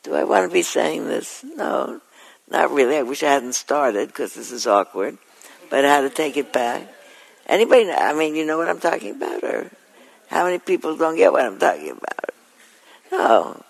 do 0.02 0.14
I 0.14 0.24
want 0.24 0.48
to 0.48 0.52
be 0.52 0.62
saying 0.62 1.07
this? 1.07 1.44
No, 1.44 2.00
not 2.50 2.70
really. 2.70 2.96
I 2.96 3.02
wish 3.02 3.22
I 3.22 3.32
hadn't 3.32 3.55
started 3.55 4.09
because 4.09 4.34
this 4.34 4.52
is 4.52 4.66
awkward. 4.66 5.16
But 5.70 5.84
how 5.84 6.02
to 6.02 6.11
take 6.11 6.36
it 6.36 6.52
back? 6.52 6.86
Anybody? 7.46 7.90
I 7.90 8.12
mean, 8.12 8.34
you 8.34 8.44
know 8.44 8.59
what 8.59 8.68
I'm 8.68 8.80
talking 8.80 9.12
about, 9.12 9.42
or 9.42 9.70
how 10.28 10.44
many 10.44 10.59
people 10.59 10.96
don't 10.96 11.16
get 11.16 11.32
what 11.32 11.44
I'm 11.44 11.59
talking 11.59 11.90
about? 11.90 12.34
No. 13.17 13.62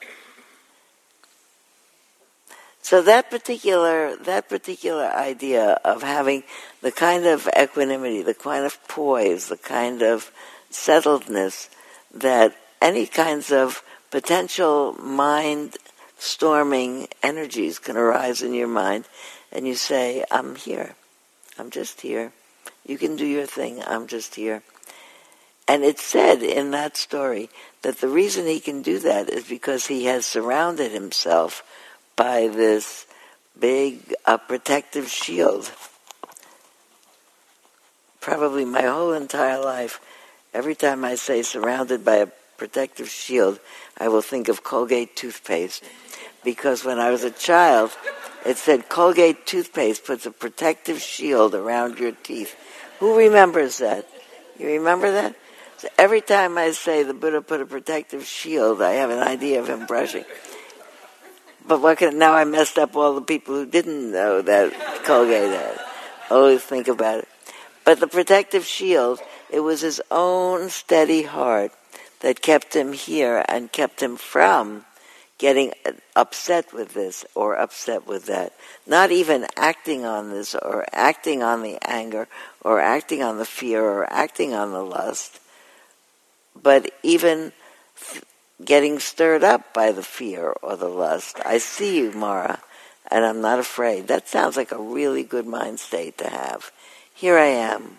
So 2.81 3.03
that 3.03 3.31
particular 3.31 4.17
that 4.17 4.49
particular 4.49 5.05
idea 5.07 5.81
of 5.85 6.03
having 6.03 6.45
the 6.81 6.93
kind 6.93 7.27
of 7.27 7.49
equanimity, 7.59 8.23
the 8.23 8.35
kind 8.35 8.65
of 8.65 8.77
poise, 8.89 9.49
the 9.49 9.57
kind 9.57 10.03
of 10.03 10.33
settledness 10.71 11.69
that 12.13 12.57
any 12.81 13.07
kinds 13.07 13.53
of 13.53 13.83
potential 14.11 14.93
mind 14.95 15.77
storming 16.19 17.09
energies 17.23 17.79
can 17.79 17.97
arise 17.97 18.41
in 18.41 18.55
your 18.55 18.69
mind, 18.69 19.05
and 19.53 19.67
you 19.67 19.75
say, 19.75 20.25
"I'm 20.31 20.57
here. 20.57 20.95
I'm 21.59 21.71
just 21.71 22.01
here. 22.01 22.33
You 22.87 22.97
can 22.99 23.17
do 23.17 23.27
your 23.27 23.47
thing. 23.47 23.83
I'm 23.85 24.07
just 24.07 24.37
here." 24.37 24.63
And 25.67 25.83
it's 25.83 26.05
said 26.05 26.43
in 26.43 26.73
that 26.73 26.97
story 26.97 27.49
that 27.83 28.01
the 28.01 28.09
reason 28.09 28.47
he 28.47 28.61
can 28.61 28.83
do 28.83 28.99
that 29.01 29.31
is 29.31 29.45
because 29.45 29.87
he 29.87 30.05
has 30.07 30.27
surrounded 30.27 30.93
himself 30.93 31.63
by 32.17 32.49
this 32.49 33.07
big 33.59 34.15
uh, 34.27 34.37
protective 34.37 35.09
shield. 35.09 35.71
Probably 38.21 38.65
my 38.65 38.83
whole 38.83 39.13
entire 39.13 39.63
life, 39.63 40.01
every 40.53 40.75
time 40.75 41.05
I 41.05 41.15
say 41.15 41.43
surrounded 41.43 42.05
by 42.05 42.17
a 42.17 42.29
protective 42.57 43.09
shield, 43.09 43.59
I 43.99 44.09
will 44.09 44.23
think 44.23 44.49
of 44.49 44.65
Colgate 44.65 45.17
toothpaste. 45.17 45.85
Because 46.43 46.85
when 46.85 46.99
I 46.99 47.11
was 47.11 47.25
a 47.25 47.31
child, 47.31 47.97
it 48.45 48.59
said 48.59 48.89
Colgate 48.89 49.47
toothpaste 49.47 50.05
puts 50.05 50.27
a 50.27 50.31
protective 50.31 51.01
shield 51.01 51.55
around 51.55 51.99
your 51.99 52.13
teeth. 52.13 52.55
Who 53.01 53.17
remembers 53.17 53.79
that? 53.79 54.07
You 54.59 54.69
remember 54.69 55.11
that? 55.11 55.35
Every 55.99 56.21
time 56.21 56.59
I 56.59 56.71
say 56.73 57.03
the 57.03 57.15
Buddha 57.15 57.43
put 57.43 57.61
a 57.61 57.67
protective 57.67 58.25
shield, 58.25 58.83
I 58.83 58.93
have 58.93 59.11
an 59.11 59.21
idea 59.21 59.61
of 59.61 59.69
him 59.69 59.87
brushing. 59.87 60.25
But 61.67 61.81
what 61.81 61.99
can, 61.99 62.19
now 62.19 62.35
I 62.35 62.45
messed 62.45 62.79
up 62.79 62.95
all 62.95 63.15
the 63.15 63.23
people 63.23 63.55
who 63.55 63.67
didn't 63.67 64.13
know 64.13 64.43
that 64.43 64.73
Colgate 65.05 65.51
had. 65.51 65.81
Always 66.31 66.63
think 66.63 66.89
about 66.89 67.21
it. 67.21 67.29
But 67.85 68.01
the 68.01 68.07
protective 68.07 68.67
shield, 68.67 69.21
it 69.51 69.61
was 69.61 69.81
his 69.81 70.01
own 70.11 70.69
steady 70.71 71.23
heart 71.23 71.73
that 72.21 72.43
kept 72.43 72.75
him 72.75 72.93
here 72.93 73.45
and 73.49 73.73
kept 73.73 74.03
him 74.03 74.17
from 74.17 74.85
getting 75.39 75.73
upset 76.17 76.73
with 76.73 76.95
this 76.95 77.25
or 77.35 77.57
upset 77.57 78.07
with 78.07 78.27
that. 78.27 78.53
Not 78.87 79.11
even 79.11 79.47
acting 79.57 80.05
on 80.05 80.31
this 80.31 80.55
or 80.55 80.87
acting 80.93 81.43
on 81.43 81.63
the 81.63 81.79
anger 81.83 82.29
or 82.63 82.81
acting 82.81 83.23
on 83.23 83.39
the 83.39 83.45
fear 83.45 83.83
or 83.83 84.11
acting 84.11 84.55
on 84.55 84.73
the 84.73 84.83
lust 84.83 85.41
but 86.61 86.91
even 87.03 87.53
getting 88.65 88.99
stirred 88.99 89.45
up 89.45 89.75
by 89.75 89.93
the 89.93 90.03
fear 90.03 90.55
or 90.63 90.77
the 90.77 90.89
lust. 90.89 91.39
I 91.45 91.59
see 91.59 91.99
you, 91.99 92.13
Mara, 92.13 92.61
and 93.11 93.25
I'm 93.25 93.41
not 93.41 93.59
afraid. 93.59 94.09
That 94.09 94.29
sounds 94.29 94.57
like 94.57 94.73
a 94.73 94.79
really 94.79 95.23
good 95.23 95.47
mind 95.47 95.81
state 95.81 96.19
to 96.19 96.29
have. 96.29 96.71
Here 97.13 97.39
I 97.39 97.47
am. 97.47 97.99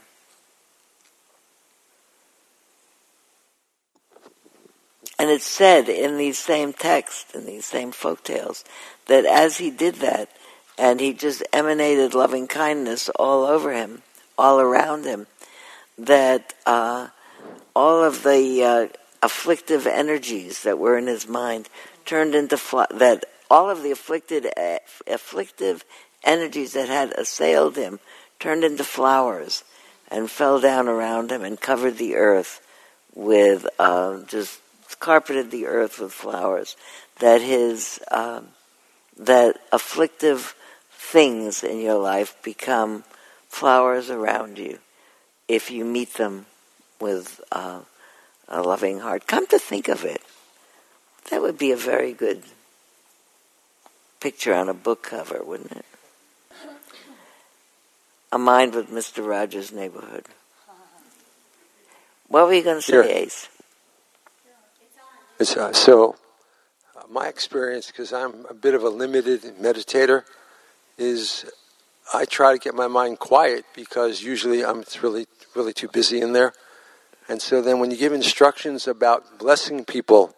And 5.18 5.30
it's 5.30 5.46
said 5.46 5.88
in 5.88 6.18
these 6.18 6.38
same 6.38 6.74
texts, 6.74 7.34
in 7.34 7.46
these 7.46 7.66
same 7.66 7.92
folk 7.92 8.24
tales, 8.24 8.66
that 9.08 9.26
as 9.26 9.58
he 9.58 9.72
did 9.72 9.96
that, 9.96 10.30
and 10.78 11.00
he 11.00 11.14
just 11.14 11.42
emanated 11.54 12.14
loving 12.14 12.48
kindness 12.48 13.08
all 13.10 13.46
over 13.46 13.72
him, 13.72 14.02
all 14.38 14.60
around 14.60 15.06
him, 15.06 15.28
that 15.98 16.54
uh, 16.66 17.08
all 17.76 18.04
of 18.04 18.24
the 18.24 18.64
uh, 18.64 18.88
afflictive 19.22 19.86
energies 19.86 20.64
that 20.64 20.80
were 20.80 20.98
in 20.98 21.08
his 21.08 21.28
mind 21.28 21.68
turned 22.06 22.34
into 22.34 22.58
fl- 22.58 22.84
that 22.92 23.26
all 23.50 23.70
of 23.70 23.84
the 23.84 23.92
afflicted 23.92 24.48
uh, 24.58 24.78
afflictive 25.08 25.84
energies 26.24 26.74
that 26.74 26.88
had 26.88 27.12
assailed 27.14 27.76
him 27.76 28.00
turned 28.40 28.64
into 28.64 28.84
flowers 28.84 29.64
and 30.10 30.30
fell 30.30 30.60
down 30.60 30.88
around 30.88 31.32
him 31.32 31.44
and 31.44 31.60
covered 31.60 31.98
the 31.98 32.16
earth 32.16 32.62
with 33.14 33.68
uh, 33.80 34.22
just 34.28 34.60
carpeted 35.00 35.52
the 35.52 35.66
earth 35.66 36.00
with 36.00 36.12
flowers 36.12 36.76
that 37.20 37.42
his 37.42 38.00
um, 38.12 38.48
that 39.18 39.58
afflictive 39.72 40.56
things 40.92 41.64
in 41.64 41.80
your 41.80 42.00
life 42.00 42.36
become 42.44 43.04
flowers 43.48 44.10
around 44.10 44.58
you 44.58 44.80
if 45.48 45.72
you 45.72 45.86
meet 45.86 46.14
them 46.16 46.46
with 47.00 47.42
uh, 47.52 47.82
a 48.48 48.62
loving 48.62 49.00
heart. 49.00 49.28
Come 49.28 49.48
to 49.48 49.60
think 49.60 49.88
of 49.88 50.04
it, 50.04 50.22
that 51.30 51.42
would 51.42 51.58
be 51.58 51.72
a 51.72 51.78
very 51.78 52.14
good 52.14 52.44
picture 54.20 54.54
on 54.54 54.70
a 54.70 54.74
book 54.74 55.04
cover, 55.04 55.44
wouldn't 55.44 55.72
it? 55.72 55.86
A 58.32 58.38
mind 58.38 58.74
with 58.74 58.90
Mr. 58.90 59.26
Rogers' 59.26 59.72
neighborhood. 59.72 60.26
What 62.28 62.48
were 62.48 62.54
you 62.54 62.64
going 62.64 62.78
to 62.78 62.82
say, 62.82 62.94
Here. 62.94 63.04
Ace? 63.04 63.50
It's, 65.40 65.56
uh, 65.56 65.74
so, 65.74 66.16
uh, 66.96 67.04
my 67.10 67.28
experience, 67.28 67.88
because 67.88 68.12
I'm 68.14 68.46
a 68.50 68.54
bit 68.54 68.74
of 68.74 68.84
a 68.84 68.90
limited 68.90 69.42
meditator, 69.62 70.24
is 70.98 71.46
I 72.14 72.26
try 72.26 72.54
to 72.54 72.60
get 72.60 72.74
my 72.74 72.88
mind 72.88 73.20
quiet 73.20 73.66
because 73.76 74.22
usually 74.24 74.64
I'm 74.64 74.84
really 75.02 75.28
really 75.56 75.74
too 75.74 75.88
busy 75.88 76.22
in 76.22 76.34
there. 76.34 76.54
And 77.28 77.42
so 77.42 77.62
then 77.62 77.80
when 77.80 77.92
you 77.92 77.98
give 77.98 78.14
instructions 78.14 78.88
about 78.88 79.40
blessing 79.40 79.84
people, 79.86 80.36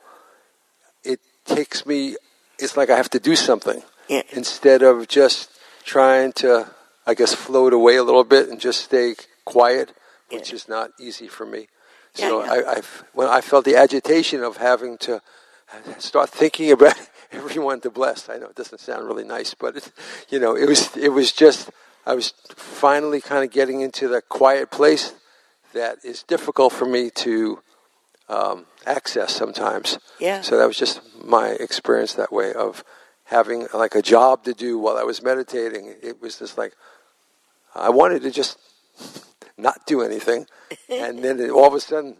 it 1.04 1.20
takes 1.46 1.86
me, 1.86 2.16
it's 2.60 2.78
like 2.78 2.90
I 2.90 2.96
have 2.98 3.10
to 3.12 3.20
do 3.20 3.36
something 3.36 3.84
Yeah. 4.08 4.24
instead 4.32 4.82
of 4.84 5.08
just 5.08 5.50
trying 5.84 6.32
to, 6.34 6.70
I 7.06 7.14
guess, 7.14 7.34
float 7.34 7.74
away 7.74 7.96
a 7.98 8.04
little 8.04 8.24
bit 8.24 8.50
and 8.50 8.60
just 8.60 8.82
stay 8.84 9.16
quiet, 9.46 9.92
which 10.30 10.50
Yeah. 10.50 10.56
is 10.56 10.68
not 10.70 10.92
easy 11.00 11.28
for 11.28 11.46
me. 11.46 11.68
Yeah, 12.16 12.30
So. 12.30 12.42
I, 12.42 12.72
I've, 12.78 13.04
when 13.14 13.28
I 13.28 13.42
felt 13.42 13.66
the 13.66 13.76
agitation 13.76 14.44
of 14.44 14.58
having 14.58 14.98
to 15.00 15.22
start 16.00 16.30
thinking 16.30 16.72
about 16.72 16.96
everyone 17.32 17.82
to 17.82 17.90
bless. 17.90 18.30
I 18.30 18.38
know 18.38 18.48
it 18.48 18.56
doesn't 18.56 18.80
sound 18.80 19.06
really 19.06 19.26
nice, 19.26 19.54
but 19.54 19.76
it, 19.76 19.92
you 20.30 20.40
know, 20.40 20.56
it 20.56 20.66
was 20.68 20.96
it 20.96 21.10
was 21.10 21.34
just 21.34 21.70
I 22.06 22.16
was 22.16 22.34
finally 22.56 23.20
kind 23.20 23.44
of 23.44 23.52
getting 23.52 23.82
into 23.82 24.08
the 24.08 24.22
quiet 24.22 24.72
place 24.72 25.14
that 25.73 26.03
is 26.03 26.23
difficult 26.23 26.73
for 26.73 26.85
me 26.85 27.10
to 27.11 27.61
um, 28.30 28.65
access 28.85 29.34
sometimes. 29.34 29.99
Yeah. 30.19 30.41
So 30.41 30.57
that 30.57 30.68
was 30.68 30.77
just 30.77 31.02
my 31.23 31.49
experience 31.49 32.14
that 32.14 32.31
way 32.31 32.53
of 32.53 32.84
having 33.26 33.68
like 33.73 33.95
a 33.95 34.02
job 34.02 34.44
to 34.45 34.53
do 34.53 34.77
while 34.77 34.98
I 34.98 35.03
was 35.03 35.22
meditating. 35.22 35.95
It 36.02 36.22
was 36.22 36.39
just 36.39 36.57
like 36.57 36.73
I 37.76 37.89
wanted 37.89 38.22
to 38.23 38.31
just 38.31 38.57
not 39.57 39.85
do 39.85 40.02
anything, 40.02 40.48
and 40.89 41.23
then 41.23 41.39
it, 41.39 41.49
all 41.49 41.68
of 41.68 41.73
a 41.73 41.80
sudden 41.80 42.18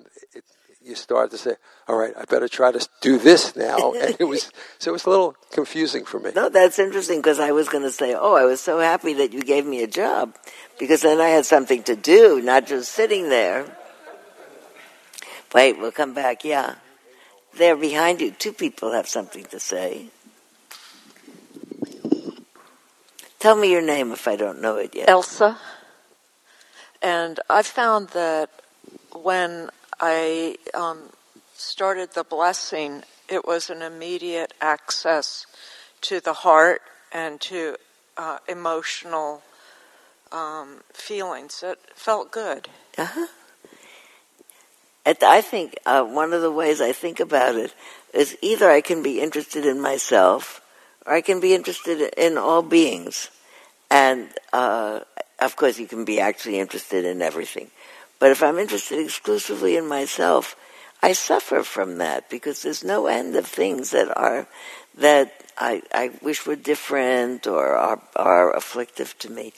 you 0.88 0.96
start 0.96 1.32
to 1.32 1.38
say, 1.38 1.56
"All 1.88 1.96
right, 1.96 2.14
I 2.18 2.26
better 2.26 2.48
try 2.48 2.72
to 2.72 2.88
do 3.02 3.18
this 3.18 3.56
now." 3.56 3.94
And 4.02 4.16
it 4.20 4.24
was 4.24 4.52
so 4.80 4.92
it 4.92 4.94
was 4.94 5.06
a 5.06 5.10
little 5.10 5.36
confusing 5.52 6.06
for 6.06 6.20
me. 6.20 6.32
No, 6.36 6.50
that's 6.50 6.80
interesting 6.80 7.20
because 7.20 7.40
I 7.40 7.52
was 7.52 7.68
going 7.68 7.84
to 7.84 7.92
say, 7.92 8.14
oh, 8.14 8.36
I 8.36 8.46
was 8.46 8.62
so 8.62 8.80
happy 8.80 9.14
that 9.16 9.34
you 9.34 9.42
gave 9.42 9.66
me 9.66 9.84
a 9.84 9.88
job 9.88 10.36
because 10.80 11.02
then 11.02 11.20
I 11.20 11.30
had 11.30 11.46
something 11.46 11.84
to 11.84 11.96
do, 11.96 12.42
not 12.42 12.68
just 12.68 12.92
sitting 12.92 13.30
there. 13.30 13.66
Wait, 15.54 15.80
we'll 15.80 15.92
come 15.92 16.14
back. 16.14 16.44
Yeah. 16.44 16.76
There 17.58 17.76
behind 17.76 18.22
you, 18.22 18.32
two 18.32 18.54
people 18.54 18.92
have 18.92 19.08
something 19.08 19.46
to 19.46 19.60
say. 19.60 20.10
Tell 23.40 23.56
me 23.56 23.72
your 23.72 23.82
name 23.82 24.12
if 24.12 24.28
I 24.28 24.36
don't 24.36 24.62
know 24.62 24.78
it 24.78 24.96
yet. 24.96 25.10
Elsa. 25.10 25.58
And 27.02 27.40
I 27.50 27.62
found 27.62 28.10
that 28.10 28.50
when 29.14 29.70
I 30.00 30.58
um, 30.74 31.10
started 31.56 32.14
the 32.14 32.24
blessing, 32.24 33.04
it 33.28 33.46
was 33.46 33.70
an 33.70 33.82
immediate 33.82 34.54
access 34.62 35.46
to 36.02 36.20
the 36.20 36.34
heart 36.34 36.82
and 37.12 37.42
to 37.42 37.76
uh, 38.16 38.38
emotional 38.48 39.42
um, 40.32 40.82
feelings. 40.94 41.64
It 41.64 41.80
felt 41.96 42.32
good. 42.32 42.70
Uh-huh. 42.98 43.28
And 45.06 45.18
I 45.24 45.42
think 45.42 45.78
uh, 45.86 46.04
one 46.04 46.34
of 46.34 46.42
the 46.42 46.52
ways 46.52 46.82
I 46.82 46.92
think 46.92 47.20
about 47.20 47.56
it 47.56 47.74
is 48.14 48.38
either 48.42 48.70
I 48.70 48.82
can 48.82 49.02
be 49.02 49.22
interested 49.22 49.66
in 49.66 49.80
myself 49.80 50.62
or 51.06 51.14
I 51.14 51.22
can 51.22 51.40
be 51.40 51.56
interested 51.56 52.14
in 52.18 52.38
all 52.38 52.62
beings. 52.62 53.30
And 53.90 54.28
uh, 54.52 55.00
of 55.40 55.56
course, 55.56 55.80
you 55.80 55.88
can 55.88 56.04
be 56.04 56.20
actually 56.20 56.60
interested 56.60 57.06
in 57.06 57.22
everything. 57.22 57.72
But 58.20 58.32
if 58.32 58.42
I'm 58.42 58.58
interested 58.58 59.00
exclusively 59.00 59.76
in 59.78 59.88
myself, 59.88 60.56
I 61.02 61.14
suffer 61.14 61.64
from 61.64 62.00
that 62.00 62.30
because 62.30 62.64
there's 62.64 62.84
no 62.84 63.08
end 63.08 63.36
of 63.36 63.46
things 63.46 63.92
that 63.92 64.16
are 64.18 64.48
that 64.98 65.32
I, 65.58 65.84
I 65.94 66.12
wish 66.22 66.46
were 66.46 66.56
different 66.56 67.48
or 67.48 67.76
are, 67.76 68.02
are 68.16 68.56
afflictive 68.56 69.18
to 69.20 69.32
me. 69.32 69.54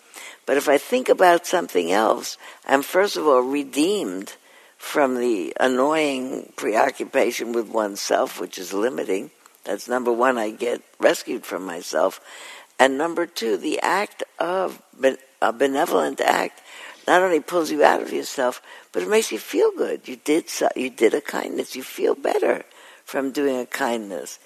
But 0.45 0.57
if 0.57 0.67
I 0.67 0.77
think 0.77 1.09
about 1.09 1.45
something 1.45 1.91
else, 1.91 2.37
I'm 2.65 2.81
first 2.81 3.15
of 3.17 3.25
all 3.25 3.41
redeemed 3.41 4.35
from 4.77 5.15
the 5.15 5.53
annoying 5.59 6.53
preoccupation 6.55 7.51
with 7.51 7.69
oneself, 7.69 8.39
which 8.39 8.57
is 8.57 8.73
limiting. 8.73 9.31
That's 9.65 9.87
number 9.89 10.11
one, 10.11 10.37
I 10.37 10.51
get 10.51 10.81
rescued 10.99 11.45
from 11.45 11.65
myself. 11.65 12.21
And 12.79 12.97
number 12.97 13.25
two, 13.25 13.57
the 13.57 13.79
act 13.81 14.23
of 14.39 14.81
a 15.41 15.53
benevolent 15.53 16.21
act 16.21 16.61
not 17.09 17.23
only 17.23 17.39
pulls 17.39 17.71
you 17.71 17.83
out 17.83 18.03
of 18.03 18.13
yourself, 18.13 18.61
but 18.91 19.01
it 19.01 19.09
makes 19.09 19.31
you 19.31 19.39
feel 19.39 19.71
good. 19.75 20.07
You 20.07 20.17
did 20.17 20.47
so, 20.47 20.69
you 20.75 20.91
did 20.91 21.15
a 21.15 21.21
kindness. 21.21 21.75
You 21.75 21.81
feel 21.81 22.13
better 22.13 22.61
from 23.03 23.31
doing 23.31 23.57
a 23.57 23.65
kindness. 23.65 24.37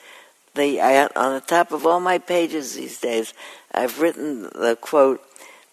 The, 0.55 0.79
I, 0.79 1.07
on 1.07 1.33
the 1.33 1.41
top 1.41 1.73
of 1.73 1.85
all 1.85 1.99
my 1.99 2.19
pages 2.19 2.75
these 2.75 3.01
days, 3.01 3.33
I've 3.73 3.99
written 3.99 4.43
the 4.43 4.77
quote: 4.79 5.21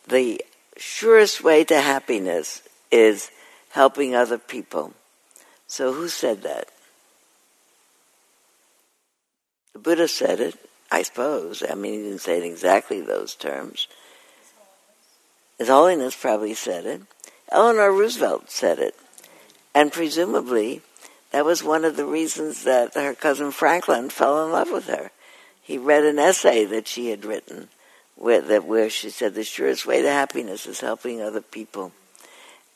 "The 0.09 0.45
surest 0.77 1.45
way 1.45 1.62
to 1.62 1.81
happiness 1.81 2.61
is 2.91 3.31
helping 3.71 4.17
other 4.17 4.39
people." 4.39 4.93
So 5.69 5.93
who 5.93 6.09
said 6.09 6.43
that? 6.43 6.71
The 9.75 9.79
Buddha 9.79 10.09
said 10.09 10.41
it, 10.41 10.59
I 10.91 11.05
suppose. 11.05 11.62
I 11.62 11.77
mean, 11.77 11.93
he 11.93 12.03
didn't 12.03 12.23
say 12.23 12.39
it 12.39 12.45
exactly 12.45 13.01
those 13.01 13.37
terms. 13.37 13.87
His 15.61 15.69
Holiness 15.69 16.16
probably 16.16 16.55
said 16.55 16.87
it. 16.87 17.03
Eleanor 17.53 17.93
Roosevelt 17.93 18.51
said 18.51 18.78
it. 18.78 18.97
And 19.74 19.93
presumably, 19.93 20.81
that 21.32 21.45
was 21.45 21.62
one 21.62 21.85
of 21.85 21.97
the 21.97 22.07
reasons 22.07 22.65
that 22.65 22.95
her 22.95 23.12
cousin 23.12 23.51
Franklin 23.51 24.09
fell 24.09 24.43
in 24.43 24.53
love 24.53 24.70
with 24.70 24.87
her. 24.87 25.11
He 25.61 25.77
read 25.77 26.07
an 26.07 26.19
essay 26.19 26.65
that 26.65 26.89
she 26.89 27.11
had 27.11 27.27
written 27.27 27.69
where, 28.16 28.41
that, 28.41 28.65
where 28.65 28.89
she 28.89 29.11
said, 29.11 29.35
The 29.35 29.45
surest 29.45 29.85
way 29.85 30.01
to 30.01 30.09
happiness 30.09 30.65
is 30.65 30.81
helping 30.81 31.20
other 31.20 31.43
people. 31.43 31.93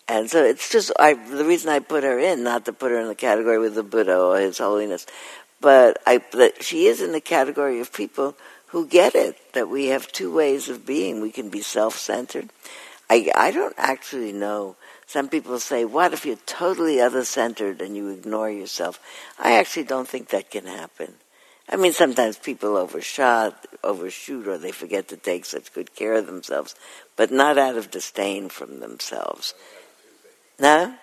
And 0.06 0.30
so 0.30 0.44
it's 0.44 0.70
just 0.70 0.92
I, 0.98 1.14
the 1.14 1.46
reason 1.46 1.70
I 1.70 1.78
put 1.78 2.04
her 2.04 2.18
in, 2.18 2.44
not 2.44 2.66
to 2.66 2.74
put 2.74 2.90
her 2.90 3.00
in 3.00 3.08
the 3.08 3.14
category 3.14 3.58
with 3.58 3.76
the 3.76 3.82
Buddha 3.82 4.20
or 4.20 4.38
His 4.38 4.58
Holiness, 4.58 5.06
but 5.58 6.02
I, 6.06 6.20
she 6.60 6.84
is 6.84 7.00
in 7.00 7.12
the 7.12 7.22
category 7.22 7.80
of 7.80 7.94
people 7.94 8.36
who 8.74 8.88
get 8.88 9.14
it 9.14 9.36
that 9.52 9.68
we 9.68 9.86
have 9.86 10.10
two 10.10 10.34
ways 10.34 10.68
of 10.68 10.84
being. 10.84 11.20
We 11.20 11.30
can 11.30 11.48
be 11.48 11.62
self-centered. 11.62 12.50
I, 13.08 13.30
I 13.32 13.52
don't 13.52 13.74
actually 13.78 14.32
know. 14.32 14.74
Some 15.06 15.28
people 15.28 15.60
say, 15.60 15.84
what 15.84 16.12
if 16.12 16.26
you're 16.26 16.34
totally 16.44 17.00
other-centered 17.00 17.80
and 17.80 17.96
you 17.96 18.08
ignore 18.08 18.50
yourself? 18.50 18.98
I 19.38 19.52
actually 19.52 19.84
don't 19.84 20.08
think 20.08 20.30
that 20.30 20.50
can 20.50 20.66
happen. 20.66 21.14
I 21.68 21.76
mean, 21.76 21.92
sometimes 21.92 22.36
people 22.36 22.76
overshot, 22.76 23.64
overshoot, 23.84 24.48
or 24.48 24.58
they 24.58 24.72
forget 24.72 25.06
to 25.08 25.16
take 25.16 25.44
such 25.44 25.72
good 25.72 25.94
care 25.94 26.14
of 26.14 26.26
themselves, 26.26 26.74
but 27.14 27.30
not 27.30 27.56
out 27.56 27.76
of 27.76 27.92
disdain 27.92 28.48
from 28.48 28.80
themselves. 28.80 29.54
No? 30.58 30.96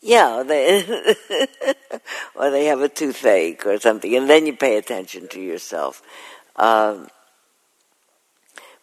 Yeah, 0.00 0.44
they, 0.46 0.84
or 2.36 2.50
they 2.50 2.66
have 2.66 2.80
a 2.80 2.88
toothache 2.88 3.66
or 3.66 3.78
something, 3.78 4.14
and 4.14 4.30
then 4.30 4.46
you 4.46 4.56
pay 4.56 4.76
attention 4.76 5.26
to 5.28 5.40
yourself. 5.40 6.02
Um, 6.54 7.08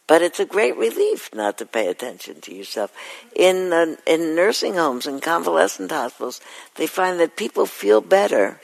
but 0.08 0.22
it's 0.22 0.40
a 0.40 0.46
great 0.46 0.78
relief 0.78 1.30
not 1.34 1.58
to 1.58 1.66
pay 1.66 1.88
attention 1.88 2.42
to 2.42 2.54
yourself. 2.54 2.92
In 3.36 3.74
uh, 3.74 3.96
in 4.06 4.36
nursing 4.36 4.76
homes 4.76 5.08
and 5.08 5.22
convalescent 5.22 5.92
hospitals, 5.92 6.42
they 6.76 6.86
find 6.86 7.20
that 7.20 7.38
people 7.38 7.66
feel 7.66 8.02
better 8.02 8.60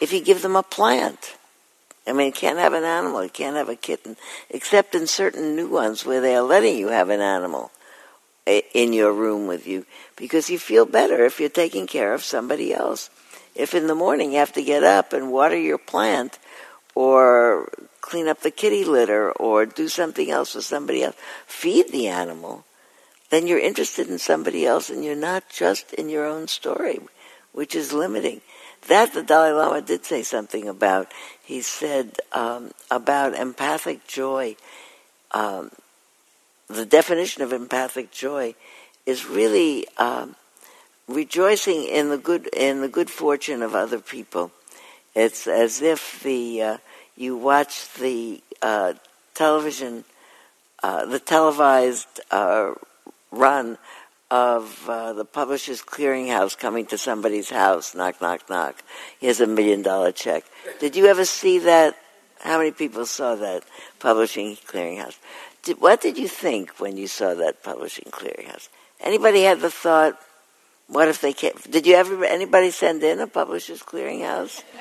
if 0.00 0.12
you 0.12 0.20
give 0.20 0.42
them 0.42 0.56
a 0.56 0.62
plant. 0.62 1.36
I 2.06 2.12
mean, 2.12 2.26
you 2.26 2.32
can't 2.32 2.58
have 2.58 2.74
an 2.74 2.84
animal, 2.84 3.22
you 3.22 3.30
can't 3.30 3.56
have 3.56 3.70
a 3.70 3.76
kitten, 3.76 4.16
except 4.50 4.94
in 4.94 5.06
certain 5.06 5.56
new 5.56 5.68
ones 5.68 6.04
where 6.04 6.20
they 6.20 6.36
are 6.36 6.42
letting 6.42 6.76
you 6.76 6.88
have 6.88 7.08
an 7.08 7.20
animal 7.20 7.70
in 8.46 8.92
your 8.92 9.12
room 9.12 9.46
with 9.46 9.66
you 9.66 9.86
because 10.16 10.50
you 10.50 10.58
feel 10.58 10.84
better 10.84 11.24
if 11.24 11.40
you're 11.40 11.48
taking 11.48 11.86
care 11.86 12.12
of 12.12 12.22
somebody 12.22 12.74
else. 12.74 13.10
If 13.54 13.74
in 13.74 13.86
the 13.86 13.94
morning 13.94 14.32
you 14.32 14.38
have 14.38 14.52
to 14.54 14.62
get 14.62 14.84
up 14.84 15.12
and 15.12 15.32
water 15.32 15.58
your 15.58 15.78
plant 15.78 16.38
or 16.94 17.68
clean 18.00 18.28
up 18.28 18.40
the 18.40 18.50
kitty 18.50 18.84
litter 18.84 19.32
or 19.32 19.64
do 19.64 19.88
something 19.88 20.30
else 20.30 20.54
with 20.54 20.64
somebody 20.64 21.02
else, 21.02 21.16
feed 21.46 21.90
the 21.90 22.08
animal, 22.08 22.64
then 23.30 23.46
you're 23.46 23.58
interested 23.58 24.08
in 24.08 24.18
somebody 24.18 24.66
else 24.66 24.90
and 24.90 25.04
you're 25.04 25.14
not 25.16 25.48
just 25.48 25.92
in 25.94 26.08
your 26.08 26.26
own 26.26 26.46
story, 26.46 27.00
which 27.52 27.74
is 27.74 27.92
limiting. 27.92 28.40
That 28.88 29.14
the 29.14 29.22
Dalai 29.22 29.52
Lama 29.52 29.80
did 29.80 30.04
say 30.04 30.22
something 30.22 30.68
about. 30.68 31.10
He 31.42 31.62
said 31.62 32.18
um, 32.32 32.72
about 32.90 33.34
empathic 33.34 34.06
joy. 34.06 34.56
Um, 35.30 35.70
the 36.68 36.86
definition 36.86 37.42
of 37.42 37.52
empathic 37.52 38.10
joy 38.10 38.54
is 39.06 39.26
really 39.26 39.86
um, 39.98 40.34
rejoicing 41.08 41.84
in 41.84 42.08
the 42.08 42.18
good 42.18 42.46
in 42.54 42.80
the 42.80 42.88
good 42.88 43.10
fortune 43.10 43.62
of 43.62 43.74
other 43.74 43.98
people. 43.98 44.50
It's 45.14 45.46
as 45.46 45.82
if 45.82 46.22
the 46.22 46.62
uh, 46.62 46.76
you 47.16 47.36
watch 47.36 47.92
the 47.94 48.42
uh, 48.62 48.94
television, 49.34 50.04
uh, 50.82 51.06
the 51.06 51.20
televised 51.20 52.20
uh, 52.30 52.72
run 53.30 53.78
of 54.30 54.88
uh, 54.88 55.12
the 55.12 55.24
Publishers 55.24 55.82
Clearinghouse 55.82 56.58
coming 56.58 56.86
to 56.86 56.98
somebody's 56.98 57.50
house, 57.50 57.94
knock, 57.94 58.20
knock, 58.20 58.48
knock. 58.48 58.82
Here's 59.20 59.40
a 59.40 59.46
million 59.46 59.82
dollar 59.82 60.12
check. 60.12 60.44
Did 60.80 60.96
you 60.96 61.06
ever 61.06 61.24
see 61.24 61.58
that? 61.60 61.96
How 62.40 62.58
many 62.58 62.72
people 62.72 63.06
saw 63.06 63.36
that 63.36 63.62
Publishing 64.00 64.56
Clearinghouse? 64.56 65.16
Did, 65.64 65.80
what 65.80 66.00
did 66.00 66.18
you 66.18 66.28
think 66.28 66.78
when 66.78 66.96
you 66.96 67.06
saw 67.06 67.34
that 67.34 67.62
Publishing 67.62 68.10
Clearinghouse? 68.10 68.68
Anybody 69.00 69.42
had 69.42 69.60
the 69.60 69.70
thought, 69.70 70.20
what 70.88 71.08
if 71.08 71.20
they 71.20 71.32
came? 71.32 71.52
Did 71.70 71.86
you 71.86 71.94
ever, 71.94 72.24
anybody 72.24 72.70
send 72.70 73.02
in 73.02 73.20
a 73.20 73.26
Publishers 73.26 73.82
Clearinghouse? 73.82 74.62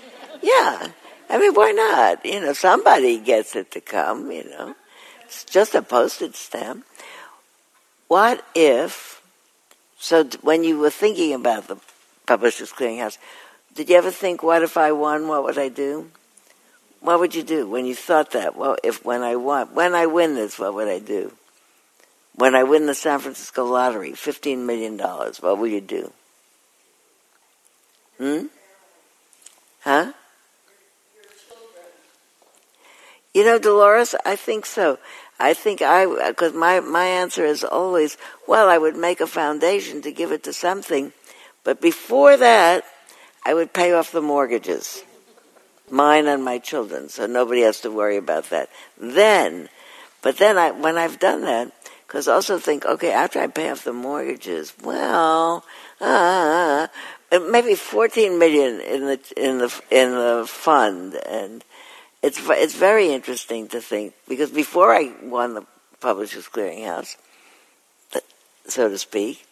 Yeah. 0.41 0.89
I 1.29 1.37
mean, 1.37 1.53
why 1.53 1.71
not? 1.71 2.25
You 2.25 2.41
know, 2.41 2.51
somebody 2.51 3.17
gets 3.17 3.55
it 3.55 3.71
to 3.71 3.79
come, 3.79 4.29
you 4.29 4.43
know. 4.43 4.75
It's 5.23 5.45
just 5.45 5.73
a 5.73 5.81
postage 5.81 6.35
stamp. 6.35 6.85
What 8.09 8.43
if, 8.53 9.21
so 9.97 10.25
when 10.41 10.65
you 10.65 10.77
were 10.79 10.89
thinking 10.89 11.33
about 11.33 11.69
the 11.69 11.77
Publishers 12.25 12.73
Clearinghouse, 12.73 13.17
did 13.73 13.89
you 13.89 13.95
ever 13.95 14.11
think, 14.11 14.43
what 14.43 14.63
if 14.63 14.75
I 14.75 14.91
won, 14.91 15.29
what 15.29 15.45
would 15.45 15.57
I 15.57 15.69
do? 15.69 16.11
What 17.03 17.19
would 17.19 17.35
you 17.35 17.43
do 17.43 17.67
when 17.67 17.85
you 17.85 17.95
thought 17.95 18.31
that? 18.31 18.55
Well, 18.55 18.77
if 18.81 19.03
when 19.03 19.23
I 19.23 19.35
won, 19.35 19.67
when 19.75 19.93
I 19.93 20.05
win 20.05 20.35
this, 20.35 20.57
what 20.57 20.73
would 20.73 20.87
I 20.87 20.99
do? 20.99 21.33
When 22.33 22.55
I 22.55 22.63
win 22.63 22.85
the 22.85 22.95
San 22.95 23.19
Francisco 23.19 23.65
lottery, 23.65 24.13
fifteen 24.13 24.65
million 24.65 24.95
dollars, 24.95 25.41
what 25.41 25.57
will 25.57 25.67
you 25.67 25.81
do? 25.81 26.13
Hmm? 28.17 28.45
Huh? 29.81 30.13
You 33.33 33.43
know, 33.43 33.59
Dolores, 33.59 34.15
I 34.25 34.37
think 34.37 34.65
so. 34.65 34.97
I 35.37 35.53
think 35.53 35.81
I, 35.81 36.29
because 36.29 36.53
my, 36.53 36.79
my 36.79 37.03
answer 37.03 37.43
is 37.43 37.65
always, 37.65 38.15
well, 38.47 38.69
I 38.69 38.77
would 38.77 38.95
make 38.95 39.19
a 39.19 39.27
foundation 39.27 40.01
to 40.03 40.11
give 40.13 40.31
it 40.31 40.43
to 40.43 40.53
something, 40.53 41.11
but 41.65 41.81
before 41.81 42.37
that, 42.37 42.85
I 43.43 43.53
would 43.53 43.73
pay 43.73 43.91
off 43.91 44.13
the 44.13 44.21
mortgages 44.21 45.03
mine 45.89 46.27
and 46.27 46.43
my 46.43 46.59
children, 46.59 47.09
so 47.09 47.25
nobody 47.25 47.61
has 47.61 47.81
to 47.81 47.91
worry 47.91 48.17
about 48.17 48.49
that. 48.49 48.69
Then, 48.97 49.69
but 50.21 50.37
then 50.37 50.57
I, 50.57 50.71
when 50.71 50.97
I've 50.97 51.19
done 51.19 51.41
that, 51.41 51.71
because 52.07 52.27
also 52.27 52.59
think, 52.59 52.85
okay, 52.85 53.11
after 53.11 53.39
I 53.39 53.47
pay 53.47 53.69
off 53.71 53.83
the 53.83 53.93
mortgages, 53.93 54.73
well, 54.83 55.65
uh, 55.99 56.05
uh, 56.05 56.87
uh, 57.31 57.35
uh, 57.35 57.39
maybe 57.49 57.75
14 57.75 58.37
million 58.37 58.79
in 58.79 59.05
the 59.05 59.33
in 59.35 59.57
the 59.57 59.81
in 59.89 60.11
the 60.11 60.45
fund, 60.47 61.15
and 61.27 61.63
it's 62.21 62.39
it's 62.49 62.75
very 62.75 63.11
interesting 63.11 63.67
to 63.69 63.81
think 63.81 64.13
because 64.27 64.51
before 64.51 64.93
I 64.93 65.11
won 65.23 65.55
the 65.55 65.65
Publishers 65.99 66.47
Clearinghouse, 66.47 67.15
so 68.67 68.89
to 68.89 68.97
speak, 68.97 69.45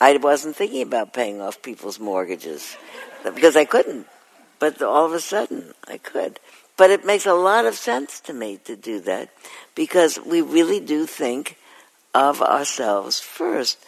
I 0.00 0.16
wasn't 0.16 0.56
thinking 0.56 0.82
about 0.82 1.12
paying 1.12 1.40
off 1.40 1.62
people's 1.62 2.00
mortgages 2.00 2.76
because 3.22 3.56
I 3.56 3.64
couldn't 3.64 4.06
but 4.58 4.80
all 4.82 5.06
of 5.06 5.12
a 5.12 5.20
sudden 5.20 5.74
I 5.86 5.98
could. 5.98 6.40
But 6.76 6.90
it 6.90 7.04
makes 7.04 7.26
a 7.26 7.34
lot 7.34 7.66
of 7.66 7.74
sense 7.74 8.20
to 8.20 8.32
me 8.32 8.58
to 8.64 8.74
do 8.76 9.00
that 9.00 9.30
because 9.74 10.18
we 10.18 10.40
really 10.40 10.80
do 10.80 11.06
think 11.06 11.56
of 12.12 12.42
ourselves 12.42 13.20
first. 13.20 13.78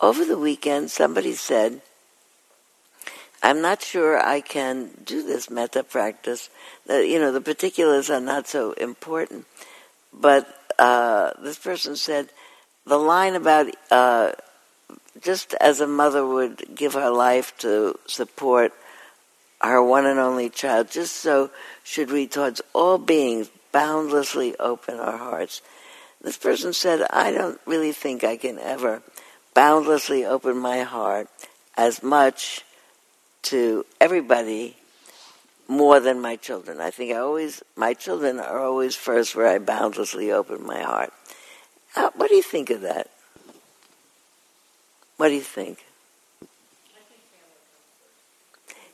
Over 0.00 0.24
the 0.24 0.38
weekend, 0.38 0.90
somebody 0.90 1.34
said, 1.34 1.82
I'm 3.42 3.60
not 3.60 3.82
sure 3.82 4.18
I 4.18 4.40
can 4.40 4.90
do 5.04 5.22
this 5.22 5.50
metta 5.50 5.82
practice. 5.82 6.48
You 6.88 7.18
know, 7.18 7.32
the 7.32 7.40
particulars 7.40 8.08
are 8.10 8.20
not 8.20 8.48
so 8.48 8.72
important. 8.72 9.46
But 10.12 10.48
uh, 10.78 11.32
this 11.42 11.58
person 11.58 11.96
said 11.96 12.30
the 12.86 12.98
line 12.98 13.34
about 13.34 13.68
uh, 13.90 14.32
just 15.20 15.54
as 15.54 15.80
a 15.80 15.86
mother 15.86 16.26
would 16.26 16.74
give 16.74 16.94
her 16.94 17.10
life 17.10 17.56
to 17.58 17.98
support 18.06 18.72
our 19.60 19.82
one 19.82 20.06
and 20.06 20.18
only 20.18 20.48
child, 20.48 20.90
just 20.90 21.16
so 21.16 21.50
should 21.84 22.10
we 22.10 22.26
towards 22.26 22.62
all 22.72 22.98
beings 22.98 23.50
boundlessly 23.72 24.56
open 24.58 24.98
our 24.98 25.16
hearts. 25.16 25.62
This 26.22 26.36
person 26.36 26.72
said, 26.72 27.06
I 27.10 27.32
don't 27.32 27.60
really 27.66 27.92
think 27.92 28.24
I 28.24 28.36
can 28.36 28.58
ever 28.58 29.02
boundlessly 29.54 30.24
open 30.24 30.56
my 30.58 30.82
heart 30.82 31.28
as 31.76 32.02
much 32.02 32.64
to 33.42 33.86
everybody 34.00 34.76
more 35.66 36.00
than 36.00 36.20
my 36.20 36.36
children. 36.36 36.80
I 36.80 36.90
think 36.90 37.12
I 37.12 37.16
always, 37.16 37.62
my 37.76 37.94
children 37.94 38.38
are 38.40 38.58
always 38.58 38.96
first 38.96 39.36
where 39.36 39.46
I 39.46 39.58
boundlessly 39.58 40.32
open 40.32 40.66
my 40.66 40.82
heart. 40.82 41.12
Uh, 41.96 42.10
what 42.16 42.28
do 42.28 42.36
you 42.36 42.42
think 42.42 42.70
of 42.70 42.82
that? 42.82 43.08
What 45.16 45.28
do 45.28 45.34
you 45.34 45.40
think? 45.40 45.84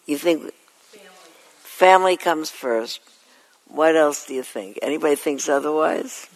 You 0.06 0.16
think 0.16 0.52
family 1.62 2.16
comes 2.16 2.50
first. 2.50 3.00
What 3.68 3.96
else 3.96 4.26
do 4.26 4.34
you 4.34 4.42
think? 4.42 4.78
Anybody 4.80 5.16
thinks 5.16 5.48
otherwise? 5.48 6.28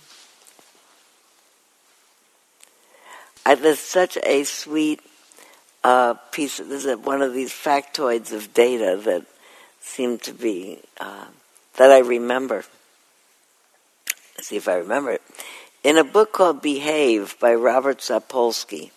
I, 3.46 3.54
there's 3.54 3.78
such 3.78 4.18
a 4.22 4.44
sweet 4.44 5.00
uh, 5.82 6.14
piece. 6.32 6.58
This 6.58 6.84
is 6.84 6.96
one 6.98 7.22
of 7.22 7.32
these 7.32 7.52
factoids 7.52 8.32
of 8.32 8.52
data 8.52 9.00
that 9.04 9.24
seem 9.80 10.18
to 10.18 10.34
be 10.34 10.78
uh, 11.00 11.26
that 11.76 11.90
I 11.90 12.00
remember. 12.00 12.64
Let's 14.36 14.48
see 14.48 14.56
if 14.56 14.68
I 14.68 14.74
remember 14.74 15.12
it. 15.12 15.22
In 15.82 15.96
a 15.96 16.04
book 16.04 16.32
called 16.32 16.60
Behave 16.60 17.38
by 17.40 17.54
Robert 17.54 17.98
Sapolsky, 17.98 18.90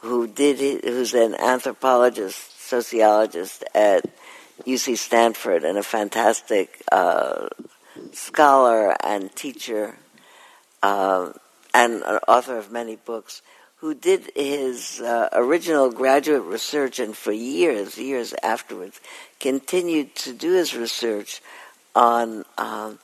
who 0.00 0.26
did 0.26 0.82
who's 0.82 1.12
an 1.12 1.34
anthropologist, 1.34 2.49
sociologist 2.70 3.64
at 3.74 4.04
UC 4.64 4.96
Stanford, 4.96 5.64
and 5.64 5.76
a 5.76 5.82
fantastic 5.82 6.82
uh, 6.92 7.48
scholar 8.12 8.94
and 9.04 9.34
teacher, 9.34 9.96
uh, 10.82 11.32
and 11.74 12.02
an 12.02 12.18
author 12.28 12.56
of 12.56 12.70
many 12.70 12.96
books 12.96 13.42
who 13.76 13.94
did 13.94 14.30
his 14.36 15.00
uh, 15.00 15.28
original 15.32 15.90
graduate 15.90 16.42
research 16.42 16.98
and 16.98 17.16
for 17.16 17.32
years, 17.32 17.96
years 17.96 18.34
afterwards, 18.42 19.00
continued 19.40 20.14
to 20.14 20.32
do 20.34 20.52
his 20.52 20.76
research 20.76 21.40
on 21.94 22.44
um, 22.58 22.98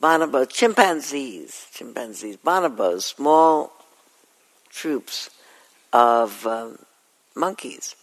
bonobo 0.00 0.48
chimpanzees, 0.48 1.66
chimpanzees, 1.74 2.38
bonobos, 2.38 3.02
small 3.02 3.72
troops 4.70 5.28
of 5.92 6.46
um, 6.46 6.78
monkeys. 7.36 7.94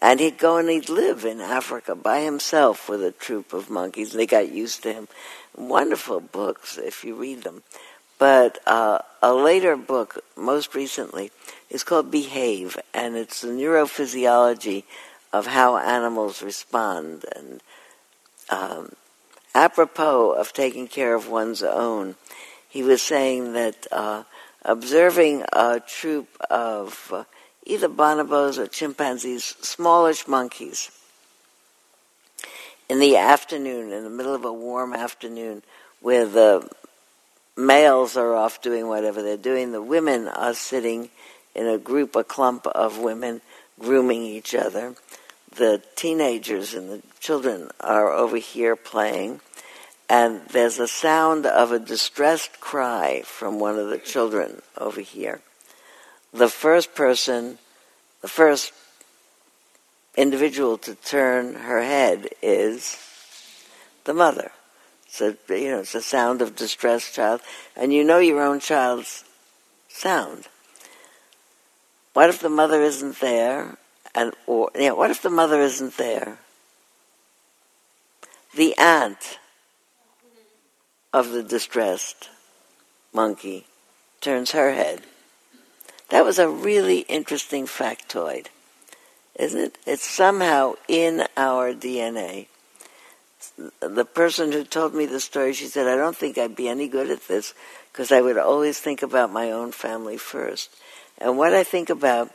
And 0.00 0.20
he'd 0.20 0.38
go 0.38 0.56
and 0.56 0.68
he'd 0.68 0.88
live 0.88 1.24
in 1.24 1.40
Africa 1.40 1.94
by 1.94 2.20
himself 2.20 2.88
with 2.88 3.02
a 3.02 3.12
troop 3.12 3.52
of 3.52 3.70
monkeys. 3.70 4.12
They 4.12 4.26
got 4.26 4.52
used 4.52 4.82
to 4.82 4.92
him. 4.92 5.08
Wonderful 5.56 6.20
books 6.20 6.78
if 6.78 7.04
you 7.04 7.14
read 7.14 7.42
them. 7.42 7.62
But 8.18 8.58
uh, 8.66 8.98
a 9.22 9.34
later 9.34 9.76
book, 9.76 10.24
most 10.36 10.74
recently, 10.74 11.30
is 11.70 11.84
called 11.84 12.10
Behave, 12.10 12.78
and 12.92 13.16
it's 13.16 13.40
the 13.40 13.48
neurophysiology 13.48 14.84
of 15.32 15.46
how 15.46 15.76
animals 15.76 16.42
respond. 16.42 17.24
And 17.34 17.60
um, 18.50 18.92
apropos 19.54 20.32
of 20.32 20.52
taking 20.52 20.86
care 20.86 21.14
of 21.14 21.28
one's 21.28 21.62
own, 21.62 22.14
he 22.68 22.82
was 22.82 23.02
saying 23.02 23.52
that 23.54 23.86
uh, 23.90 24.24
observing 24.64 25.44
a 25.52 25.80
troop 25.80 26.28
of 26.48 27.26
either 27.64 27.88
bonobos 27.88 28.58
or 28.58 28.66
chimpanzees, 28.66 29.44
smallish 29.60 30.28
monkeys, 30.28 30.90
in 32.88 32.98
the 32.98 33.16
afternoon, 33.16 33.92
in 33.92 34.04
the 34.04 34.10
middle 34.10 34.34
of 34.34 34.44
a 34.44 34.52
warm 34.52 34.92
afternoon, 34.92 35.62
where 36.00 36.26
the 36.26 36.68
males 37.56 38.16
are 38.16 38.34
off 38.34 38.60
doing 38.60 38.88
whatever 38.88 39.22
they're 39.22 39.36
doing. 39.36 39.72
The 39.72 39.82
women 39.82 40.28
are 40.28 40.54
sitting 40.54 41.08
in 41.54 41.66
a 41.66 41.78
group, 41.78 42.16
a 42.16 42.24
clump 42.24 42.66
of 42.66 42.98
women 42.98 43.40
grooming 43.78 44.22
each 44.22 44.54
other. 44.54 44.94
The 45.56 45.82
teenagers 45.96 46.74
and 46.74 46.90
the 46.90 47.02
children 47.20 47.70
are 47.80 48.10
over 48.10 48.36
here 48.36 48.76
playing. 48.76 49.40
And 50.10 50.42
there's 50.50 50.78
a 50.78 50.88
sound 50.88 51.46
of 51.46 51.72
a 51.72 51.78
distressed 51.78 52.60
cry 52.60 53.22
from 53.24 53.58
one 53.58 53.78
of 53.78 53.88
the 53.88 53.98
children 53.98 54.60
over 54.76 55.00
here. 55.00 55.40
The 56.34 56.48
first 56.48 56.96
person, 56.96 57.58
the 58.20 58.28
first 58.28 58.72
individual 60.16 60.78
to 60.78 60.96
turn 60.96 61.54
her 61.54 61.80
head 61.80 62.28
is 62.42 62.98
the 64.02 64.14
mother. 64.14 64.50
So, 65.08 65.36
you 65.48 65.70
know, 65.70 65.78
it's 65.78 65.94
a 65.94 66.02
sound 66.02 66.42
of 66.42 66.56
distressed 66.56 67.14
child, 67.14 67.40
and 67.76 67.92
you 67.92 68.02
know 68.02 68.18
your 68.18 68.42
own 68.42 68.58
child's 68.58 69.22
sound. 69.88 70.48
What 72.14 72.30
if 72.30 72.40
the 72.40 72.48
mother 72.48 72.82
isn't 72.82 73.20
there? 73.20 73.78
And 74.12 74.34
or 74.48 74.70
yeah, 74.74 74.90
what 74.90 75.12
if 75.12 75.22
the 75.22 75.30
mother 75.30 75.60
isn't 75.60 75.96
there? 75.96 76.38
The 78.56 78.76
aunt 78.76 79.38
of 81.12 81.30
the 81.30 81.44
distressed 81.44 82.28
monkey 83.12 83.66
turns 84.20 84.50
her 84.50 84.72
head. 84.72 85.02
That 86.10 86.24
was 86.24 86.38
a 86.38 86.48
really 86.48 87.00
interesting 87.00 87.66
factoid, 87.66 88.46
isn't 89.36 89.60
it? 89.60 89.78
It's 89.86 90.08
somehow 90.08 90.74
in 90.88 91.24
our 91.36 91.72
DNA 91.72 92.46
the 93.80 94.04
person 94.04 94.52
who 94.52 94.64
told 94.64 94.94
me 94.94 95.06
the 95.06 95.20
story, 95.20 95.52
she 95.52 95.66
said, 95.66 95.86
I 95.86 95.96
don't 95.96 96.16
think 96.16 96.38
I'd 96.38 96.56
be 96.56 96.68
any 96.68 96.88
good 96.88 97.10
at 97.10 97.28
this 97.28 97.54
because 97.92 98.10
I 98.10 98.20
would 98.20 98.38
always 98.38 98.80
think 98.80 99.02
about 99.02 99.32
my 99.32 99.50
own 99.50 99.72
family 99.72 100.16
first. 100.16 100.70
And 101.18 101.38
what 101.38 101.54
I 101.54 101.62
think 101.62 101.90
about 101.90 102.30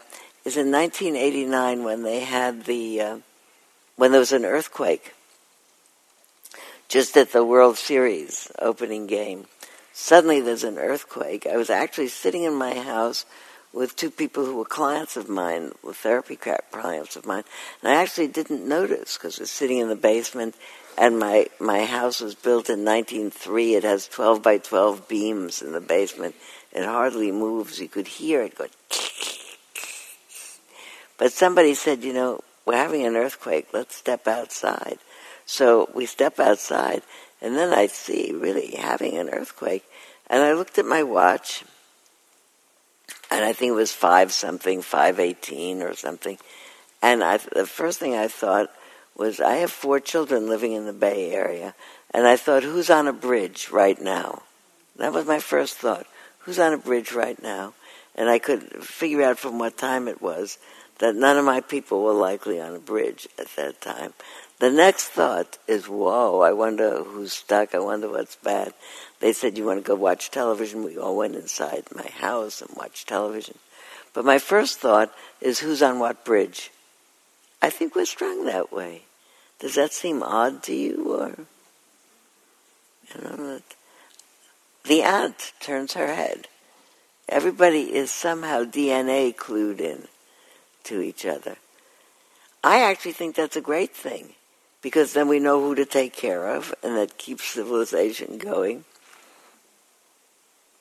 is 0.46 0.56
in 0.56 0.72
1989 0.72 1.84
when 1.84 2.04
they 2.04 2.22
had 2.22 2.66
the, 2.66 3.02
uh, 3.02 3.18
when 3.98 4.12
there 4.12 4.20
was 4.20 4.32
an 4.32 4.46
earthquake, 4.46 5.14
just 6.88 7.18
at 7.18 7.32
the 7.32 7.44
World 7.44 7.78
Series 7.78 8.50
opening 8.60 9.06
game. 9.06 9.46
Suddenly 9.92 10.40
there's 10.40 10.64
an 10.64 10.78
earthquake. 10.78 11.46
I 11.46 11.58
was 11.58 11.70
actually 11.70 12.08
sitting 12.08 12.44
in 12.44 12.54
my 12.54 12.74
house 12.74 13.26
with 13.74 13.96
two 13.96 14.10
people 14.10 14.46
who 14.46 14.58
were 14.58 14.66
clients 14.66 15.16
of 15.16 15.30
mine, 15.30 15.72
with 15.84 15.98
therapy 15.98 16.36
clients 16.36 17.16
of 17.16 17.26
mine, 17.26 17.44
and 17.82 17.92
I 17.92 18.02
actually 18.02 18.28
didn't 18.28 18.68
notice 18.68 19.18
because 19.18 19.40
I 19.40 19.44
was 19.44 19.52
sitting 19.52 19.78
in 19.78 19.90
the 19.90 19.96
basement 19.96 20.56
and 21.00 21.18
my 21.18 21.48
my 21.60 21.86
house 21.86 22.20
was 22.20 22.36
built 22.36 22.70
in 22.70 22.84
1903. 22.84 23.76
It 23.76 23.84
has 23.84 24.08
12 24.08 24.44
by 24.44 24.58
12 24.58 25.08
beams 25.08 25.62
in 25.62 25.72
the 25.72 25.80
basement. 25.80 26.36
It 26.74 26.84
hardly 26.84 27.32
moves. 27.32 27.80
You 27.80 27.88
could 27.88 28.08
hear 28.08 28.42
it 28.42 28.56
go. 28.56 28.68
But 31.18 31.34
somebody 31.34 31.74
said, 31.74 32.06
you 32.06 32.14
know, 32.14 32.42
we're 32.66 32.78
having 32.78 33.06
an 33.06 33.18
earthquake. 33.18 33.68
Let's 33.74 33.94
step 33.94 34.26
outside. 34.26 35.00
So 35.46 35.90
we 35.94 36.06
step 36.06 36.40
outside, 36.40 37.02
and 37.42 37.58
then 37.58 37.74
I 37.74 37.88
see 37.88 38.32
really 38.34 38.76
having 38.76 39.18
an 39.18 39.30
earthquake. 39.30 39.84
And 40.28 40.44
I 40.44 40.54
looked 40.54 40.78
at 40.78 40.86
my 40.86 41.04
watch, 41.04 41.66
and 43.32 43.46
I 43.46 43.54
think 43.54 43.72
it 43.72 43.76
was 43.76 43.92
five 43.92 44.32
something, 44.32 44.82
five 44.82 45.20
eighteen 45.20 45.82
or 45.82 45.94
something. 45.94 46.38
And 47.02 47.24
I, 47.24 47.38
the 47.38 47.66
first 47.66 48.00
thing 48.00 48.16
I 48.16 48.28
thought 48.28 48.72
was 49.16 49.40
I 49.40 49.56
have 49.56 49.72
four 49.72 50.00
children 50.00 50.48
living 50.48 50.74
in 50.74 50.86
the 50.86 50.94
Bay 50.94 51.32
Area, 51.32 51.76
and 52.12 52.28
I 52.28 52.38
thought, 52.38 52.64
who's 52.64 52.90
on 52.90 53.08
a 53.08 53.14
bridge 53.14 53.70
right 53.70 54.00
now? 54.00 54.44
That 54.98 55.14
was 55.14 55.26
my 55.26 55.40
first 55.40 55.78
thought. 55.78 56.08
Who's 56.40 56.60
on 56.60 56.74
a 56.74 56.78
bridge 56.78 57.12
right 57.12 57.42
now? 57.42 57.74
And 58.16 58.30
I 58.30 58.40
could 58.40 58.84
figure 58.84 59.24
out 59.24 59.40
from 59.40 59.60
what 59.60 59.78
time 59.78 60.08
it 60.08 60.22
was 60.22 60.58
that 61.00 61.16
none 61.16 61.38
of 61.38 61.46
my 61.46 61.62
people 61.62 62.04
were 62.04 62.14
likely 62.14 62.60
on 62.60 62.76
a 62.76 62.80
bridge 62.80 63.28
at 63.38 63.48
that 63.56 63.80
time. 63.80 64.14
The 64.60 64.70
next 64.70 65.08
thought 65.08 65.58
is, 65.68 65.88
whoa, 65.88 66.42
I 66.42 66.52
wonder 66.52 67.04
who's 67.04 67.34
stuck. 67.34 67.74
I 67.74 67.80
wonder 67.80 68.10
what's 68.10 68.36
bad. 68.36 68.74
They 69.20 69.34
said, 69.34 69.58
you 69.58 69.66
want 69.66 69.84
to 69.84 69.88
go 69.88 69.96
watch 69.96 70.32
television? 70.32 70.84
We 70.84 70.98
all 70.98 71.16
went 71.16 71.36
inside 71.36 71.86
my 71.96 72.08
house 72.08 72.62
and 72.62 72.76
watched 72.76 73.08
television. 73.08 73.58
But 74.14 74.26
my 74.26 74.38
first 74.38 74.80
thought 74.80 75.14
is, 75.40 75.60
who's 75.60 75.82
on 75.82 76.00
what 76.00 76.26
bridge? 76.26 76.72
I 77.62 77.70
think 77.70 77.96
we're 77.96 78.06
strung 78.06 78.46
that 78.46 78.72
way. 78.72 79.04
Does 79.60 79.76
that 79.76 79.94
seem 79.94 80.24
odd 80.24 80.64
to 80.64 80.74
you, 80.74 81.14
or 81.14 81.36
you 83.14 83.22
know, 83.22 83.62
the 84.86 85.04
aunt 85.04 85.54
turns 85.60 85.94
her 85.94 86.14
head, 86.14 86.48
Everybody 87.30 87.96
is 87.96 88.10
somehow 88.10 88.64
DNA 88.64 89.36
clued 89.36 89.80
in 89.80 90.08
to 90.86 91.00
each 91.00 91.28
other. 91.28 91.58
I 92.64 92.82
actually 92.82 93.12
think 93.12 93.36
that's 93.36 93.56
a 93.56 93.62
great 93.62 93.96
thing 93.96 94.34
because 94.82 95.14
then 95.14 95.28
we 95.28 95.40
know 95.40 95.60
who 95.60 95.76
to 95.76 95.86
take 95.86 96.14
care 96.14 96.48
of 96.48 96.74
and 96.84 96.96
that 96.96 97.18
keeps 97.18 97.44
civilization 97.46 98.38
going. 98.38 98.86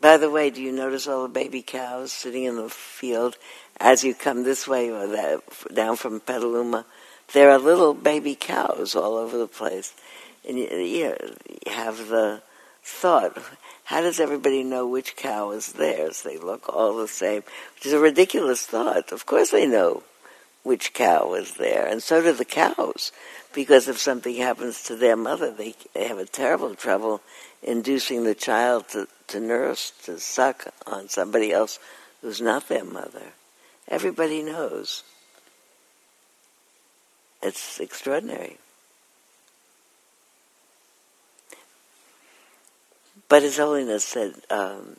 By 0.01 0.17
the 0.17 0.31
way, 0.31 0.51
do 0.51 0.63
you 0.63 0.71
notice 0.71 1.09
all 1.09 1.25
the 1.25 1.29
baby 1.29 1.63
cows 1.63 2.13
sitting 2.13 2.45
in 2.45 2.57
the 2.57 2.69
field 2.69 3.37
as 3.81 4.05
you 4.05 4.15
come 4.15 4.45
this 4.45 4.69
way 4.69 4.91
or 4.91 5.09
that, 5.09 5.43
down 5.75 5.97
from 5.97 6.21
Petaluma? 6.21 6.85
There 7.33 7.51
are 7.51 7.59
little 7.59 7.95
baby 7.95 8.37
cows 8.37 8.95
all 8.95 9.17
over 9.17 9.37
the 9.37 9.49
place. 9.49 9.93
And 10.49 10.57
you, 10.57 10.69
you 10.71 11.15
have 11.67 12.09
the 12.09 12.43
thought, 12.85 13.37
how 13.85 14.01
does 14.01 14.21
everybody 14.21 14.63
know 14.63 14.87
which 14.87 15.17
cow 15.17 15.51
is 15.51 15.73
theirs? 15.73 16.23
They 16.23 16.39
look 16.39 16.69
all 16.69 16.97
the 16.97 17.09
same, 17.09 17.43
which 17.75 17.87
is 17.87 17.93
a 17.93 17.99
ridiculous 17.99 18.65
thought. 18.67 19.11
Of 19.11 19.27
course 19.27 19.51
they 19.51 19.67
know 19.67 20.05
which 20.63 20.93
cow 20.93 21.35
is 21.35 21.55
there, 21.55 21.87
and 21.87 22.03
so 22.03 22.23
do 22.23 22.33
the 22.33 22.45
cows, 22.45 23.13
because 23.55 23.89
if 23.89 23.99
something 23.99 24.37
happens 24.37 24.83
to 24.83 24.97
their 24.97 25.17
mother, 25.17 25.51
they, 25.51 25.75
they 25.95 26.07
have 26.07 26.19
a 26.19 26.27
terrible 26.27 26.75
trouble 26.75 27.21
inducing 27.63 28.25
the 28.25 28.35
child 28.35 28.89
to, 28.89 29.09
to 29.29 29.41
nurse, 29.41 29.93
to 30.05 30.19
suck 30.19 30.67
on 30.87 31.09
somebody 31.09 31.53
else 31.53 31.79
who's 32.21 32.41
not 32.41 32.69
their 32.69 32.85
mother. 32.85 33.33
Everybody 33.89 34.43
knows. 34.43 35.03
It's 37.43 37.81
extraordinary. 37.81 38.59
But 43.29 43.43
His 43.43 43.59
Holiness 43.59 44.05
said 44.05 44.35
um, 44.51 44.97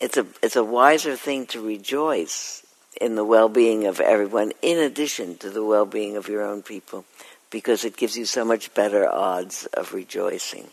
it's 0.00 0.16
a 0.16 0.26
it's 0.42 0.56
a 0.56 0.64
wiser 0.64 1.16
thing 1.16 1.46
to 1.46 1.60
rejoice 1.60 2.63
in 3.00 3.14
the 3.14 3.24
well-being 3.24 3.86
of 3.86 4.00
everyone, 4.00 4.52
in 4.62 4.78
addition 4.78 5.36
to 5.38 5.50
the 5.50 5.64
well-being 5.64 6.16
of 6.16 6.28
your 6.28 6.42
own 6.42 6.62
people, 6.62 7.04
because 7.50 7.84
it 7.84 7.96
gives 7.96 8.16
you 8.16 8.24
so 8.24 8.44
much 8.44 8.72
better 8.74 9.08
odds 9.08 9.66
of 9.74 9.94
rejoicing. 9.94 10.68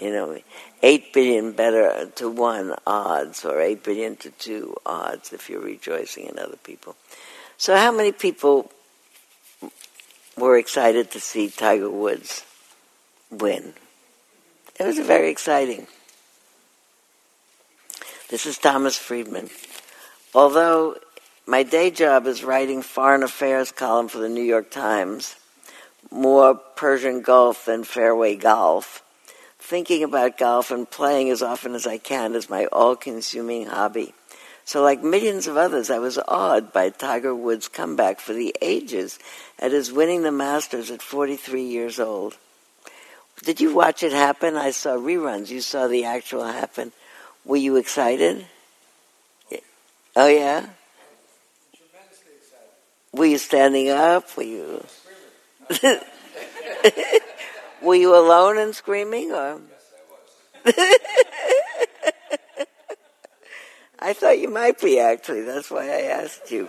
You 0.00 0.12
know, 0.12 0.38
eight 0.82 1.12
billion 1.12 1.52
better 1.52 2.06
to 2.16 2.28
one 2.28 2.74
odds, 2.86 3.44
or 3.44 3.60
eight 3.60 3.82
billion 3.82 4.16
to 4.16 4.30
two 4.30 4.76
odds 4.86 5.32
if 5.32 5.50
you're 5.50 5.60
rejoicing 5.60 6.26
in 6.26 6.38
other 6.38 6.56
people. 6.56 6.94
So, 7.56 7.76
how 7.76 7.90
many 7.90 8.12
people 8.12 8.70
were 10.36 10.56
excited 10.56 11.10
to 11.10 11.20
see 11.20 11.50
Tiger 11.50 11.90
Woods 11.90 12.44
win? 13.30 13.74
It 14.78 14.86
was 14.86 15.00
very 15.00 15.30
exciting. 15.30 15.88
This 18.28 18.46
is 18.46 18.58
Thomas 18.58 18.96
Friedman. 18.96 19.50
Although 20.34 20.98
my 21.48 21.62
day 21.62 21.90
job 21.90 22.26
is 22.26 22.44
writing 22.44 22.82
foreign 22.82 23.22
affairs 23.22 23.72
column 23.72 24.08
for 24.08 24.18
the 24.18 24.28
New 24.28 24.42
York 24.42 24.70
Times, 24.70 25.34
more 26.10 26.54
Persian 26.54 27.22
Gulf 27.22 27.64
than 27.64 27.84
fairway 27.84 28.36
golf, 28.36 29.02
thinking 29.58 30.04
about 30.04 30.36
golf 30.36 30.70
and 30.70 30.88
playing 30.90 31.30
as 31.30 31.42
often 31.42 31.74
as 31.74 31.86
I 31.86 31.96
can 31.96 32.34
is 32.34 32.50
my 32.50 32.66
all-consuming 32.66 33.68
hobby. 33.68 34.12
So 34.66 34.82
like 34.82 35.02
millions 35.02 35.46
of 35.46 35.56
others, 35.56 35.88
I 35.88 35.98
was 35.98 36.18
awed 36.28 36.70
by 36.70 36.90
Tiger 36.90 37.34
Woods' 37.34 37.66
comeback 37.66 38.20
for 38.20 38.34
the 38.34 38.54
ages 38.60 39.18
at 39.58 39.72
his 39.72 39.90
winning 39.90 40.24
the 40.24 40.30
Masters 40.30 40.90
at 40.90 41.00
43 41.00 41.62
years 41.62 41.98
old. 41.98 42.36
Did 43.42 43.58
you 43.58 43.74
watch 43.74 44.02
it 44.02 44.12
happen? 44.12 44.54
I 44.54 44.70
saw 44.70 44.96
reruns. 44.96 45.48
You 45.48 45.62
saw 45.62 45.86
the 45.86 46.04
actual 46.04 46.44
happen. 46.44 46.92
Were 47.46 47.56
you 47.56 47.76
excited? 47.76 48.44
Oh 50.14 50.28
yeah. 50.28 50.66
Were 53.18 53.26
you 53.26 53.38
standing 53.38 53.90
up? 53.90 54.36
Were 54.36 54.44
you? 54.44 54.84
Were 57.82 57.96
you 57.96 58.14
alone 58.14 58.58
and 58.58 58.72
screaming, 58.72 59.32
or? 59.32 59.60
Yes, 60.64 60.76
I 60.76 60.92
was. 60.94 62.66
I 63.98 64.12
thought 64.12 64.38
you 64.38 64.48
might 64.48 64.80
be 64.80 65.00
actually. 65.00 65.42
That's 65.42 65.68
why 65.68 65.88
I 65.88 66.02
asked 66.02 66.52
you. 66.52 66.68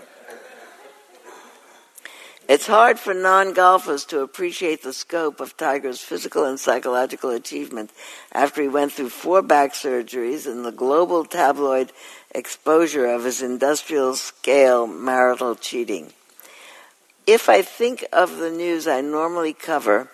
It's 2.48 2.66
hard 2.66 2.98
for 2.98 3.14
non-golfers 3.14 4.06
to 4.06 4.22
appreciate 4.22 4.82
the 4.82 4.92
scope 4.92 5.40
of 5.40 5.56
Tiger's 5.56 6.02
physical 6.02 6.46
and 6.46 6.60
psychological 6.60 7.30
achievement 7.30 7.92
after 8.32 8.64
he 8.64 8.68
went 8.68 8.94
through 8.94 9.10
four 9.10 9.44
back 9.44 9.74
surgeries 9.74 10.48
and 10.48 10.66
the 10.66 10.72
global 10.72 11.26
tabloid 11.26 11.92
exposure 12.34 13.06
of 13.06 13.26
his 13.26 13.44
industrial 13.44 14.16
scale 14.16 14.88
marital 14.88 15.54
cheating. 15.54 16.12
If 17.30 17.48
I 17.48 17.62
think 17.62 18.04
of 18.12 18.38
the 18.38 18.50
news 18.50 18.88
I 18.88 19.02
normally 19.02 19.54
cover, 19.54 20.10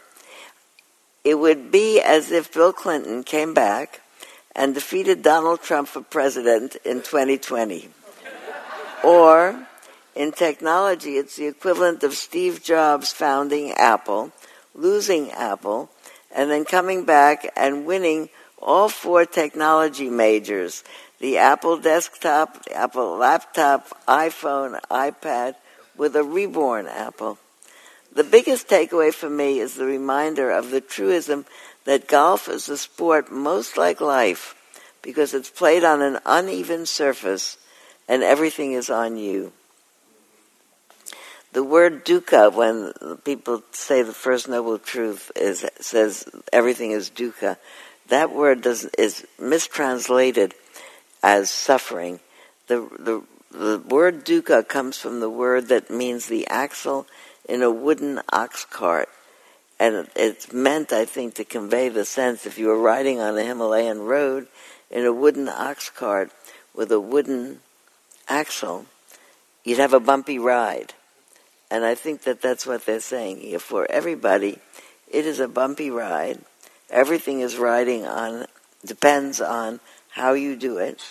it 1.23 1.35
would 1.35 1.71
be 1.71 2.01
as 2.01 2.29
if 2.29 2.53
Bill 2.53 2.73
Clinton 2.73 3.23
came 3.23 3.53
back 3.53 4.01
and 4.53 4.73
defeated 4.73 5.23
Donald 5.23 5.61
Trump 5.61 5.87
for 5.87 6.01
president 6.01 6.75
in 6.83 6.97
2020. 6.97 7.87
or 9.01 9.65
in 10.13 10.33
technology, 10.33 11.15
it's 11.15 11.37
the 11.37 11.47
equivalent 11.47 12.03
of 12.03 12.15
Steve 12.15 12.61
Jobs 12.61 13.13
founding 13.13 13.71
Apple, 13.71 14.33
losing 14.73 15.31
Apple, 15.31 15.89
and 16.35 16.51
then 16.51 16.65
coming 16.65 17.05
back 17.05 17.49
and 17.55 17.85
winning 17.85 18.27
all 18.61 18.89
four 18.89 19.25
technology 19.25 20.09
majors 20.09 20.83
the 21.21 21.37
Apple 21.37 21.77
desktop, 21.77 22.65
the 22.65 22.73
Apple 22.73 23.15
laptop, 23.15 23.87
iPhone, 24.05 24.81
iPad, 24.91 25.55
with 25.97 26.15
a 26.15 26.23
reborn 26.23 26.87
Apple. 26.87 27.37
The 28.13 28.23
biggest 28.23 28.67
takeaway 28.67 29.13
for 29.13 29.29
me 29.29 29.59
is 29.59 29.75
the 29.75 29.85
reminder 29.85 30.51
of 30.51 30.71
the 30.71 30.81
truism 30.81 31.45
that 31.85 32.07
golf 32.07 32.47
is 32.47 32.69
a 32.69 32.77
sport 32.77 33.31
most 33.31 33.77
like 33.77 33.99
life 34.01 34.55
because 35.01 35.33
it's 35.33 35.49
played 35.49 35.83
on 35.83 36.01
an 36.01 36.19
uneven 36.25 36.85
surface 36.85 37.57
and 38.07 38.23
everything 38.23 38.71
is 38.71 38.89
on 38.89 39.17
you 39.17 39.51
the 41.55 41.63
word 41.63 42.03
dukkha, 42.03 42.53
when 42.53 42.91
people 43.23 43.63
say 43.71 44.01
the 44.01 44.11
first 44.11 44.49
noble 44.49 44.77
truth 44.77 45.31
is 45.37 45.65
says 45.79 46.25
everything 46.51 46.91
is 46.91 47.09
dukkha, 47.09 47.55
that 48.09 48.33
word 48.35 48.61
does, 48.61 48.83
is 48.97 49.25
mistranslated 49.39 50.53
as 51.23 51.49
suffering. 51.49 52.19
The, 52.67 52.81
the, 52.99 53.23
the 53.55 53.79
word 53.79 54.25
dukkha 54.25 54.67
comes 54.67 54.97
from 54.97 55.19
the 55.19 55.29
word 55.29 55.69
that 55.69 55.89
means 55.89 56.27
the 56.27 56.45
axle 56.47 57.07
in 57.47 57.61
a 57.61 57.71
wooden 57.71 58.19
ox 58.31 58.65
cart. 58.65 59.09
And 59.79 60.07
it's 60.15 60.53
meant, 60.53 60.91
I 60.93 61.05
think, 61.05 61.35
to 61.35 61.45
convey 61.45 61.89
the 61.89 62.05
sense 62.05 62.45
if 62.45 62.57
you 62.57 62.67
were 62.67 62.79
riding 62.79 63.19
on 63.19 63.37
a 63.37 63.43
Himalayan 63.43 64.01
road 64.01 64.47
in 64.89 65.05
a 65.05 65.13
wooden 65.13 65.49
ox 65.49 65.89
cart 65.89 66.31
with 66.73 66.91
a 66.91 66.99
wooden 66.99 67.59
axle, 68.27 68.85
you'd 69.63 69.79
have 69.79 69.93
a 69.93 69.99
bumpy 69.99 70.39
ride. 70.39 70.93
And 71.71 71.83
I 71.83 71.95
think 71.95 72.23
that 72.23 72.41
that's 72.41 72.65
what 72.65 72.85
they're 72.85 72.99
saying 72.99 73.39
here. 73.39 73.59
For 73.59 73.89
everybody, 73.89 74.59
it 75.11 75.25
is 75.25 75.39
a 75.39 75.47
bumpy 75.47 75.89
ride. 75.89 76.39
Everything 76.89 77.41
is 77.41 77.57
riding 77.57 78.05
on, 78.05 78.45
depends 78.85 79.41
on 79.41 79.79
how 80.09 80.33
you 80.33 80.55
do 80.55 80.77
it. 80.77 81.01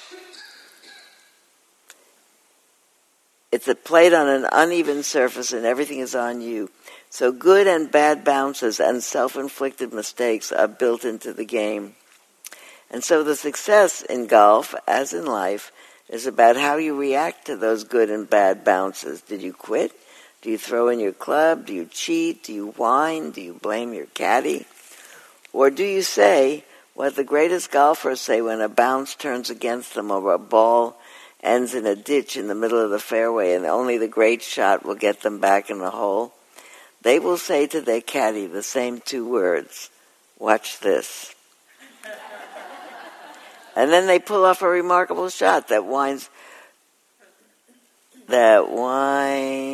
It's 3.55 3.69
a 3.69 3.77
plate 3.77 4.13
on 4.13 4.27
an 4.27 4.49
uneven 4.51 5.05
surface 5.05 5.53
and 5.53 5.65
everything 5.65 6.01
is 6.01 6.17
on 6.17 6.41
you. 6.41 6.71
So 7.09 7.31
good 7.31 7.69
and 7.69 7.89
bad 7.89 8.25
bounces 8.25 8.81
and 8.81 9.01
self-inflicted 9.01 9.93
mistakes 9.93 10.51
are 10.51 10.67
built 10.67 11.05
into 11.05 11.33
the 11.33 11.45
game. 11.45 11.95
And 12.91 13.05
so 13.05 13.23
the 13.23 13.37
success 13.37 14.03
in 14.03 14.27
golf, 14.27 14.75
as 14.89 15.13
in 15.13 15.25
life, 15.25 15.71
is 16.09 16.27
about 16.27 16.57
how 16.57 16.79
you 16.79 16.99
react 16.99 17.47
to 17.47 17.57
those 17.57 17.85
good 17.85 18.11
and 18.11 18.29
bad 18.29 18.65
bounces. 18.65 19.21
Did 19.21 19.41
you 19.41 19.53
quit? 19.53 19.93
Do 20.43 20.51
you 20.51 20.59
throw 20.59 20.89
in 20.89 20.99
your 20.99 21.13
club? 21.13 21.67
Do 21.67 21.75
you 21.75 21.85
cheat? 21.85 22.43
Do 22.43 22.53
you 22.53 22.71
whine? 22.73 23.31
Do 23.31 23.41
you 23.41 23.55
blame 23.55 23.95
your 23.95 24.07
caddy? 24.07 24.67
Or 25.53 25.71
do 25.71 25.85
you 25.85 26.03
say 26.03 26.65
what 26.95 27.15
the 27.15 27.23
greatest 27.23 27.71
golfers 27.71 28.21
say 28.21 28.43
when 28.43 28.61
a 28.61 28.69
bounce 28.69 29.15
turns 29.15 29.49
against 29.49 29.95
them 29.95 30.11
or 30.11 30.33
a 30.33 30.39
ball 30.41 30.99
ends 31.45 31.75
in 31.75 31.87
a 31.87 31.95
ditch 31.95 32.37
in 32.37 32.49
the 32.49 32.55
middle 32.55 32.79
of 32.79 32.91
the 32.91 32.99
fairway 32.99 33.53
and 33.55 33.65
only 33.67 33.99
the 33.99 34.09
great 34.09 34.43
shot 34.43 34.85
will 34.85 34.95
get 34.95 35.23
them 35.23 35.39
back 35.39 35.71
in 35.71 35.79
the 35.79 35.91
hole? 35.91 36.33
They 37.03 37.19
will 37.19 37.37
say 37.37 37.67
to 37.69 37.81
their 37.81 38.01
caddy 38.01 38.47
the 38.47 38.63
same 38.63 39.01
two 39.01 39.29
words 39.29 39.91
Watch 40.39 40.81
this. 40.81 41.35
and 43.77 43.91
then 43.93 44.07
they 44.07 44.19
pull 44.19 44.45
off 44.45 44.63
a 44.63 44.69
remarkable 44.69 45.29
shot 45.29 45.69
that 45.69 45.87
winds 45.87 46.29
that 48.29 48.71
winds 48.71 49.65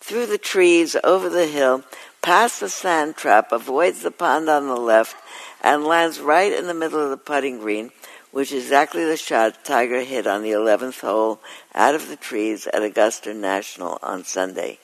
through 0.00 0.26
the 0.26 0.38
trees, 0.38 0.96
over 1.04 1.28
the 1.28 1.46
hill, 1.46 1.84
past 2.22 2.60
the 2.60 2.68
sand 2.68 3.16
trap, 3.16 3.52
avoids 3.52 4.02
the 4.02 4.10
pond 4.10 4.48
on 4.48 4.66
the 4.66 4.76
left, 4.76 5.16
and 5.62 5.84
lands 5.84 6.20
right 6.20 6.52
in 6.52 6.66
the 6.66 6.74
middle 6.74 7.00
of 7.00 7.10
the 7.10 7.16
putting 7.16 7.58
green, 7.58 7.90
which 8.32 8.50
is 8.50 8.64
exactly 8.64 9.04
the 9.04 9.16
shot 9.16 9.64
Tiger 9.64 10.00
hit 10.00 10.26
on 10.26 10.42
the 10.42 10.50
11th 10.50 11.00
hole 11.00 11.40
out 11.74 11.94
of 11.94 12.08
the 12.08 12.16
trees 12.16 12.66
at 12.66 12.82
Augusta 12.82 13.32
National 13.32 13.98
on 14.02 14.24
Sunday. 14.24 14.78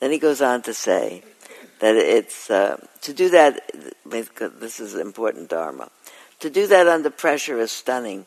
Then 0.00 0.12
he 0.12 0.18
goes 0.18 0.40
on 0.40 0.62
to 0.62 0.72
say 0.72 1.22
that 1.80 1.96
it's 1.96 2.50
uh, 2.50 2.84
to 3.02 3.12
do 3.12 3.28
that. 3.30 3.70
This 4.06 4.80
is 4.80 4.94
important 4.94 5.50
dharma. 5.50 5.90
To 6.40 6.50
do 6.50 6.66
that 6.68 6.86
under 6.86 7.10
pressure 7.10 7.58
is 7.58 7.72
stunning, 7.72 8.26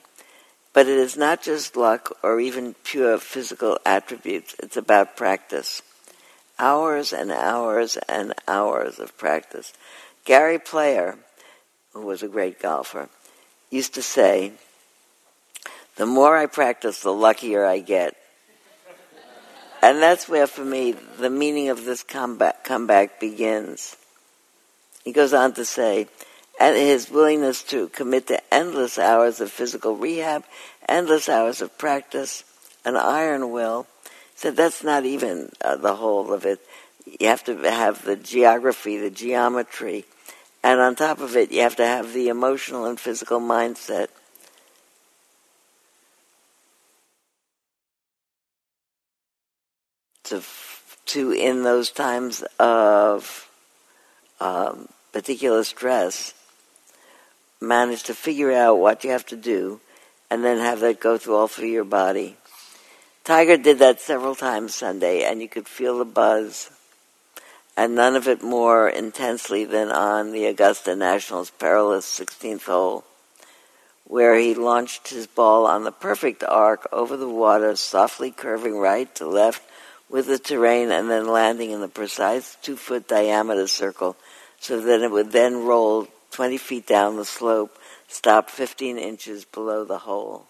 but 0.74 0.88
it 0.88 0.98
is 0.98 1.16
not 1.18 1.42
just 1.42 1.78
luck 1.78 2.18
or 2.24 2.40
even 2.40 2.76
pure 2.84 3.18
physical 3.18 3.80
attributes. 3.86 4.56
It's 4.60 4.78
about 4.78 5.16
practice 5.16 5.82
hours 6.60 7.14
and 7.14 7.32
hours 7.32 7.98
and 8.10 8.34
hours 8.48 9.00
of 9.00 9.18
practice. 9.18 9.74
Gary 10.26 10.60
Player, 10.60 11.18
who 11.94 12.02
was 12.02 12.24
a 12.24 12.28
great 12.28 12.60
golfer, 12.60 13.10
used 13.70 13.94
to 13.96 14.02
say, 14.02 14.54
The 15.96 16.06
more 16.06 16.38
I 16.38 16.46
practice, 16.46 17.02
the 17.02 17.14
luckier 17.14 17.66
I 17.66 17.80
get. 17.80 18.16
and 19.82 20.02
that's 20.02 20.28
where, 20.28 20.48
for 20.48 20.66
me, 20.66 20.92
the 20.92 21.30
meaning 21.30 21.70
of 21.70 21.86
this 21.86 22.04
comeback, 22.04 22.64
comeback 22.64 23.20
begins. 23.20 23.96
He 25.04 25.12
goes 25.12 25.34
on 25.34 25.54
to 25.54 25.66
say, 25.66 26.08
and 26.60 26.76
his 26.76 27.10
willingness 27.10 27.64
to 27.64 27.88
commit 27.90 28.28
to 28.28 28.54
endless 28.54 28.98
hours 28.98 29.40
of 29.40 29.52
physical 29.52 29.96
rehab, 29.96 30.44
endless 30.90 31.30
hours 31.30 31.62
of 31.62 31.78
practice, 31.78 32.44
an 32.84 32.96
iron 32.96 33.52
will, 33.52 33.86
said 34.36 34.56
that's 34.56 34.84
not 34.84 35.06
even 35.06 35.52
uh, 35.62 35.76
the 35.76 35.96
whole 35.96 36.34
of 36.34 36.46
it. 36.46 36.60
You 37.06 37.28
have 37.28 37.44
to 37.46 37.56
have 37.58 38.04
the 38.04 38.16
geography, 38.16 38.98
the 38.98 39.10
geometry, 39.10 40.06
and 40.64 40.80
on 40.80 40.96
top 40.96 41.20
of 41.20 41.36
it, 41.36 41.52
you 41.52 41.62
have 41.62 41.76
to 41.78 41.86
have 41.86 42.14
the 42.14 42.30
emotional 42.30 42.86
and 42.86 43.00
physical 43.00 43.40
mindset. 43.40 44.08
To, 50.26 50.44
to 51.06 51.32
in 51.32 51.64
those 51.64 51.90
times 51.90 52.44
of 52.60 53.50
um, 54.42 54.90
particular 55.14 55.64
stress, 55.64 56.34
manage 57.62 58.04
to 58.04 58.14
figure 58.14 58.52
out 58.52 58.80
what 58.80 59.04
you 59.04 59.12
have 59.12 59.26
to 59.28 59.38
do, 59.38 59.80
and 60.30 60.44
then 60.44 60.58
have 60.58 60.82
that 60.82 61.00
go 61.00 61.18
through 61.18 61.36
all 61.36 61.48
through 61.48 61.70
your 61.70 61.86
body. 61.86 62.36
Tiger 63.24 63.58
did 63.58 63.80
that 63.80 64.00
several 64.00 64.36
times 64.36 64.76
Sunday, 64.76 65.24
and 65.24 65.42
you 65.42 65.50
could 65.50 65.68
feel 65.68 65.98
the 65.98 66.06
buzz, 66.06 66.70
and 67.78 67.94
none 67.94 68.16
of 68.16 68.28
it 68.28 68.42
more 68.42 68.90
intensely 68.90 69.64
than 69.64 69.92
on 69.92 70.32
the 70.32 70.48
Augusta 70.48 70.96
National's 70.96 71.52
perilous 71.52 72.08
16th 72.08 72.64
hole, 72.64 73.06
where 74.06 74.36
he 74.36 74.56
launched 74.56 75.10
his 75.10 75.28
ball 75.28 75.68
on 75.68 75.84
the 75.84 75.92
perfect 75.92 76.44
arc 76.44 76.90
over 76.92 77.16
the 77.16 77.30
water, 77.30 77.76
softly 77.76 78.32
curving 78.32 78.80
right 78.80 79.14
to 79.14 79.28
left 79.28 79.62
with 80.10 80.26
the 80.26 80.40
terrain, 80.40 80.90
and 80.90 81.08
then 81.08 81.28
landing 81.28 81.70
in 81.70 81.80
the 81.80 81.88
precise 81.88 82.58
two 82.64 82.76
foot 82.76 83.08
diameter 83.08 83.68
circle 83.68 84.18
so 84.60 84.82
that 84.82 85.02
it 85.02 85.12
would 85.12 85.32
then 85.32 85.64
roll 85.64 86.08
20 86.32 86.58
feet 86.58 86.88
down 86.88 87.16
the 87.16 87.26
slope, 87.26 87.78
stop 88.08 88.50
15 88.50 88.98
inches 88.98 89.46
below 89.46 89.86
the 89.86 90.00
hole. 90.00 90.48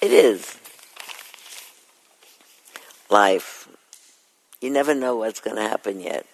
It 0.00 0.12
is. 0.12 0.56
Life. 3.10 3.68
You 4.60 4.70
never 4.70 4.94
know 4.94 5.16
what's 5.16 5.40
going 5.40 5.56
to 5.56 5.62
happen 5.62 6.00
yet. 6.00 6.26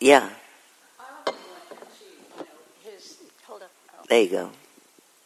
Yeah. 0.00 0.30
There 4.08 4.20
you 4.20 4.28
go. 4.28 4.50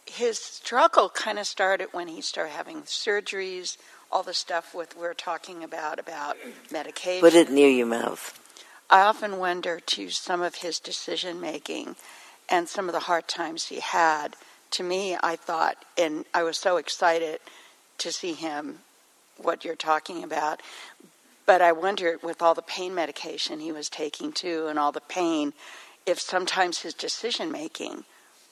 His 0.05 0.39
struggle 0.39 1.09
kind 1.09 1.39
of 1.39 1.45
started 1.45 1.89
when 1.91 2.07
he 2.07 2.21
started 2.21 2.51
having 2.51 2.83
surgeries, 2.83 3.77
all 4.11 4.23
the 4.23 4.33
stuff 4.33 4.73
with 4.73 4.95
we're 4.95 5.13
talking 5.13 5.63
about 5.63 5.99
about 5.99 6.37
medication. 6.71 7.21
Put 7.21 7.33
it 7.33 7.51
near 7.51 7.69
your 7.69 7.85
mouth. 7.85 8.39
I 8.89 9.01
often 9.01 9.39
wonder 9.39 9.79
to 9.81 10.09
some 10.09 10.41
of 10.41 10.55
his 10.55 10.79
decision 10.79 11.41
making 11.41 11.97
and 12.47 12.69
some 12.69 12.87
of 12.87 12.93
the 12.93 13.01
hard 13.01 13.27
times 13.27 13.65
he 13.65 13.81
had 13.81 14.37
to 14.71 14.83
me, 14.83 15.17
I 15.21 15.35
thought, 15.35 15.77
and 15.97 16.25
I 16.33 16.43
was 16.43 16.57
so 16.57 16.77
excited 16.77 17.39
to 17.99 18.11
see 18.11 18.33
him, 18.33 18.79
what 19.37 19.63
you're 19.63 19.75
talking 19.75 20.23
about. 20.23 20.61
But 21.45 21.61
I 21.61 21.71
wondered, 21.71 22.23
with 22.23 22.41
all 22.41 22.53
the 22.53 22.61
pain 22.61 22.93
medication 22.93 23.59
he 23.59 23.71
was 23.71 23.89
taking 23.89 24.31
too, 24.31 24.67
and 24.67 24.77
all 24.77 24.91
the 24.91 25.01
pain, 25.01 25.53
if 26.05 26.19
sometimes 26.19 26.79
his 26.79 26.93
decision 26.93 27.51
making 27.51 28.03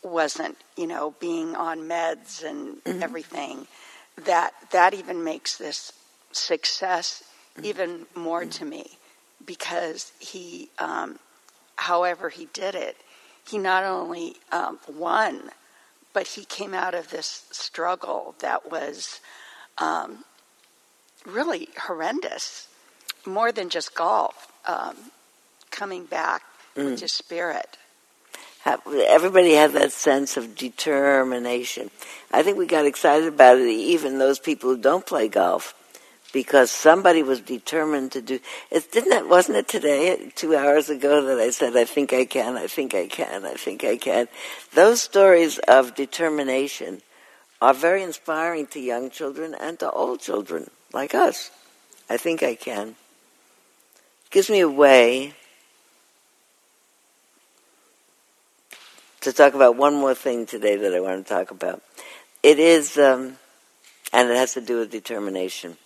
wasn't, 0.04 0.58
you 0.78 0.88
know, 0.88 1.16
being 1.20 1.56
on 1.56 1.80
meds 1.80 2.44
and 2.44 2.84
mm-hmm. 2.84 3.04
everything, 3.04 3.68
that 4.24 4.54
that 4.72 4.94
even 4.94 5.24
makes 5.24 5.58
this 5.58 5.92
success 6.32 7.24
mm-hmm. 7.56 7.66
even 7.66 8.06
more 8.16 8.42
mm-hmm. 8.42 8.50
to 8.50 8.66
me 8.66 8.98
because 9.46 10.12
he, 10.20 10.70
um, 10.80 11.20
however 11.76 12.30
he 12.30 12.48
did 12.54 12.76
it, 12.76 12.96
he 13.48 13.58
not 13.58 13.84
only 13.84 14.36
um, 14.52 14.80
won 14.88 15.52
but 16.16 16.28
he 16.28 16.46
came 16.46 16.74
out 16.74 16.96
of 16.96 17.10
this 17.10 17.44
struggle 17.52 18.36
that 18.40 18.72
was 18.72 19.20
um, 19.78 20.24
really 21.26 21.68
horrendous, 21.78 22.70
more 23.26 23.52
than 23.52 23.70
just 23.70 23.94
golf, 23.94 24.48
um, 24.66 24.96
coming 25.72 26.06
back 26.06 26.42
mm. 26.74 26.86
with 26.86 27.02
his 27.02 27.12
spirit. 27.12 27.78
Everybody 28.66 29.56
had 29.56 29.74
that 29.74 29.92
sense 29.92 30.38
of 30.38 30.56
determination. 30.56 31.92
I 32.32 32.44
think 32.44 32.58
we 32.58 32.66
got 32.66 32.86
excited 32.86 33.28
about 33.28 33.58
it, 33.60 33.68
even 33.70 34.18
those 34.18 34.40
people 34.40 34.70
who 34.70 34.82
don't 34.82 35.06
play 35.06 35.28
golf 35.28 35.76
because 36.36 36.70
somebody 36.70 37.24
was 37.24 37.40
determined 37.40 38.12
to 38.12 38.22
do 38.22 38.38
it 38.70 38.92
didn't 38.92 39.14
it 39.14 39.30
wasn't 39.30 39.56
it 39.56 39.70
today 39.70 40.34
two 40.36 40.54
hours 40.54 40.90
ago 40.90 41.22
that 41.22 41.40
i 41.40 41.50
said 41.50 41.78
i 41.78 41.86
think 41.86 42.12
i 42.12 42.26
can 42.26 42.58
i 42.58 42.68
think 42.68 42.94
i 42.94 43.08
can 43.08 43.46
i 43.46 43.54
think 43.54 43.86
i 43.86 43.96
can? 43.96 44.28
Those 44.74 45.02
stories 45.02 45.60
of 45.60 45.96
determination 45.96 47.02
are 47.62 47.74
very 47.74 48.04
inspiring 48.04 48.68
to 48.68 48.82
young 48.82 49.10
children 49.10 49.56
and 49.58 49.80
to 49.80 49.90
old 49.90 50.20
children 50.20 50.70
like 50.92 51.16
us. 51.16 51.52
I 52.10 52.18
think 52.18 52.44
i 52.44 52.54
can. 52.54 52.96
Gives 54.30 54.50
me 54.50 54.60
a 54.60 54.68
way 54.68 55.36
to 59.22 59.32
talk 59.32 59.54
about 59.54 59.78
one 59.78 59.96
more 59.96 60.14
thing 60.14 60.46
today 60.46 60.76
that 60.76 60.94
i 60.94 61.00
want 61.00 61.26
to 61.26 61.34
talk 61.34 61.52
about. 61.52 61.82
It 62.44 62.60
is 62.60 62.98
um, 62.98 63.38
and 64.12 64.30
it 64.30 64.36
has 64.36 64.54
to 64.56 64.62
do 64.62 64.80
with 64.80 64.92
determination 64.92 65.78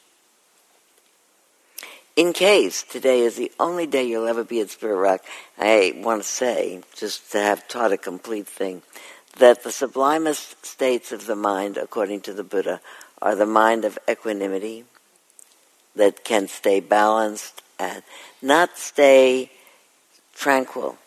in 2.19 2.33
case 2.33 2.83
today 2.83 3.21
is 3.21 3.37
the 3.37 3.49
only 3.61 3.87
day 3.87 4.03
you'll 4.03 4.27
ever 4.27 4.43
be 4.43 4.59
at 4.59 4.69
Spirit 4.69 4.97
Rock, 4.97 5.21
I 5.57 5.93
want 5.95 6.21
to 6.21 6.27
say, 6.27 6.81
just 6.93 7.31
to 7.31 7.39
have 7.39 7.65
taught 7.69 7.93
a 7.93 7.97
complete 7.97 8.45
thing, 8.45 8.81
that 9.37 9.63
the 9.63 9.71
sublimest 9.71 10.65
states 10.65 11.13
of 11.13 11.27
the 11.27 11.37
mind, 11.37 11.77
according 11.77 12.19
to 12.21 12.33
the 12.33 12.43
Buddha, 12.43 12.81
are 13.21 13.35
the 13.35 13.45
mind 13.45 13.85
of 13.85 13.97
equanimity, 14.11 14.83
that 15.95 16.25
can 16.25 16.49
stay 16.49 16.81
balanced 16.81 17.61
and 17.79 18.03
not 18.41 18.77
stay 18.77 19.49
tranquil, 20.35 20.97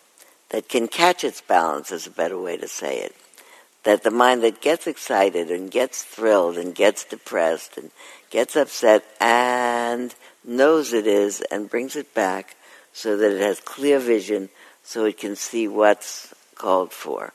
that 0.49 0.67
can 0.67 0.89
catch 0.89 1.25
its 1.25 1.43
balance 1.43 1.93
is 1.93 2.07
a 2.07 2.11
better 2.11 2.41
way 2.41 2.57
to 2.57 2.67
say 2.67 3.01
it. 3.01 3.15
That 3.83 4.03
the 4.03 4.11
mind 4.11 4.43
that 4.45 4.63
gets 4.63 4.87
excited 4.87 5.51
and 5.51 5.71
gets 5.71 6.05
thrilled 6.05 6.57
and 6.57 6.75
gets 6.75 7.05
depressed 7.05 7.77
and 7.77 7.91
gets 8.31 8.57
upset 8.57 9.05
and 9.21 10.15
knows 10.45 10.93
it 10.93 11.07
is 11.07 11.41
and 11.51 11.71
brings 11.71 11.97
it 11.97 12.15
back 12.15 12.57
so 12.93 13.17
that 13.17 13.33
it 13.33 13.41
has 13.41 13.61
clear 13.61 13.99
vision 13.99 14.49
so 14.83 15.05
it 15.05 15.19
can 15.19 15.37
see 15.37 15.69
what's 15.69 16.35
called 16.55 16.93
for 16.93 17.33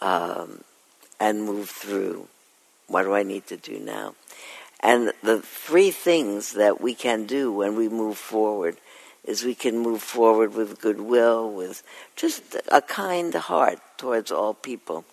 um, 0.00 0.62
and 1.18 1.44
move 1.44 1.68
through. 1.68 2.28
What 2.88 3.02
do 3.02 3.14
I 3.14 3.22
need 3.22 3.46
to 3.48 3.56
do 3.56 3.78
now? 3.78 4.14
And 4.80 5.12
the 5.22 5.40
three 5.40 5.90
things 5.90 6.52
that 6.52 6.80
we 6.80 6.94
can 6.94 7.24
do 7.24 7.52
when 7.52 7.76
we 7.76 7.88
move 7.88 8.18
forward 8.18 8.76
is 9.24 9.42
we 9.42 9.54
can 9.54 9.78
move 9.78 10.02
forward 10.02 10.54
with 10.54 10.80
goodwill, 10.80 11.50
with 11.50 11.82
just 12.14 12.56
a 12.70 12.80
kind 12.80 13.34
heart 13.34 13.80
towards 13.98 14.30
all 14.30 14.54
people. 14.54 15.04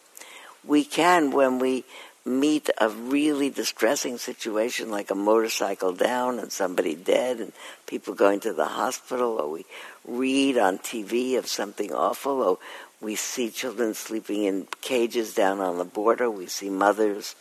We 0.64 0.84
can, 0.84 1.32
when 1.32 1.60
we 1.60 1.86
meet 2.26 2.70
a 2.80 2.90
really 2.90 3.50
distressing 3.50 4.18
situation 4.18 4.90
like 4.90 5.12
a 5.12 5.16
motorcycle 5.16 5.92
down 5.92 6.40
and 6.40 6.52
somebody 6.52 6.96
dead 6.96 7.40
and 7.40 7.52
people 7.86 8.14
going 8.14 8.40
to 8.40 8.54
the 8.54 8.66
hospital 8.66 9.40
or 9.40 9.50
we 9.52 9.66
read 10.06 10.58
on 10.58 10.78
TV 10.78 11.38
of 11.38 11.48
something 11.48 11.94
awful 11.94 12.42
or 12.42 12.58
we 13.02 13.16
see 13.16 13.50
children 13.50 13.94
sleeping 13.94 14.44
in 14.44 14.68
cages 14.80 15.34
down 15.34 15.60
on 15.60 15.78
the 15.78 15.84
border 15.84 16.30
we 16.30 16.48
see 16.48 16.70
mothers 16.70 17.36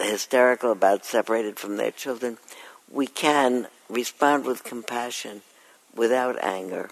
hysterical 0.00 0.72
about 0.72 1.04
separated 1.04 1.58
from 1.58 1.76
their 1.76 1.90
children, 1.90 2.38
we 2.90 3.06
can 3.06 3.66
respond 3.88 4.44
with 4.44 4.64
compassion 4.64 5.42
without 5.94 6.42
anger. 6.42 6.90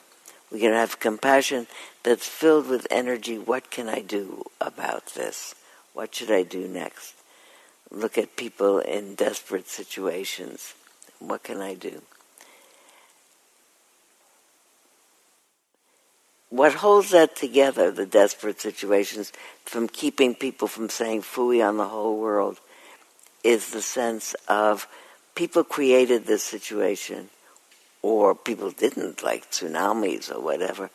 We 0.50 0.60
can 0.60 0.72
have 0.72 1.00
compassion 1.00 1.66
that's 2.02 2.26
filled 2.26 2.68
with 2.68 2.86
energy. 2.90 3.38
What 3.38 3.70
can 3.70 3.88
I 3.88 4.00
do 4.00 4.44
about 4.60 5.06
this? 5.14 5.54
What 6.00 6.14
should 6.14 6.30
I 6.30 6.44
do 6.44 6.66
next? 6.66 7.12
Look 7.90 8.16
at 8.16 8.34
people 8.34 8.78
in 8.78 9.16
desperate 9.16 9.68
situations. 9.68 10.72
What 11.18 11.42
can 11.42 11.60
I 11.60 11.74
do? 11.74 12.00
What 16.48 16.72
holds 16.72 17.10
that 17.10 17.36
together, 17.36 17.90
the 17.90 18.06
desperate 18.06 18.62
situations, 18.62 19.30
from 19.66 19.88
keeping 19.88 20.34
people 20.34 20.68
from 20.68 20.88
saying 20.88 21.20
fooey 21.20 21.62
on 21.62 21.76
the 21.76 21.88
whole 21.88 22.18
world, 22.18 22.60
is 23.44 23.72
the 23.72 23.82
sense 23.82 24.34
of 24.48 24.88
people 25.34 25.64
created 25.64 26.24
this 26.24 26.42
situation, 26.42 27.28
or 28.00 28.34
people 28.34 28.70
didn't, 28.70 29.22
like 29.22 29.50
tsunamis 29.50 30.34
or 30.34 30.40
whatever. 30.40 30.88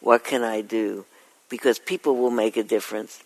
What 0.00 0.24
can 0.24 0.42
I 0.42 0.62
do? 0.62 1.06
Because 1.48 1.78
people 1.78 2.16
will 2.16 2.32
make 2.32 2.56
a 2.56 2.64
difference. 2.64 3.22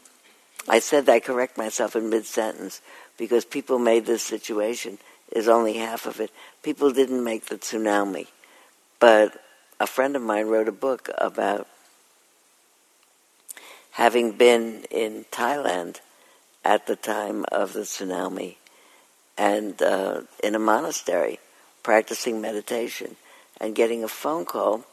I 0.69 0.79
said 0.79 1.07
that 1.07 1.13
I 1.13 1.21
correct 1.21 1.59
myself 1.59 1.97
in 1.97 2.09
mid 2.11 2.25
sentence 2.25 2.81
because 3.17 3.45
people 3.45 3.79
made 3.79 4.07
this 4.07 4.23
situation 4.23 4.99
is 5.33 5.49
only 5.49 5.75
half 5.75 6.07
of 6.07 6.21
it. 6.21 6.31
People 6.63 6.93
didn't 6.93 7.25
make 7.25 7.47
the 7.47 7.57
tsunami. 7.57 8.29
But 9.01 9.43
a 9.81 9.87
friend 9.87 10.15
of 10.15 10.23
mine 10.23 10.47
wrote 10.47 10.69
a 10.69 10.73
book 10.73 11.09
about 11.19 11.67
having 13.93 14.33
been 14.33 14.85
in 14.91 15.25
Thailand 15.31 16.01
at 16.65 16.87
the 16.87 16.97
time 16.97 17.45
of 17.51 17.73
the 17.73 17.81
tsunami 17.81 18.57
and 19.37 19.81
uh, 19.83 20.21
in 20.43 20.55
a 20.55 20.59
monastery 20.59 21.41
practicing 21.83 22.41
meditation 22.41 23.17
and 23.61 23.75
getting 23.75 24.05
a 24.05 24.09
phone 24.09 24.45
call 24.45 24.85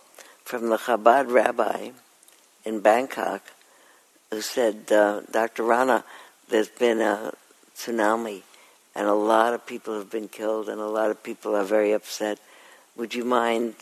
from 0.43 0.69
the 0.69 0.77
Chabad 0.77 1.31
rabbi 1.31 1.91
in 2.65 2.79
Bangkok 2.79 3.43
who 4.31 4.41
said, 4.41 4.91
uh, 4.91 5.21
Dr. 5.31 5.63
Rana, 5.63 6.03
there's 6.49 6.69
been 6.69 7.01
a 7.01 7.33
tsunami 7.75 8.43
and 8.95 9.07
a 9.07 9.13
lot 9.13 9.53
of 9.53 9.65
people 9.65 9.97
have 9.97 10.11
been 10.11 10.27
killed 10.27 10.69
and 10.69 10.79
a 10.79 10.87
lot 10.87 11.09
of 11.09 11.23
people 11.23 11.55
are 11.55 11.63
very 11.63 11.93
upset. 11.93 12.39
Would 12.95 13.15
you 13.15 13.23
mind 13.23 13.75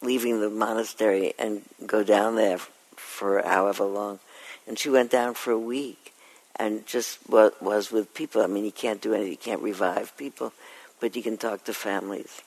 leaving 0.00 0.40
the 0.40 0.48
monastery 0.48 1.34
and 1.38 1.62
go 1.86 2.02
down 2.02 2.36
there 2.36 2.58
for 2.96 3.42
however 3.42 3.84
long? 3.84 4.18
And 4.66 4.78
she 4.78 4.88
went 4.88 5.10
down 5.10 5.34
for 5.34 5.50
a 5.50 5.58
week 5.58 6.14
and 6.56 6.86
just 6.86 7.18
was 7.28 7.90
with 7.90 8.14
people. 8.14 8.42
I 8.42 8.46
mean, 8.46 8.64
you 8.64 8.72
can't 8.72 9.02
do 9.02 9.12
anything, 9.12 9.32
you 9.32 9.36
can't 9.36 9.62
revive 9.62 10.16
people, 10.16 10.52
but 11.00 11.16
you 11.16 11.22
can 11.22 11.36
talk 11.36 11.64
to 11.64 11.74
families. 11.74 12.40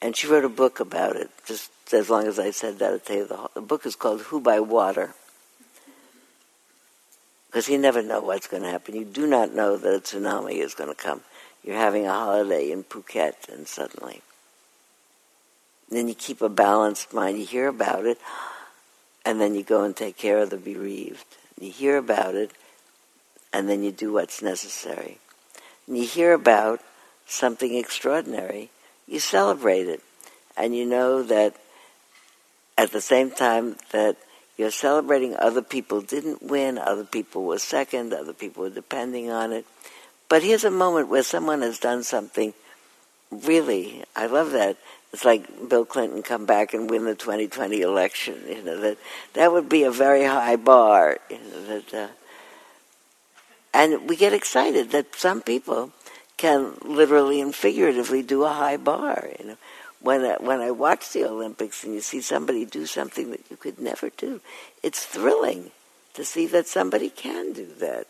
And 0.00 0.16
she 0.16 0.26
wrote 0.26 0.44
a 0.44 0.50
book 0.50 0.80
about 0.80 1.16
it. 1.16 1.30
Just 1.46 1.70
as 1.92 2.08
long 2.08 2.26
as 2.26 2.38
I 2.38 2.50
said 2.50 2.78
that, 2.78 2.92
I'll 2.92 2.98
tell 2.98 3.16
you 3.16 3.26
the, 3.26 3.36
whole, 3.36 3.50
the 3.54 3.60
book 3.60 3.84
is 3.84 3.96
called 3.96 4.22
Who 4.22 4.40
by 4.40 4.60
Water 4.60 5.14
because 7.54 7.68
you 7.68 7.78
never 7.78 8.02
know 8.02 8.20
what's 8.20 8.48
going 8.48 8.64
to 8.64 8.68
happen. 8.68 8.96
You 8.96 9.04
do 9.04 9.28
not 9.28 9.54
know 9.54 9.76
that 9.76 9.94
a 9.94 10.00
tsunami 10.00 10.54
is 10.54 10.74
going 10.74 10.90
to 10.90 11.00
come. 11.00 11.20
You're 11.62 11.76
having 11.76 12.04
a 12.04 12.12
holiday 12.12 12.72
in 12.72 12.82
Phuket, 12.82 13.48
and 13.48 13.68
suddenly. 13.68 14.22
And 15.88 15.96
then 15.96 16.08
you 16.08 16.16
keep 16.16 16.42
a 16.42 16.48
balanced 16.48 17.14
mind. 17.14 17.38
You 17.38 17.46
hear 17.46 17.68
about 17.68 18.06
it, 18.06 18.18
and 19.24 19.40
then 19.40 19.54
you 19.54 19.62
go 19.62 19.84
and 19.84 19.94
take 19.94 20.16
care 20.16 20.38
of 20.38 20.50
the 20.50 20.56
bereaved. 20.56 21.24
You 21.60 21.70
hear 21.70 21.96
about 21.96 22.34
it, 22.34 22.50
and 23.52 23.68
then 23.68 23.84
you 23.84 23.92
do 23.92 24.12
what's 24.12 24.42
necessary. 24.42 25.18
And 25.86 25.96
you 25.96 26.08
hear 26.08 26.32
about 26.32 26.80
something 27.24 27.76
extraordinary, 27.76 28.70
you 29.06 29.20
celebrate 29.20 29.86
it. 29.86 30.00
And 30.56 30.74
you 30.74 30.86
know 30.86 31.22
that 31.22 31.54
at 32.76 32.90
the 32.90 33.00
same 33.00 33.30
time 33.30 33.76
that 33.92 34.16
you're 34.56 34.70
celebrating 34.70 35.36
other 35.36 35.62
people 35.62 36.00
didn't 36.00 36.42
win, 36.42 36.78
other 36.78 37.04
people 37.04 37.44
were 37.44 37.58
second, 37.58 38.12
other 38.12 38.32
people 38.32 38.64
were 38.64 38.70
depending 38.70 39.30
on 39.30 39.52
it. 39.52 39.66
But 40.28 40.42
here's 40.42 40.64
a 40.64 40.70
moment 40.70 41.08
where 41.08 41.22
someone 41.22 41.62
has 41.62 41.78
done 41.78 42.02
something 42.02 42.54
really, 43.30 44.04
I 44.14 44.26
love 44.26 44.52
that. 44.52 44.76
It's 45.12 45.24
like 45.24 45.68
Bill 45.68 45.84
Clinton 45.84 46.22
come 46.22 46.44
back 46.44 46.74
and 46.74 46.90
win 46.90 47.04
the 47.04 47.14
2020 47.14 47.80
election. 47.80 48.34
You 48.48 48.62
know 48.62 48.80
that 48.80 48.98
that 49.34 49.52
would 49.52 49.68
be 49.68 49.84
a 49.84 49.90
very 49.90 50.24
high 50.24 50.56
bar. 50.56 51.18
You 51.30 51.38
know 51.38 51.66
that, 51.66 51.94
uh, 51.94 52.08
and 53.72 54.08
we 54.08 54.16
get 54.16 54.32
excited 54.32 54.90
that 54.90 55.14
some 55.14 55.40
people 55.40 55.92
can 56.36 56.74
literally 56.82 57.40
and 57.40 57.54
figuratively 57.54 58.22
do 58.22 58.42
a 58.42 58.52
high 58.52 58.76
bar. 58.76 59.28
You 59.38 59.46
know, 59.46 59.56
when 60.04 60.22
I, 60.22 60.36
when 60.38 60.60
I 60.60 60.70
watch 60.70 61.12
the 61.12 61.24
Olympics 61.24 61.82
and 61.82 61.94
you 61.94 62.02
see 62.02 62.20
somebody 62.20 62.66
do 62.66 62.84
something 62.84 63.30
that 63.30 63.40
you 63.50 63.56
could 63.56 63.78
never 63.78 64.10
do, 64.10 64.42
it's 64.82 65.02
thrilling 65.02 65.70
to 66.12 66.26
see 66.26 66.46
that 66.48 66.66
somebody 66.66 67.08
can 67.08 67.54
do 67.54 67.66
that. 67.80 68.06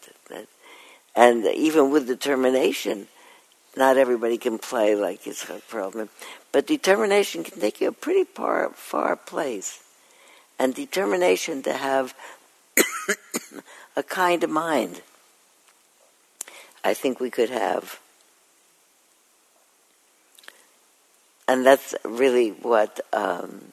and 1.15 1.47
even 1.47 1.93
with 1.93 2.09
determination, 2.09 3.07
not 3.77 3.97
everybody 3.97 4.39
can 4.39 4.59
play 4.59 4.97
like 4.97 5.25
it's 5.25 5.49
a 5.49 5.61
problem, 5.69 6.09
but 6.51 6.67
determination 6.67 7.45
can 7.45 7.61
take 7.61 7.81
you 7.81 7.89
a 7.89 7.93
pretty 7.93 8.25
far, 8.25 8.71
far 8.71 9.15
place. 9.15 9.81
And 10.59 10.75
determination 10.75 11.63
to 11.63 11.75
have 11.75 12.13
a 13.97 14.03
kind 14.03 14.43
of 14.43 14.51
mind, 14.51 15.01
I 16.83 16.93
think 16.93 17.21
we 17.21 17.31
could 17.31 17.51
have. 17.51 18.01
And 21.47 21.65
that's 21.65 21.95
really 22.05 22.51
what 22.51 23.01
um, 23.13 23.73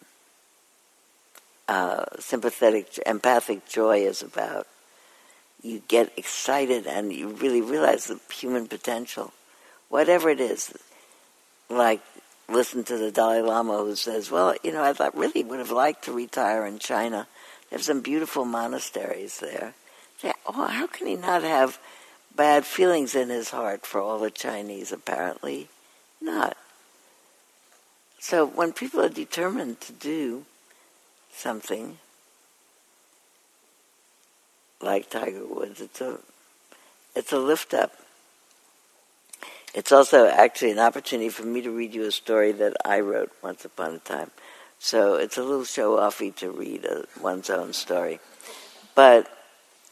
uh, 1.67 2.05
sympathetic, 2.19 2.99
empathic 3.05 3.67
joy 3.67 3.99
is 3.99 4.21
about. 4.21 4.67
You 5.61 5.81
get 5.87 6.11
excited 6.17 6.87
and 6.87 7.13
you 7.13 7.29
really 7.29 7.61
realize 7.61 8.07
the 8.07 8.19
human 8.33 8.67
potential, 8.67 9.31
whatever 9.89 10.29
it 10.29 10.39
is. 10.39 10.73
Like, 11.69 12.01
listen 12.49 12.83
to 12.85 12.97
the 12.97 13.11
Dalai 13.11 13.41
Lama 13.41 13.77
who 13.77 13.95
says, 13.95 14.29
"Well, 14.29 14.55
you 14.63 14.71
know, 14.73 14.83
I 14.83 14.93
thought 14.93 15.15
really 15.15 15.43
would 15.43 15.59
have 15.59 15.71
liked 15.71 16.05
to 16.05 16.11
retire 16.11 16.65
in 16.65 16.79
China. 16.79 17.27
There's 17.69 17.85
some 17.85 18.01
beautiful 18.01 18.43
monasteries 18.43 19.39
there. 19.39 19.75
Yeah, 20.21 20.33
oh, 20.45 20.67
how 20.67 20.87
can 20.87 21.07
he 21.07 21.15
not 21.15 21.43
have 21.43 21.79
bad 22.35 22.65
feelings 22.65 23.15
in 23.15 23.29
his 23.29 23.51
heart 23.51 23.85
for 23.85 24.01
all 24.01 24.19
the 24.19 24.31
Chinese? 24.31 24.91
Apparently, 24.91 25.69
not." 26.19 26.57
So 28.21 28.45
when 28.45 28.71
people 28.71 29.01
are 29.01 29.09
determined 29.09 29.81
to 29.81 29.93
do 29.93 30.45
something, 31.33 31.97
like 34.79 35.09
Tiger 35.09 35.43
Woods, 35.43 35.81
it's 35.81 35.99
a 36.01 36.19
it's 37.15 37.33
a 37.33 37.39
lift 37.39 37.73
up. 37.73 37.91
It's 39.73 39.91
also 39.91 40.27
actually 40.27 40.69
an 40.69 40.77
opportunity 40.77 41.29
for 41.29 41.43
me 41.43 41.61
to 41.63 41.71
read 41.71 41.95
you 41.95 42.03
a 42.03 42.11
story 42.11 42.51
that 42.51 42.77
I 42.85 42.99
wrote 42.99 43.31
once 43.41 43.65
upon 43.65 43.95
a 43.95 43.99
time. 43.99 44.29
So 44.77 45.15
it's 45.15 45.39
a 45.39 45.43
little 45.43 45.65
show 45.65 45.97
offy 45.97 46.33
to 46.35 46.51
read 46.51 46.85
a, 46.85 47.05
one's 47.19 47.49
own 47.49 47.73
story, 47.73 48.19
but 48.93 49.35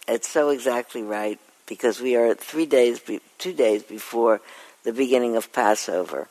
it's 0.08 0.30
so 0.30 0.50
exactly 0.50 1.02
right 1.02 1.40
because 1.66 2.00
we 2.00 2.16
are 2.16 2.36
three 2.36 2.68
days, 2.68 3.02
two 3.40 3.54
days 3.54 3.82
before 3.82 4.40
the 4.84 4.94
beginning 4.94 5.36
of 5.36 5.52
Passover 5.52 6.28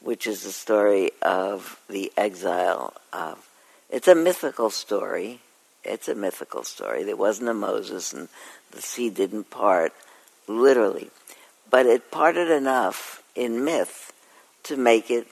which 0.00 0.26
is 0.26 0.42
the 0.42 0.52
story 0.52 1.10
of 1.22 1.80
the 1.88 2.12
exile 2.16 2.94
of. 3.12 3.48
It's 3.90 4.08
a 4.08 4.14
mythical 4.14 4.70
story. 4.70 5.40
It's 5.84 6.08
a 6.08 6.14
mythical 6.14 6.64
story. 6.64 7.04
There 7.04 7.16
wasn't 7.16 7.48
a 7.48 7.54
Moses, 7.54 8.12
and 8.12 8.28
the 8.70 8.82
sea 8.82 9.10
didn't 9.10 9.50
part, 9.50 9.92
literally, 10.46 11.10
but 11.70 11.86
it 11.86 12.10
parted 12.10 12.50
enough 12.50 13.22
in 13.34 13.64
myth 13.64 14.12
to 14.64 14.76
make 14.76 15.10
it 15.10 15.26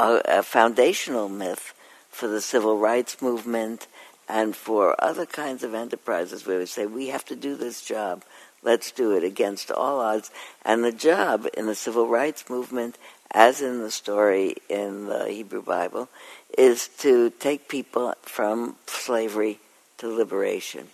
a, 0.00 0.20
a 0.24 0.42
foundational 0.42 1.28
myth 1.28 1.74
for 2.10 2.26
the 2.28 2.40
civil 2.40 2.78
rights 2.78 3.22
movement 3.22 3.86
and 4.28 4.54
for 4.54 4.94
other 5.02 5.26
kinds 5.26 5.62
of 5.62 5.74
enterprises 5.74 6.46
where 6.46 6.58
we 6.58 6.66
say 6.66 6.86
we 6.86 7.08
have 7.08 7.24
to 7.24 7.36
do 7.36 7.56
this 7.56 7.82
job 7.82 8.24
let's 8.62 8.90
do 8.90 9.12
it 9.12 9.24
against 9.24 9.70
all 9.70 10.00
odds 10.00 10.30
and 10.64 10.84
the 10.84 10.92
job 10.92 11.46
in 11.54 11.66
the 11.66 11.74
civil 11.74 12.06
rights 12.06 12.50
movement 12.50 12.98
as 13.30 13.60
in 13.60 13.82
the 13.82 13.90
story 13.90 14.56
in 14.68 15.06
the 15.06 15.28
Hebrew 15.28 15.62
Bible, 15.62 16.08
is 16.56 16.88
to 16.98 17.30
take 17.30 17.68
people 17.68 18.14
from 18.22 18.76
slavery 18.86 19.60
to 19.98 20.08
liberation. 20.08 20.88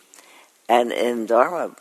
And 0.68 0.92
in 0.92 1.26
Dharma 1.26 1.76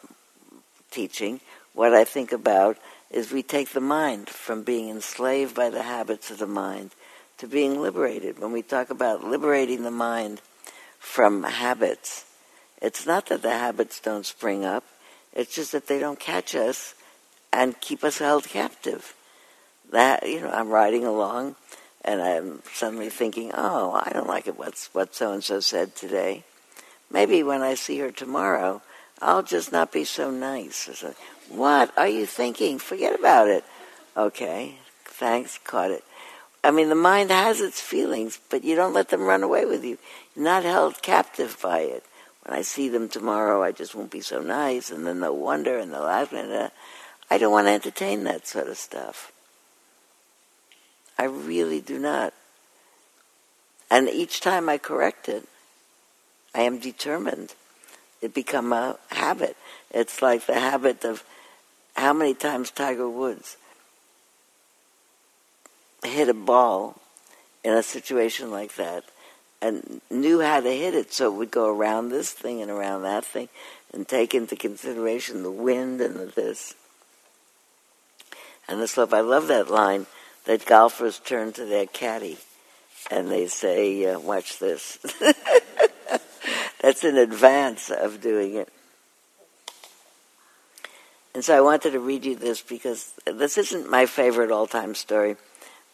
teaching, 0.92 1.40
what 1.74 1.94
I 1.94 2.04
think 2.04 2.32
about 2.32 2.78
is 3.10 3.32
we 3.32 3.44
take 3.44 3.70
the 3.70 3.82
mind 3.82 4.30
from 4.30 4.64
being 4.64 4.90
enslaved 4.90 5.56
by 5.56 5.70
the 5.70 5.84
habits 5.84 6.30
of 6.32 6.40
the 6.40 6.48
mind 6.48 6.92
to 7.38 7.48
being 7.48 7.82
liberated. 7.82 8.40
When 8.40 8.52
we 8.52 8.62
talk 8.62 8.90
about 8.90 9.24
liberating 9.24 9.84
the 9.84 9.92
mind 9.92 10.42
from 11.00 11.44
habits, 11.44 12.26
it's 12.82 13.06
not 13.06 13.28
that 13.28 13.42
the 13.42 13.52
habits 13.52 14.00
don't 14.00 14.26
spring 14.26 14.66
up, 14.66 14.84
It's 15.34 15.56
just 15.56 15.72
that 15.72 15.88
they 15.88 16.00
don't 16.00 16.20
catch 16.20 16.54
us 16.56 16.94
and 17.52 17.80
keep 17.82 18.04
us 18.04 18.20
held 18.20 18.46
captive. 18.46 19.16
That 19.94 20.28
you 20.28 20.42
know, 20.42 20.50
I'm 20.50 20.70
riding 20.70 21.06
along, 21.06 21.56
and 22.04 22.20
I'm 22.20 22.64
suddenly 22.74 23.10
thinking, 23.10 23.52
"Oh, 23.54 23.92
I 23.94 24.10
don't 24.12 24.28
like 24.28 24.48
it. 24.48 24.58
What's 24.58 24.90
what 24.94 25.14
so 25.14 25.32
and 25.32 25.44
so 25.44 25.60
said 25.60 25.96
today." 25.96 26.44
Maybe 27.12 27.44
when 27.44 27.62
I 27.62 27.76
see 27.76 28.00
her 28.00 28.12
tomorrow, 28.12 28.82
I'll 29.22 29.44
just 29.44 29.72
not 29.72 29.92
be 29.92 30.04
so 30.04 30.32
nice. 30.32 30.90
What 31.48 31.96
are 31.96 32.08
you 32.08 32.26
thinking? 32.26 32.80
Forget 32.80 33.14
about 33.14 33.50
it. 33.50 33.64
Okay, 34.18 34.80
thanks, 35.06 35.60
caught 35.60 35.92
it. 35.92 36.04
I 36.64 36.72
mean, 36.72 36.90
the 36.90 36.96
mind 36.96 37.30
has 37.30 37.62
its 37.62 37.80
feelings, 37.80 38.40
but 38.50 38.64
you 38.64 38.76
don't 38.76 38.94
let 38.94 39.10
them 39.10 39.22
run 39.22 39.44
away 39.44 39.66
with 39.66 39.84
you. 39.84 40.00
You're 40.36 40.46
not 40.46 40.64
held 40.64 41.04
captive 41.04 41.60
by 41.62 41.82
it. 41.82 42.04
When 42.42 42.58
I 42.58 42.64
see 42.64 42.90
them 42.90 43.10
tomorrow, 43.10 43.62
I 43.62 43.72
just 43.72 43.94
won't 43.94 44.10
be 44.10 44.22
so 44.22 44.42
nice, 44.42 44.90
and 44.90 45.06
then 45.06 45.20
they'll 45.20 45.38
wonder 45.38 45.78
and 45.78 45.94
they'll 45.94 46.02
laugh. 46.02 46.34
And 46.34 46.52
uh, 46.52 46.70
I 47.30 47.38
don't 47.38 47.52
want 47.52 47.68
to 47.68 47.72
entertain 47.72 48.24
that 48.24 48.48
sort 48.48 48.70
of 48.70 48.78
stuff. 48.78 49.33
I 51.18 51.26
really 51.26 51.82
do 51.82 52.00
not. 52.00 52.34
And 53.90 54.10
each 54.10 54.42
time 54.42 54.70
I 54.70 54.78
correct 54.78 55.30
it, 55.30 55.48
I 56.56 56.62
am 56.62 56.80
determined. 56.80 57.54
It 58.22 58.34
become 58.34 58.74
a 58.74 58.98
habit. 59.10 59.56
It's 59.92 60.22
like 60.22 60.46
the 60.46 60.60
habit 60.60 61.04
of 61.04 61.24
how 61.96 62.14
many 62.14 62.34
times 62.34 62.72
Tiger 62.72 63.10
Woods 63.10 63.58
hit 66.04 66.30
a 66.30 66.34
ball 66.34 67.00
in 67.64 67.74
a 67.74 67.84
situation 67.84 68.52
like 68.52 68.76
that 68.76 69.04
and 69.62 70.02
knew 70.10 70.42
how 70.42 70.60
to 70.60 70.70
hit 70.70 70.94
it 70.94 71.14
so 71.14 71.32
it 71.32 71.38
would 71.38 71.52
go 71.52 71.70
around 71.70 72.10
this 72.10 72.32
thing 72.32 72.62
and 72.62 72.70
around 72.70 73.04
that 73.04 73.24
thing 73.24 73.48
and 73.94 74.08
take 74.08 74.34
into 74.34 74.56
consideration 74.56 75.44
the 75.44 75.52
wind 75.52 76.02
and 76.02 76.16
the 76.16 76.26
this 76.26 76.74
and 78.68 78.82
the 78.82 78.88
slope. 78.88 79.14
I 79.14 79.22
love 79.22 79.48
that 79.48 79.70
line 79.70 80.06
that 80.46 80.66
golfers 80.66 81.20
turn 81.20 81.54
to 81.54 81.66
their 81.66 81.86
caddy 81.86 82.38
and 83.12 83.30
they 83.30 83.48
say, 83.48 84.06
uh, 84.06 84.20
watch 84.20 84.60
this. 84.60 84.98
That's 86.82 87.04
in 87.04 87.18
advance 87.18 87.90
of 87.90 88.22
doing 88.22 88.56
it. 88.56 88.70
And 91.34 91.44
so 91.44 91.58
I 91.58 91.62
wanted 91.62 91.92
to 91.92 92.00
read 92.00 92.26
you 92.26 92.36
this 92.36 92.62
because 92.62 93.14
this 93.26 93.58
isn't 93.58 93.90
my 93.90 94.06
favorite 94.06 94.52
all-time 94.52 94.94
story 94.96 95.36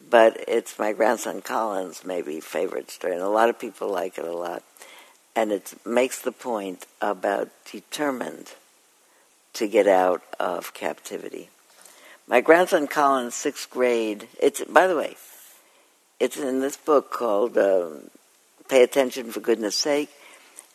but 0.07 0.43
it's 0.47 0.79
my 0.79 0.93
grandson 0.93 1.41
Colin's 1.41 2.05
maybe 2.05 2.39
favorite 2.39 2.89
story, 2.89 3.13
and 3.13 3.21
a 3.21 3.29
lot 3.29 3.49
of 3.49 3.59
people 3.59 3.89
like 3.89 4.17
it 4.17 4.25
a 4.25 4.31
lot. 4.31 4.63
And 5.35 5.51
it 5.51 5.73
makes 5.85 6.21
the 6.21 6.31
point 6.31 6.85
about 7.01 7.49
determined 7.71 8.53
to 9.53 9.67
get 9.67 9.87
out 9.87 10.21
of 10.39 10.73
captivity. 10.73 11.49
My 12.29 12.41
grandson 12.41 12.85
Colin's 12.85 13.33
sixth 13.33 13.71
grade. 13.71 14.27
It's 14.39 14.63
by 14.65 14.85
the 14.85 14.95
way, 14.95 15.17
it's 16.19 16.37
in 16.37 16.59
this 16.59 16.77
book 16.77 17.11
called 17.11 17.57
uh, 17.57 17.87
"Pay 18.67 18.83
Attention 18.83 19.31
for 19.31 19.39
Goodness 19.39 19.75
Sake," 19.75 20.11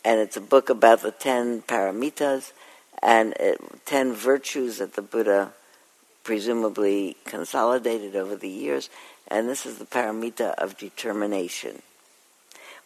and 0.05 0.19
it's 0.19 0.37
a 0.37 0.41
book 0.41 0.69
about 0.69 1.03
the 1.03 1.13
ten 1.13 1.63
paramitas 1.63 2.51
and 3.01 3.35
it, 3.39 3.61
ten 3.87 4.13
virtues 4.13 4.79
that 4.79 4.95
the 4.95 5.03
Buddha 5.03 5.53
presumably 6.25 7.17
consolidated 7.25 8.17
over 8.17 8.35
the 8.35 8.49
years 8.49 8.91
and 9.29 9.49
this 9.49 9.65
is 9.65 9.79
the 9.79 9.85
paramita 9.85 10.55
of 10.55 10.77
determination. 10.77 11.83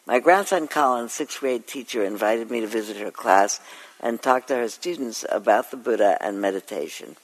My 0.05 0.19
grandson 0.19 0.67
Colin's 0.67 1.13
sixth 1.13 1.39
grade 1.39 1.65
teacher 1.65 2.03
invited 2.03 2.51
me 2.51 2.59
to 2.61 2.67
visit 2.67 2.97
her 2.97 3.09
class 3.09 3.59
and 3.99 4.21
talk 4.21 4.45
to 4.47 4.55
her 4.55 4.69
students 4.69 5.25
about 5.27 5.71
the 5.71 5.77
Buddha 5.77 6.19
and 6.21 6.39
meditation. 6.39 7.15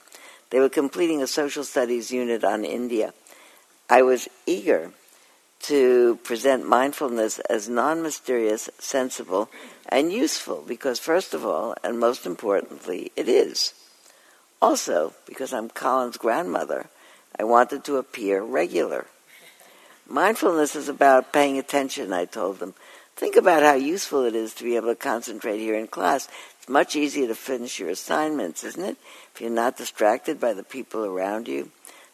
They 0.50 0.60
were 0.60 0.68
completing 0.68 1.22
a 1.22 1.26
social 1.26 1.64
studies 1.64 2.10
unit 2.10 2.44
on 2.44 2.64
India. 2.64 3.12
I 3.88 4.02
was 4.02 4.28
eager 4.46 4.92
to 5.62 6.16
present 6.22 6.68
mindfulness 6.68 7.38
as 7.40 7.68
non 7.68 8.02
mysterious, 8.02 8.70
sensible, 8.78 9.48
and 9.88 10.12
useful 10.12 10.64
because, 10.66 10.98
first 10.98 11.34
of 11.34 11.44
all, 11.44 11.74
and 11.82 11.98
most 11.98 12.26
importantly, 12.26 13.12
it 13.16 13.28
is. 13.28 13.74
Also, 14.60 15.12
because 15.26 15.52
I'm 15.52 15.68
Colin's 15.68 16.16
grandmother, 16.16 16.86
I 17.38 17.44
wanted 17.44 17.84
to 17.84 17.96
appear 17.96 18.42
regular. 18.42 19.06
Mindfulness 20.08 20.76
is 20.76 20.88
about 20.88 21.32
paying 21.32 21.58
attention, 21.58 22.12
I 22.12 22.24
told 22.24 22.58
them. 22.58 22.74
Think 23.16 23.36
about 23.36 23.62
how 23.62 23.74
useful 23.74 24.24
it 24.24 24.34
is 24.34 24.54
to 24.54 24.64
be 24.64 24.76
able 24.76 24.88
to 24.88 24.94
concentrate 24.94 25.58
here 25.58 25.74
in 25.74 25.88
class. 25.88 26.28
It's 26.66 26.72
much 26.72 26.96
easier 26.96 27.28
to 27.28 27.36
finish 27.36 27.78
your 27.78 27.90
assignments, 27.90 28.64
isn't 28.64 28.84
it? 28.84 28.96
If 29.32 29.40
you're 29.40 29.50
not 29.50 29.76
distracted 29.76 30.40
by 30.40 30.52
the 30.52 30.64
people 30.64 31.04
around 31.04 31.46
you. 31.46 31.70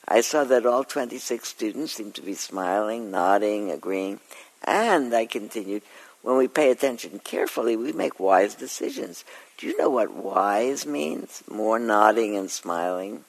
I 0.07 0.21
saw 0.21 0.45
that 0.45 0.67
all 0.67 0.85
26 0.85 1.49
students 1.49 1.95
seemed 1.95 2.17
to 2.17 2.21
be 2.21 2.35
smiling, 2.35 3.11
nodding, 3.11 3.71
agreeing. 3.71 4.21
And, 4.63 5.15
I 5.15 5.25
continued, 5.25 5.81
when 6.21 6.37
we 6.37 6.49
pay 6.49 6.71
attention 6.71 7.23
carefully, 7.25 7.77
we 7.77 7.93
make 7.93 8.21
wise 8.21 8.55
decisions. 8.55 9.25
Do 9.57 9.69
you 9.69 9.79
know 9.79 9.89
what 9.89 10.13
wise 10.13 10.85
means? 10.85 11.43
More 11.51 11.79
nodding 11.79 12.37
and 12.37 12.51
smiling. 12.51 13.25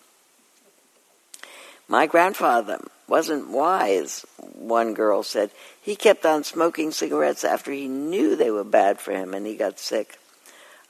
My 1.88 2.06
grandfather 2.06 2.80
wasn't 3.08 3.48
wise, 3.48 4.26
one 4.40 4.94
girl 4.94 5.24
said. 5.24 5.52
He 5.82 5.96
kept 5.96 6.26
on 6.26 6.44
smoking 6.44 6.92
cigarettes 6.92 7.46
after 7.46 7.72
he 7.72 7.88
knew 7.88 8.36
they 8.36 8.52
were 8.52 8.66
bad 8.66 9.00
for 9.00 9.14
him 9.14 9.34
and 9.34 9.48
he 9.48 9.56
got 9.56 9.80
sick. 9.80 10.18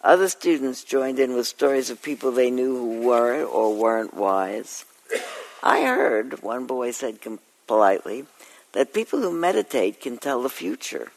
Other 0.03 0.27
students 0.27 0.84
joined 0.84 1.17
in 1.17 1.34
with 1.34 1.47
stories 1.47 1.89
of 1.89 2.01
people 2.01 2.31
they 2.31 2.51
knew 2.51 2.75
who 2.75 3.07
were 3.07 3.45
or 3.45 3.73
weren't 3.73 4.13
wise. 4.13 4.84
I 5.63 5.84
heard, 5.84 6.43
one 6.43 6.67
boy 6.67 6.91
said 6.91 7.19
politely, 7.67 8.25
that 8.73 8.93
people 8.93 9.19
who 9.21 9.31
meditate 9.31 10.01
can 10.01 10.17
tell 10.17 10.41
the 10.41 10.49
future, 10.49 11.13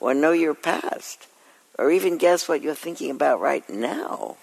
or 0.00 0.12
know 0.12 0.32
your 0.32 0.54
past, 0.54 1.28
or 1.78 1.92
even 1.92 2.18
guess 2.18 2.48
what 2.48 2.62
you're 2.62 2.74
thinking 2.74 3.12
about 3.12 3.40
right 3.40 3.68
now. 3.70 4.36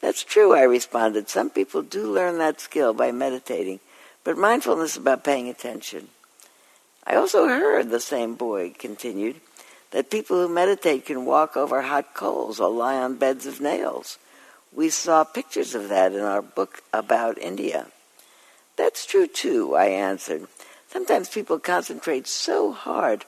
That's 0.00 0.24
true, 0.24 0.52
I 0.52 0.62
responded. 0.62 1.28
Some 1.28 1.50
people 1.50 1.82
do 1.82 2.12
learn 2.12 2.38
that 2.38 2.60
skill 2.60 2.94
by 2.94 3.12
meditating, 3.12 3.78
but 4.24 4.36
mindfulness 4.36 4.92
is 4.92 4.96
about 4.96 5.22
paying 5.22 5.48
attention. 5.48 6.08
I 7.06 7.14
also 7.14 7.46
heard, 7.46 7.90
the 7.90 8.00
same 8.00 8.34
boy 8.34 8.74
continued, 8.76 9.36
that 9.90 10.10
people 10.10 10.36
who 10.36 10.52
meditate 10.52 11.06
can 11.06 11.24
walk 11.24 11.56
over 11.56 11.82
hot 11.82 12.14
coals 12.14 12.60
or 12.60 12.70
lie 12.70 12.96
on 12.96 13.16
beds 13.16 13.46
of 13.46 13.60
nails. 13.60 14.18
We 14.72 14.90
saw 14.90 15.24
pictures 15.24 15.74
of 15.74 15.88
that 15.88 16.12
in 16.12 16.20
our 16.20 16.42
book 16.42 16.82
about 16.92 17.38
India. 17.38 17.86
That's 18.76 19.06
true 19.06 19.26
too, 19.26 19.74
I 19.74 19.86
answered. 19.86 20.46
Sometimes 20.90 21.28
people 21.28 21.58
concentrate 21.58 22.26
so 22.26 22.72
hard 22.72 23.24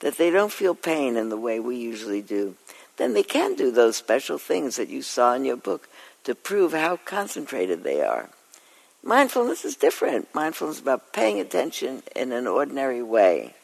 that 0.00 0.16
they 0.16 0.30
don't 0.30 0.52
feel 0.52 0.74
pain 0.74 1.16
in 1.16 1.28
the 1.28 1.36
way 1.36 1.60
we 1.60 1.76
usually 1.76 2.22
do. 2.22 2.54
Then 2.96 3.14
they 3.14 3.22
can 3.22 3.54
do 3.54 3.70
those 3.70 3.96
special 3.96 4.38
things 4.38 4.76
that 4.76 4.88
you 4.88 5.02
saw 5.02 5.34
in 5.34 5.44
your 5.44 5.56
book 5.56 5.88
to 6.24 6.34
prove 6.34 6.72
how 6.72 6.96
concentrated 6.96 7.82
they 7.82 8.02
are. 8.02 8.30
Mindfulness 9.02 9.64
is 9.64 9.76
different. 9.76 10.34
Mindfulness 10.34 10.76
is 10.76 10.82
about 10.82 11.12
paying 11.12 11.38
attention 11.38 12.02
in 12.16 12.32
an 12.32 12.46
ordinary 12.46 13.02
way. 13.02 13.54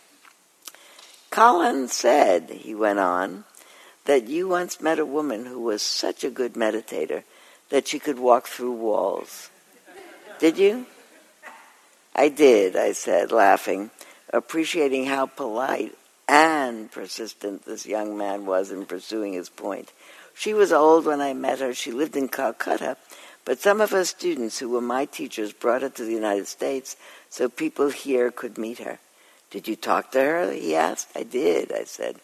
Colin 1.41 1.89
said, 1.89 2.51
he 2.51 2.75
went 2.75 2.99
on, 2.99 3.45
that 4.05 4.29
you 4.29 4.47
once 4.47 4.79
met 4.79 4.99
a 4.99 5.07
woman 5.07 5.47
who 5.47 5.61
was 5.61 5.81
such 5.81 6.23
a 6.23 6.29
good 6.29 6.53
meditator 6.53 7.23
that 7.71 7.89
she 7.89 7.99
could 7.99 8.19
walk 8.19 8.47
through 8.47 8.73
walls. 8.73 9.49
Did 10.39 10.59
you? 10.59 10.85
I 12.15 12.29
did, 12.29 12.77
I 12.77 12.93
said, 12.93 13.33
laughing, 13.33 13.89
appreciating 14.31 15.07
how 15.07 15.25
polite 15.25 15.97
and 16.29 16.93
persistent 16.93 17.65
this 17.65 17.87
young 17.87 18.19
man 18.19 18.45
was 18.45 18.71
in 18.71 18.85
pursuing 18.85 19.33
his 19.33 19.49
point. 19.49 19.93
She 20.35 20.53
was 20.53 20.73
old 20.73 21.07
when 21.07 21.23
I 21.23 21.33
met 21.33 21.61
her. 21.61 21.73
She 21.73 21.91
lived 21.91 22.17
in 22.17 22.29
Calcutta 22.29 22.99
but 23.45 23.61
some 23.61 23.81
of 23.81 23.91
her 23.91 24.05
students 24.05 24.59
who 24.59 24.69
were 24.69 24.81
my 24.81 25.07
teachers 25.07 25.53
brought 25.53 25.83
her 25.83 25.89
to 25.89 26.05
the 26.05 26.13
United 26.13 26.47
States 26.47 26.97
so 27.29 27.49
people 27.49 27.89
here 27.89 28.31
could 28.31 28.59
meet 28.59 28.79
her. 28.79 28.99
Did 29.51 29.67
you 29.67 29.77
talk 29.77 30.13
to 30.13 30.21
her? 30.21 30.53
He 30.53 30.75
asked. 30.75 31.09
I 31.15 31.25
did, 31.25 31.73
I 31.73 31.85
said. 31.85 32.17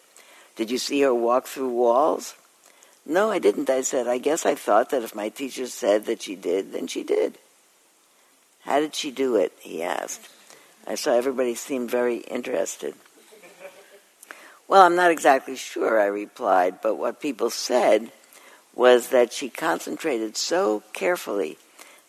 Did 0.55 0.71
you 0.71 0.77
see 0.77 1.01
her 1.01 1.13
walk 1.13 1.47
through 1.47 1.69
walls? 1.69 2.35
No, 3.05 3.31
I 3.31 3.39
didn't, 3.39 3.69
I 3.69 3.81
said. 3.81 4.07
I 4.07 4.17
guess 4.17 4.45
I 4.45 4.55
thought 4.55 4.89
that 4.89 5.03
if 5.03 5.15
my 5.15 5.29
teacher 5.29 5.67
said 5.67 6.05
that 6.05 6.21
she 6.21 6.35
did, 6.35 6.73
then 6.73 6.87
she 6.87 7.03
did. 7.03 7.37
How 8.61 8.79
did 8.79 8.95
she 8.95 9.11
do 9.11 9.35
it? 9.35 9.53
He 9.59 9.83
asked. 9.83 10.27
I 10.85 10.95
saw 10.95 11.13
everybody 11.13 11.55
seemed 11.55 11.91
very 11.91 12.17
interested. 12.17 12.95
Well, 14.67 14.81
I'm 14.81 14.95
not 14.95 15.11
exactly 15.11 15.55
sure, 15.55 16.01
I 16.01 16.07
replied, 16.07 16.81
but 16.81 16.95
what 16.95 17.21
people 17.21 17.49
said 17.49 18.11
was 18.73 19.09
that 19.09 19.31
she 19.31 19.49
concentrated 19.49 20.35
so 20.35 20.83
carefully 20.91 21.57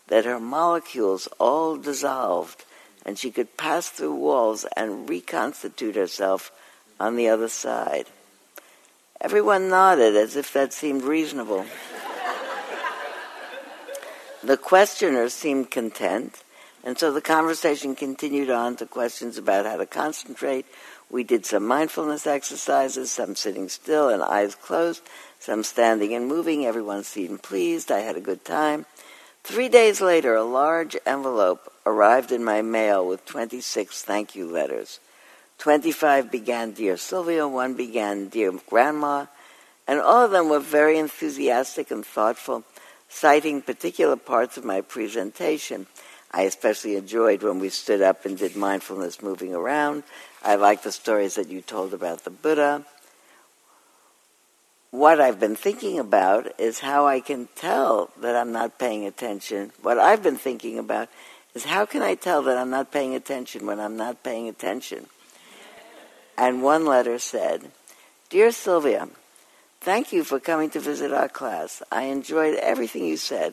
that 0.08 0.24
her 0.24 0.40
molecules 0.40 1.28
all 1.38 1.76
dissolved 1.76 2.64
and 3.08 3.18
she 3.18 3.30
could 3.30 3.56
pass 3.56 3.88
through 3.88 4.14
walls 4.14 4.66
and 4.76 5.08
reconstitute 5.08 5.96
herself 5.96 6.52
on 7.00 7.16
the 7.16 7.26
other 7.26 7.48
side. 7.48 8.04
Everyone 9.18 9.70
nodded 9.70 10.14
as 10.14 10.36
if 10.36 10.52
that 10.52 10.74
seemed 10.74 11.02
reasonable. 11.02 11.64
the 14.44 14.58
questioner 14.58 15.30
seemed 15.30 15.70
content, 15.70 16.44
and 16.84 16.98
so 16.98 17.10
the 17.10 17.22
conversation 17.22 17.94
continued 17.94 18.50
on 18.50 18.76
to 18.76 18.84
questions 18.84 19.38
about 19.38 19.64
how 19.64 19.78
to 19.78 19.86
concentrate. 19.86 20.66
We 21.08 21.24
did 21.24 21.46
some 21.46 21.66
mindfulness 21.66 22.26
exercises, 22.26 23.10
some 23.10 23.34
sitting 23.36 23.70
still 23.70 24.10
and 24.10 24.22
eyes 24.22 24.54
closed, 24.54 25.00
some 25.40 25.62
standing 25.62 26.12
and 26.12 26.28
moving. 26.28 26.66
Everyone 26.66 27.04
seemed 27.04 27.42
pleased. 27.42 27.90
I 27.90 28.00
had 28.00 28.18
a 28.18 28.20
good 28.20 28.44
time. 28.44 28.84
Three 29.48 29.70
days 29.70 30.02
later, 30.02 30.34
a 30.34 30.44
large 30.44 30.94
envelope 31.06 31.72
arrived 31.86 32.32
in 32.32 32.44
my 32.44 32.60
mail 32.60 33.08
with 33.08 33.24
26 33.24 34.02
thank 34.02 34.36
you 34.36 34.46
letters. 34.46 35.00
25 35.56 36.30
began 36.30 36.72
Dear 36.72 36.98
Sylvia, 36.98 37.48
one 37.48 37.72
began 37.72 38.28
Dear 38.28 38.52
Grandma, 38.68 39.24
and 39.86 40.00
all 40.00 40.26
of 40.26 40.32
them 40.32 40.50
were 40.50 40.60
very 40.60 40.98
enthusiastic 40.98 41.90
and 41.90 42.04
thoughtful, 42.04 42.62
citing 43.08 43.62
particular 43.62 44.16
parts 44.16 44.58
of 44.58 44.66
my 44.66 44.82
presentation. 44.82 45.86
I 46.30 46.42
especially 46.42 46.96
enjoyed 46.96 47.42
when 47.42 47.58
we 47.58 47.70
stood 47.70 48.02
up 48.02 48.26
and 48.26 48.36
did 48.36 48.54
mindfulness 48.54 49.22
moving 49.22 49.54
around. 49.54 50.02
I 50.42 50.56
liked 50.56 50.84
the 50.84 50.92
stories 50.92 51.36
that 51.36 51.48
you 51.48 51.62
told 51.62 51.94
about 51.94 52.24
the 52.24 52.30
Buddha. 52.30 52.84
What 54.90 55.20
I've 55.20 55.38
been 55.38 55.56
thinking 55.56 55.98
about 55.98 56.58
is 56.58 56.78
how 56.80 57.06
I 57.06 57.20
can 57.20 57.48
tell 57.54 58.10
that 58.20 58.34
I'm 58.34 58.52
not 58.52 58.78
paying 58.78 59.04
attention. 59.04 59.72
What 59.82 59.98
I've 59.98 60.22
been 60.22 60.38
thinking 60.38 60.78
about 60.78 61.10
is 61.54 61.66
how 61.66 61.84
can 61.84 62.00
I 62.00 62.14
tell 62.14 62.42
that 62.42 62.56
I'm 62.56 62.70
not 62.70 62.90
paying 62.90 63.14
attention 63.14 63.66
when 63.66 63.80
I'm 63.80 63.98
not 63.98 64.22
paying 64.22 64.48
attention? 64.48 65.06
And 66.38 66.62
one 66.62 66.86
letter 66.86 67.18
said, 67.18 67.70
Dear 68.30 68.50
Sylvia, 68.50 69.08
thank 69.82 70.10
you 70.10 70.24
for 70.24 70.40
coming 70.40 70.70
to 70.70 70.80
visit 70.80 71.12
our 71.12 71.28
class. 71.28 71.82
I 71.92 72.04
enjoyed 72.04 72.54
everything 72.54 73.04
you 73.04 73.18
said, 73.18 73.52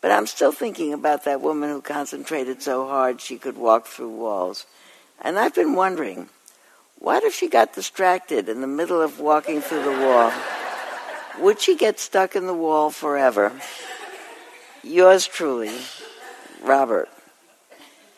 but 0.00 0.10
I'm 0.10 0.26
still 0.26 0.52
thinking 0.52 0.92
about 0.92 1.24
that 1.24 1.40
woman 1.40 1.70
who 1.70 1.80
concentrated 1.80 2.60
so 2.60 2.88
hard 2.88 3.20
she 3.20 3.38
could 3.38 3.56
walk 3.56 3.86
through 3.86 4.10
walls. 4.10 4.66
And 5.20 5.38
I've 5.38 5.54
been 5.54 5.74
wondering, 5.74 6.28
what 6.98 7.22
if 7.22 7.34
she 7.34 7.48
got 7.48 7.74
distracted 7.74 8.48
in 8.48 8.60
the 8.60 8.66
middle 8.66 9.00
of 9.00 9.20
walking 9.20 9.60
through 9.60 9.82
the 9.82 10.04
wall? 10.04 10.32
Would 11.38 11.60
she 11.60 11.76
get 11.76 12.00
stuck 12.00 12.34
in 12.34 12.46
the 12.46 12.54
wall 12.54 12.90
forever? 12.90 13.52
Yours 14.82 15.26
truly, 15.26 15.72
Robert. 16.62 17.08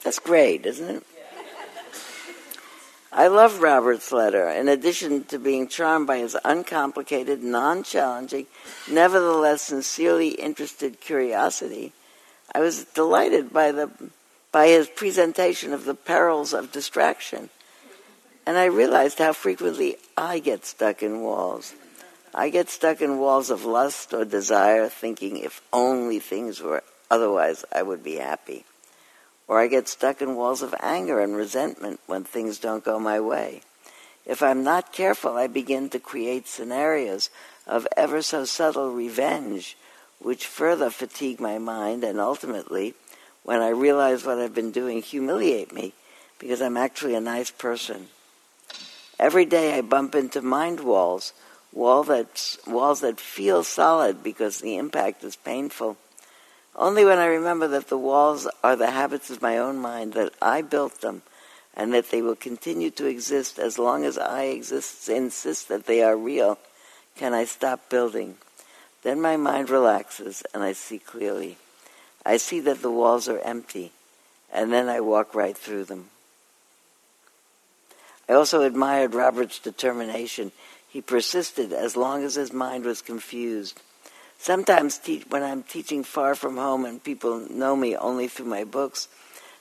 That's 0.04 0.18
great, 0.18 0.64
isn't 0.66 0.88
it? 0.88 1.02
I 3.10 3.26
love 3.26 3.60
Robert's 3.60 4.12
letter. 4.12 4.48
In 4.48 4.68
addition 4.68 5.24
to 5.24 5.38
being 5.38 5.66
charmed 5.66 6.06
by 6.06 6.18
his 6.18 6.36
uncomplicated, 6.44 7.42
non 7.42 7.82
challenging, 7.82 8.46
nevertheless 8.88 9.62
sincerely 9.62 10.28
interested 10.28 11.00
curiosity, 11.00 11.92
I 12.54 12.60
was 12.60 12.84
delighted 12.84 13.52
by, 13.52 13.72
the, 13.72 13.90
by 14.52 14.68
his 14.68 14.88
presentation 14.88 15.72
of 15.72 15.84
the 15.84 15.94
perils 15.94 16.52
of 16.52 16.70
distraction. 16.70 17.50
And 18.48 18.56
I 18.56 18.64
realized 18.64 19.18
how 19.18 19.34
frequently 19.34 19.98
I 20.16 20.38
get 20.38 20.64
stuck 20.64 21.02
in 21.02 21.20
walls. 21.20 21.74
I 22.32 22.48
get 22.48 22.70
stuck 22.70 23.02
in 23.02 23.18
walls 23.18 23.50
of 23.50 23.66
lust 23.66 24.14
or 24.14 24.24
desire, 24.24 24.88
thinking 24.88 25.36
if 25.36 25.60
only 25.70 26.18
things 26.18 26.62
were 26.62 26.82
otherwise, 27.10 27.66
I 27.70 27.82
would 27.82 28.02
be 28.02 28.16
happy 28.16 28.64
or 29.48 29.58
I 29.58 29.66
get 29.66 29.88
stuck 29.88 30.22
in 30.22 30.36
walls 30.36 30.62
of 30.62 30.74
anger 30.78 31.20
and 31.20 31.34
resentment 31.34 32.00
when 32.06 32.22
things 32.22 32.58
don't 32.58 32.84
go 32.84 32.98
my 32.98 33.18
way. 33.18 33.62
If 34.26 34.42
I'm 34.42 34.62
not 34.62 34.92
careful, 34.92 35.36
I 35.36 35.46
begin 35.46 35.88
to 35.90 35.98
create 35.98 36.46
scenarios 36.46 37.30
of 37.66 37.88
ever 37.96 38.20
so 38.20 38.44
subtle 38.44 38.92
revenge, 38.92 39.76
which 40.20 40.46
further 40.46 40.90
fatigue 40.90 41.40
my 41.40 41.58
mind 41.58 42.04
and 42.04 42.20
ultimately, 42.20 42.94
when 43.42 43.60
I 43.60 43.68
realize 43.68 44.24
what 44.24 44.38
I've 44.38 44.54
been 44.54 44.72
doing, 44.72 45.00
humiliate 45.00 45.72
me 45.72 45.94
because 46.38 46.60
I'm 46.60 46.76
actually 46.76 47.14
a 47.14 47.20
nice 47.20 47.50
person. 47.50 48.08
Every 49.18 49.44
day 49.44 49.76
I 49.76 49.80
bump 49.80 50.14
into 50.14 50.42
mind 50.42 50.80
walls, 50.80 51.32
wall 51.72 52.04
that's, 52.04 52.58
walls 52.66 53.00
that 53.00 53.20
feel 53.20 53.64
solid 53.64 54.22
because 54.22 54.60
the 54.60 54.76
impact 54.76 55.24
is 55.24 55.36
painful 55.36 55.96
only 56.78 57.04
when 57.04 57.18
I 57.18 57.26
remember 57.26 57.66
that 57.68 57.88
the 57.88 57.98
walls 57.98 58.48
are 58.62 58.76
the 58.76 58.92
habits 58.92 59.30
of 59.30 59.42
my 59.42 59.58
own 59.58 59.78
mind, 59.78 60.12
that 60.12 60.32
I 60.40 60.62
built 60.62 61.00
them, 61.00 61.22
and 61.74 61.92
that 61.92 62.10
they 62.10 62.22
will 62.22 62.36
continue 62.36 62.90
to 62.92 63.06
exist 63.06 63.58
as 63.58 63.80
long 63.80 64.04
as 64.04 64.16
I 64.16 64.44
exist, 64.44 65.08
insist 65.08 65.68
that 65.68 65.86
they 65.86 66.02
are 66.02 66.16
real, 66.16 66.56
can 67.16 67.34
I 67.34 67.44
stop 67.46 67.90
building. 67.90 68.36
Then 69.02 69.20
my 69.20 69.36
mind 69.36 69.70
relaxes 69.70 70.44
and 70.54 70.62
I 70.62 70.72
see 70.72 71.00
clearly. 71.00 71.58
I 72.24 72.36
see 72.36 72.60
that 72.60 72.80
the 72.80 72.92
walls 72.92 73.28
are 73.28 73.40
empty, 73.40 73.90
and 74.52 74.72
then 74.72 74.88
I 74.88 75.00
walk 75.00 75.34
right 75.34 75.58
through 75.58 75.84
them. 75.84 76.10
I 78.28 78.34
also 78.34 78.62
admired 78.62 79.14
Robert's 79.14 79.58
determination. 79.58 80.52
He 80.88 81.00
persisted 81.00 81.72
as 81.72 81.96
long 81.96 82.24
as 82.24 82.34
his 82.34 82.52
mind 82.52 82.84
was 82.84 83.02
confused. 83.02 83.80
Sometimes 84.38 84.98
te- 84.98 85.24
when 85.28 85.42
I'm 85.42 85.62
teaching 85.62 86.04
far 86.04 86.34
from 86.34 86.56
home 86.56 86.84
and 86.84 87.02
people 87.02 87.46
know 87.50 87.74
me 87.74 87.96
only 87.96 88.28
through 88.28 88.46
my 88.46 88.64
books, 88.64 89.08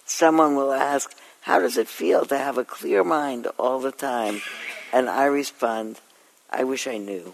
someone 0.06 0.56
will 0.56 0.72
ask, 0.72 1.16
How 1.42 1.60
does 1.60 1.78
it 1.78 1.88
feel 1.88 2.26
to 2.26 2.38
have 2.38 2.58
a 2.58 2.66
clear 2.66 3.04
mind 3.04 3.48
all 3.58 3.80
the 3.80 3.92
time? 3.92 4.42
And 4.94 5.10
I 5.10 5.26
respond, 5.26 6.00
I 6.50 6.64
wish 6.64 6.88
I 6.88 6.98
knew. 6.98 7.34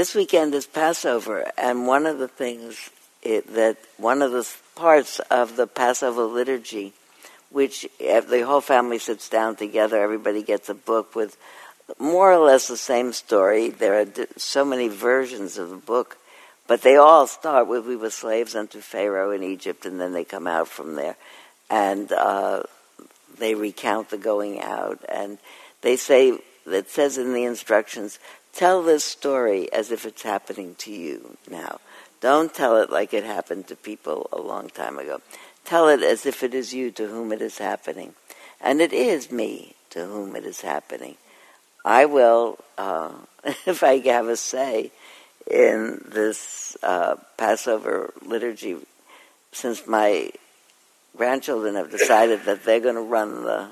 This 0.00 0.14
weekend 0.14 0.54
is 0.54 0.66
Passover, 0.66 1.52
and 1.58 1.86
one 1.86 2.06
of 2.06 2.18
the 2.18 2.26
things 2.26 2.88
it, 3.22 3.52
that 3.52 3.76
one 3.98 4.22
of 4.22 4.32
the 4.32 4.48
parts 4.74 5.18
of 5.30 5.56
the 5.56 5.66
Passover 5.66 6.22
liturgy, 6.22 6.94
which 7.50 7.86
the 7.98 8.42
whole 8.46 8.62
family 8.62 8.98
sits 8.98 9.28
down 9.28 9.56
together, 9.56 10.02
everybody 10.02 10.42
gets 10.42 10.70
a 10.70 10.74
book 10.74 11.14
with 11.14 11.36
more 11.98 12.32
or 12.32 12.38
less 12.38 12.66
the 12.66 12.78
same 12.78 13.12
story. 13.12 13.68
There 13.68 14.00
are 14.00 14.06
so 14.38 14.64
many 14.64 14.88
versions 14.88 15.58
of 15.58 15.68
the 15.68 15.76
book, 15.76 16.16
but 16.66 16.80
they 16.80 16.96
all 16.96 17.26
start 17.26 17.68
with 17.68 17.84
we 17.84 17.94
were 17.94 18.08
slaves 18.08 18.56
unto 18.56 18.80
Pharaoh 18.80 19.32
in 19.32 19.42
Egypt, 19.42 19.84
and 19.84 20.00
then 20.00 20.14
they 20.14 20.24
come 20.24 20.46
out 20.46 20.68
from 20.68 20.94
there, 20.94 21.16
and 21.68 22.10
uh, 22.10 22.62
they 23.38 23.54
recount 23.54 24.08
the 24.08 24.16
going 24.16 24.62
out, 24.62 25.04
and 25.10 25.36
they 25.82 25.96
say 25.96 26.38
it 26.66 26.90
says 26.90 27.18
in 27.18 27.32
the 27.32 27.44
instructions, 27.44 28.18
tell 28.52 28.82
this 28.82 29.04
story 29.04 29.72
as 29.72 29.90
if 29.90 30.04
it's 30.04 30.22
happening 30.22 30.74
to 30.78 30.92
you 30.92 31.36
now. 31.48 31.78
Don't 32.20 32.54
tell 32.54 32.76
it 32.76 32.90
like 32.90 33.14
it 33.14 33.24
happened 33.24 33.66
to 33.68 33.76
people 33.76 34.28
a 34.32 34.40
long 34.40 34.68
time 34.68 34.98
ago. 34.98 35.20
Tell 35.64 35.88
it 35.88 36.02
as 36.02 36.26
if 36.26 36.42
it 36.42 36.54
is 36.54 36.74
you 36.74 36.90
to 36.92 37.06
whom 37.06 37.32
it 37.32 37.40
is 37.40 37.58
happening. 37.58 38.14
And 38.60 38.80
it 38.80 38.92
is 38.92 39.30
me 39.30 39.74
to 39.90 40.04
whom 40.04 40.36
it 40.36 40.44
is 40.44 40.60
happening. 40.60 41.16
I 41.84 42.04
will, 42.04 42.58
uh, 42.76 43.12
if 43.66 43.82
I 43.82 43.98
have 44.00 44.28
a 44.28 44.36
say 44.36 44.92
in 45.50 46.04
this 46.06 46.76
uh, 46.82 47.16
Passover 47.36 48.12
liturgy, 48.22 48.76
since 49.52 49.86
my 49.86 50.30
grandchildren 51.16 51.74
have 51.74 51.90
decided 51.90 52.44
that 52.44 52.64
they're 52.64 52.80
going 52.80 52.94
to 52.94 53.00
run 53.00 53.44
the 53.44 53.68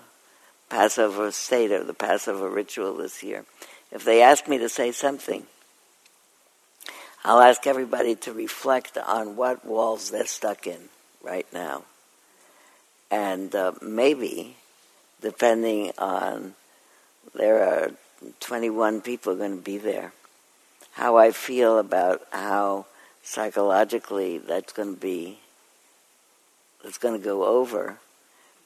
Passover 0.69 1.31
Seder, 1.31 1.85
the 1.85 1.95
Passover 1.95 2.49
ritual 2.49 2.97
this 2.97 3.23
year. 3.23 3.45
If 3.91 4.05
they 4.05 4.23
ask 4.23 4.47
me 4.49 4.59
to 4.59 4.69
say 4.69 4.93
something, 4.93 5.47
I'll 7.25 7.41
ask 7.41 7.67
everybody 7.67 8.15
to 8.17 8.33
reflect 8.33 8.97
on 8.97 9.37
what 9.37 9.65
walls 9.65 10.11
they're 10.11 10.27
stuck 10.27 10.67
in 10.67 10.89
right 11.23 11.47
now. 11.53 11.85
And 13.11 13.55
uh, 13.55 13.73
maybe, 13.81 14.57
depending 15.21 15.93
on, 15.99 16.55
there 17.35 17.63
are 17.63 17.91
21 18.41 19.01
people 19.01 19.37
going 19.37 19.57
to 19.57 19.63
be 19.63 19.79
there, 19.79 20.13
how 20.93 21.17
I 21.17 21.31
feel 21.31 21.79
about 21.79 22.23
how 22.31 22.87
psychologically 23.23 24.39
that's 24.39 24.73
going 24.73 24.95
to 24.95 25.01
be, 25.01 25.39
that's 26.83 26.99
going 26.99 27.19
to 27.19 27.25
go 27.25 27.45
over. 27.45 27.99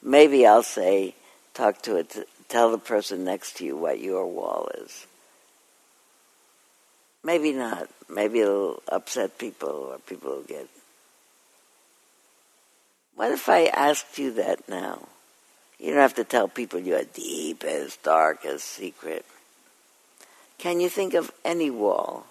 Maybe 0.02 0.46
I'll 0.46 0.62
say, 0.62 1.14
talk 1.54 1.82
to 1.82 1.96
it, 1.96 2.16
tell 2.48 2.70
the 2.70 2.78
person 2.78 3.24
next 3.24 3.58
to 3.58 3.64
you 3.64 3.76
what 3.76 4.00
your 4.00 4.26
wall 4.26 4.68
is. 4.78 5.06
Maybe 7.24 7.52
not. 7.52 7.88
Maybe 8.08 8.40
it'll 8.40 8.82
upset 8.88 9.38
people 9.38 9.68
or 9.68 9.98
people 9.98 10.30
will 10.30 10.42
get. 10.42 10.68
What 13.14 13.30
if 13.30 13.48
I 13.48 13.66
asked 13.66 14.18
you 14.18 14.32
that 14.32 14.68
now? 14.68 15.06
You 15.78 15.90
don't 15.90 16.00
have 16.00 16.14
to 16.14 16.24
tell 16.24 16.48
people 16.48 16.80
your 16.80 17.02
deepest, 17.04 18.02
darkest 18.02 18.66
secret. 18.66 19.24
Can 20.58 20.80
you 20.80 20.88
think 20.88 21.14
of 21.14 21.30
any 21.44 21.70
wall? 21.70 22.26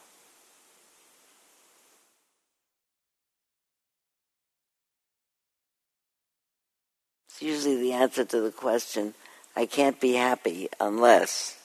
It's 7.30 7.42
usually 7.42 7.78
the 7.78 7.94
answer 7.94 8.24
to 8.26 8.42
the 8.42 8.52
question, 8.52 9.14
I 9.56 9.66
can't 9.66 10.00
be 10.00 10.14
happy 10.14 10.70
unless 10.80 11.58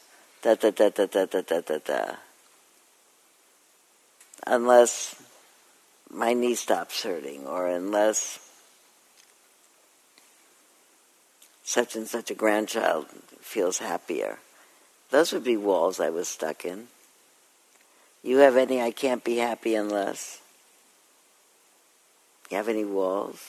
da 0.42 0.54
da 0.54 0.70
da 0.70 0.90
da 0.90 1.06
da 1.06 1.24
da 1.26 1.40
da 1.40 1.60
da 1.60 1.78
da. 1.78 2.14
Unless 4.44 5.16
my 6.10 6.32
knee 6.32 6.54
stops 6.54 7.02
hurting 7.02 7.46
or 7.46 7.68
unless 7.68 8.38
such 11.62 11.96
and 11.96 12.06
such 12.06 12.30
a 12.30 12.34
grandchild 12.34 13.06
feels 13.40 13.78
happier. 13.78 14.38
Those 15.10 15.32
would 15.32 15.44
be 15.44 15.56
walls 15.56 16.00
I 16.00 16.10
was 16.10 16.28
stuck 16.28 16.64
in. 16.64 16.88
You 18.22 18.38
have 18.38 18.56
any 18.56 18.80
I 18.80 18.90
can't 18.90 19.22
be 19.22 19.36
happy 19.36 19.74
unless? 19.74 20.40
You 22.50 22.56
have 22.56 22.68
any 22.68 22.84
walls? 22.84 23.40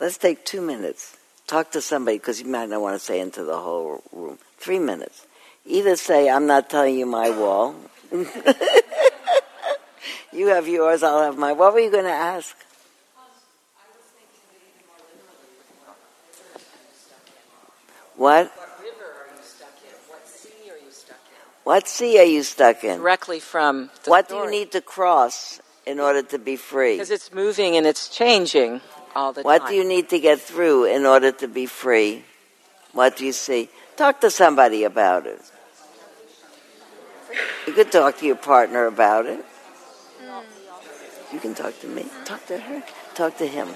Let's 0.00 0.18
take 0.18 0.44
two 0.44 0.60
minutes. 0.60 1.16
Talk 1.46 1.70
to 1.72 1.80
somebody 1.80 2.18
because 2.18 2.40
you 2.40 2.46
might 2.46 2.68
not 2.68 2.80
want 2.80 2.94
to 2.94 3.04
say 3.04 3.20
into 3.20 3.44
the 3.44 3.58
whole 3.58 4.02
room. 4.12 4.38
Three 4.58 4.78
minutes. 4.78 5.26
Either 5.68 5.96
say, 5.96 6.30
I'm 6.30 6.46
not 6.46 6.70
telling 6.70 6.98
you 6.98 7.04
my 7.04 7.28
wall. 7.28 7.74
you 10.32 10.46
have 10.46 10.66
yours, 10.66 11.02
I'll 11.02 11.22
have 11.22 11.36
mine. 11.36 11.58
What 11.58 11.74
were 11.74 11.80
you 11.80 11.90
going 11.90 12.04
to 12.04 12.10
ask? 12.10 12.56
What? 18.16 18.46
What 18.46 18.80
river 18.80 19.04
are 19.04 19.28
you 19.36 19.42
stuck 19.42 19.68
in? 19.84 19.92
What 20.08 20.26
sea 20.26 20.70
are 20.70 20.78
you 20.78 20.90
stuck 20.90 21.18
in? 21.28 21.36
What 21.64 21.86
sea 21.86 22.18
are 22.18 22.24
you 22.24 22.42
stuck 22.42 22.82
in? 22.82 22.98
Directly 22.98 23.38
from 23.38 23.90
the 24.04 24.10
what 24.10 24.26
story. 24.26 24.40
do 24.40 24.44
you 24.46 24.50
need 24.60 24.72
to 24.72 24.80
cross 24.80 25.60
in 25.86 26.00
order 26.00 26.22
to 26.22 26.38
be 26.38 26.56
free? 26.56 26.94
Because 26.94 27.10
it's 27.10 27.30
moving 27.30 27.76
and 27.76 27.86
it's 27.86 28.08
changing 28.08 28.80
all 29.14 29.34
the 29.34 29.42
What 29.42 29.58
time. 29.58 29.64
What 29.64 29.70
do 29.70 29.76
you 29.76 29.84
need 29.84 30.08
to 30.08 30.18
get 30.18 30.40
through 30.40 30.86
in 30.86 31.04
order 31.04 31.30
to 31.30 31.46
be 31.46 31.66
free? 31.66 32.24
What 32.92 33.18
do 33.18 33.26
you 33.26 33.32
see? 33.32 33.68
Talk 33.96 34.22
to 34.22 34.30
somebody 34.30 34.84
about 34.84 35.26
it. 35.26 35.42
You 37.68 37.74
could 37.74 37.92
talk 37.92 38.16
to 38.20 38.26
your 38.26 38.34
partner 38.34 38.86
about 38.86 39.26
it. 39.26 39.44
Mm. 40.24 40.42
You 41.34 41.38
can 41.38 41.54
talk 41.54 41.78
to 41.80 41.86
me. 41.86 42.06
Talk 42.24 42.46
to 42.46 42.56
her. 42.56 42.82
Talk 43.14 43.36
to 43.36 43.46
him. 43.46 43.68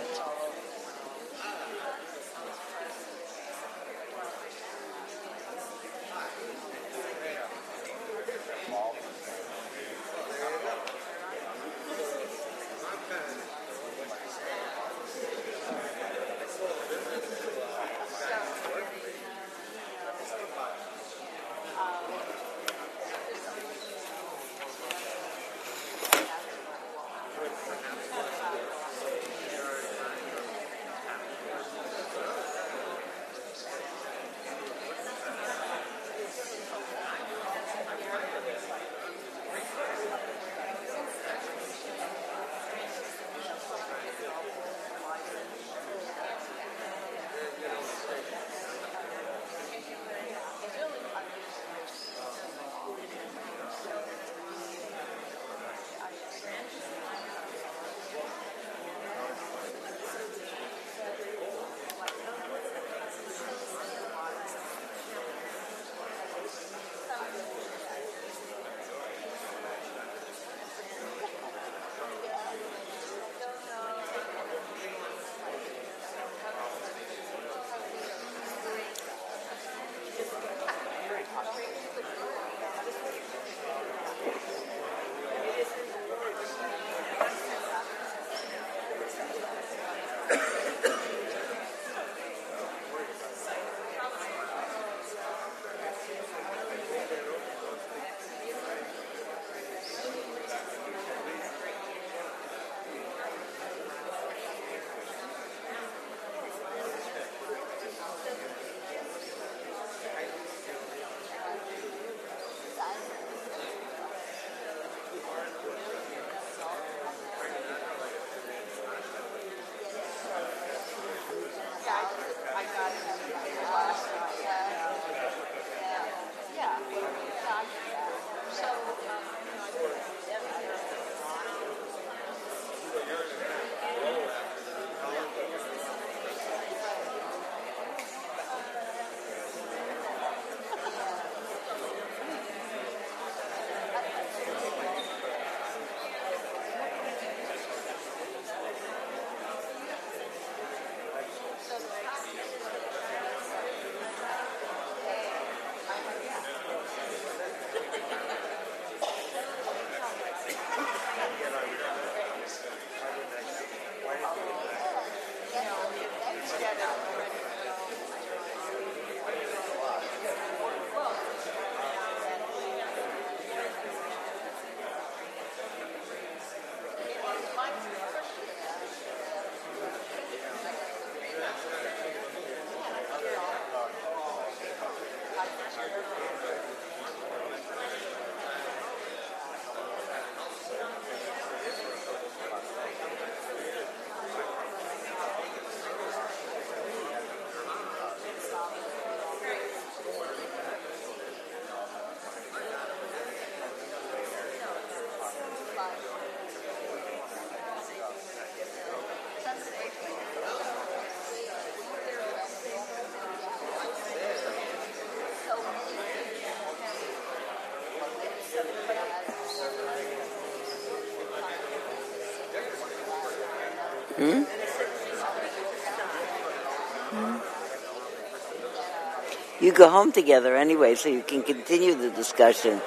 You 229.73 229.79
go 229.79 229.89
home 229.89 230.13
together 230.13 230.55
anyway, 230.55 230.95
so 230.97 231.09
you 231.09 231.23
can 231.23 231.43
continue 231.43 231.95
the 231.95 232.11
discussion. 232.11 232.79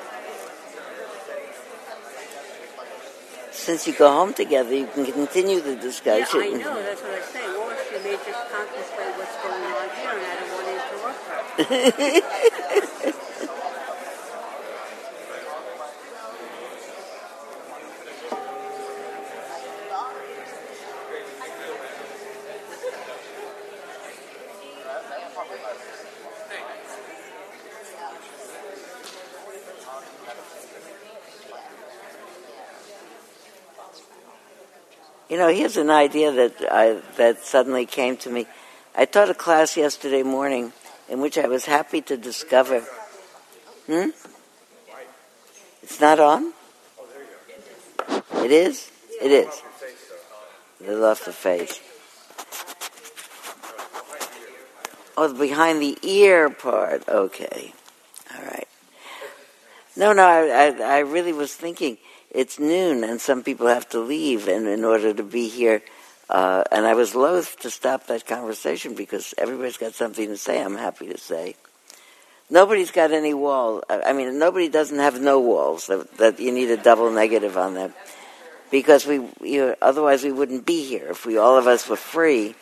Since 3.49 3.87
you 3.87 3.93
go 3.93 4.11
home 4.11 4.35
together, 4.35 4.75
you 4.75 4.85
can 4.85 5.11
continue 5.11 5.61
the 5.61 5.77
discussion. 5.77 6.41
Yeah, 6.41 6.45
I 6.45 6.51
know. 6.51 6.83
That's 6.83 7.01
what 7.01 7.11
I 7.11 7.21
say. 7.21 7.41
Or 7.41 7.73
she 7.89 7.97
may 8.03 8.17
just 8.17 8.37
contemplate 8.53 9.17
what's 9.17 9.35
going 9.41 9.63
on 9.65 9.89
here, 9.97 10.13
and 10.13 10.27
I 10.29 10.35
don't 10.37 10.53
want 10.53 10.67
to 10.69 10.73
interrupt 10.85 12.21
her. 12.21 12.61
You 35.35 35.41
know, 35.41 35.49
here's 35.49 35.75
an 35.75 35.89
idea 35.89 36.31
that 36.31 36.71
I, 36.71 37.01
that 37.17 37.43
suddenly 37.43 37.85
came 37.85 38.15
to 38.23 38.29
me. 38.29 38.47
I 38.95 39.03
taught 39.03 39.29
a 39.29 39.33
class 39.33 39.75
yesterday 39.75 40.23
morning 40.23 40.71
in 41.09 41.19
which 41.19 41.37
I 41.37 41.45
was 41.47 41.65
happy 41.65 41.99
to 42.03 42.15
discover. 42.15 42.79
Hmm? 43.85 44.11
It's 45.83 45.99
not 45.99 46.21
on? 46.21 46.53
Oh, 46.97 47.05
there 47.11 47.23
you 48.15 48.21
go. 48.31 48.45
It 48.45 48.51
is? 48.51 48.89
It 49.21 49.29
is. 49.29 49.61
They 50.79 50.95
off 51.03 51.25
the 51.25 51.33
face. 51.33 51.81
Oh, 55.17 55.27
the 55.27 55.33
behind 55.33 55.81
the 55.81 55.97
ear 56.01 56.49
part. 56.49 57.09
Okay. 57.09 57.73
All 58.33 58.45
right. 58.45 58.69
No, 59.97 60.13
no, 60.13 60.23
I, 60.23 60.67
I, 60.67 60.95
I 60.95 60.99
really 60.99 61.33
was 61.33 61.53
thinking 61.53 61.97
it's 62.35 62.59
noon 62.59 63.03
and 63.03 63.19
some 63.19 63.43
people 63.43 63.67
have 63.67 63.87
to 63.89 63.99
leave 63.99 64.47
and 64.47 64.67
in 64.67 64.83
order 64.83 65.13
to 65.13 65.23
be 65.23 65.47
here 65.47 65.81
uh, 66.29 66.63
and 66.71 66.85
I 66.85 66.93
was 66.95 67.13
loath 67.13 67.59
to 67.59 67.69
stop 67.69 68.07
that 68.07 68.25
conversation 68.25 68.95
because 68.95 69.33
everybody's 69.37 69.77
got 69.77 69.93
something 69.93 70.27
to 70.27 70.37
say. 70.37 70.61
I'm 70.61 70.77
happy 70.77 71.07
to 71.07 71.17
say. 71.17 71.55
Nobody's 72.49 72.91
got 72.91 73.11
any 73.11 73.33
wall. 73.33 73.83
I 73.89 74.13
mean, 74.13 74.37
nobody 74.37 74.69
doesn't 74.69 74.99
have 74.99 75.19
no 75.19 75.39
walls 75.39 75.87
that, 75.87 76.17
that 76.17 76.39
you 76.39 76.51
need 76.51 76.69
a 76.69 76.77
double 76.77 77.11
negative 77.11 77.57
on 77.57 77.73
them 77.73 77.93
because 78.71 79.05
we, 79.05 79.15
you 79.41 79.59
know, 79.59 79.75
otherwise 79.81 80.23
we 80.23 80.31
wouldn't 80.31 80.65
be 80.65 80.83
here. 80.83 81.07
If 81.09 81.25
we 81.25 81.37
all 81.37 81.57
of 81.57 81.67
us 81.67 81.87
were 81.87 81.95
free, 81.95 82.55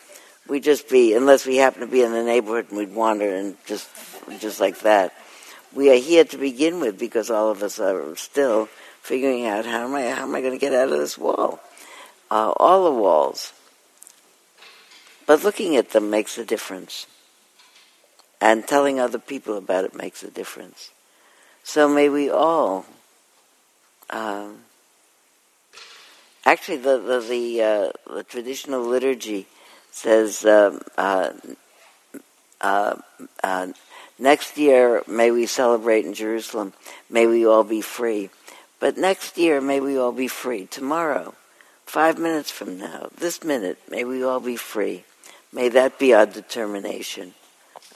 we'd 0.48 0.62
just 0.62 0.88
be, 0.88 1.14
unless 1.14 1.46
we 1.46 1.56
happen 1.56 1.80
to 1.80 1.86
be 1.86 2.02
in 2.02 2.12
the 2.12 2.22
neighborhood 2.22 2.66
and 2.68 2.78
we'd 2.78 2.94
wander 2.94 3.34
and 3.34 3.56
just, 3.66 3.88
just 4.40 4.60
like 4.60 4.80
that. 4.80 5.14
We 5.74 5.90
are 5.90 6.00
here 6.00 6.24
to 6.24 6.36
begin 6.38 6.80
with 6.80 6.98
because 6.98 7.30
all 7.30 7.50
of 7.50 7.62
us 7.62 7.78
are 7.78 8.14
still 8.16 8.68
figuring 9.04 9.46
out 9.46 9.66
how 9.66 9.84
am 9.84 9.94
I 9.94 10.08
how 10.08 10.22
am 10.22 10.34
I 10.34 10.40
going 10.40 10.54
to 10.54 10.58
get 10.58 10.72
out 10.72 10.90
of 10.90 10.98
this 10.98 11.18
wall? 11.18 11.60
Uh, 12.30 12.52
all 12.56 12.84
the 12.84 12.98
walls. 12.98 13.52
But 15.26 15.44
looking 15.44 15.76
at 15.76 15.90
them 15.90 16.08
makes 16.08 16.38
a 16.38 16.44
difference. 16.44 17.06
And 18.40 18.66
telling 18.66 18.98
other 18.98 19.18
people 19.18 19.56
about 19.56 19.84
it 19.84 19.94
makes 19.94 20.22
a 20.22 20.30
difference. 20.30 20.90
So 21.62 21.86
may 21.88 22.08
we 22.08 22.30
all. 22.30 22.86
Um, 24.10 24.60
actually, 26.44 26.78
the 26.78 26.98
the 26.98 27.20
the, 27.20 27.62
uh, 27.62 28.14
the, 28.14 28.22
traditional 28.24 28.82
liturgy 28.82 29.46
says 29.90 30.44
um, 30.44 30.80
uh, 30.98 31.30
uh, 32.60 32.96
uh 33.42 33.68
next 34.18 34.58
year 34.58 35.02
may 35.06 35.30
we 35.30 35.46
celebrate 35.46 36.04
in 36.04 36.14
Jerusalem. 36.14 36.72
May 37.08 37.26
we 37.26 37.46
all 37.46 37.64
be 37.64 37.80
free. 37.80 38.30
But 38.84 38.98
next 38.98 39.38
year, 39.38 39.62
may 39.62 39.80
we 39.80 39.96
all 39.96 40.12
be 40.12 40.28
free. 40.28 40.66
Tomorrow, 40.66 41.32
five 41.86 42.18
minutes 42.18 42.50
from 42.50 42.76
now, 42.76 43.08
this 43.16 43.42
minute, 43.42 43.78
may 43.88 44.04
we 44.04 44.22
all 44.22 44.40
be 44.40 44.56
free. 44.56 45.04
May 45.54 45.70
that 45.70 45.98
be 45.98 46.12
our 46.12 46.26
determination. 46.26 47.32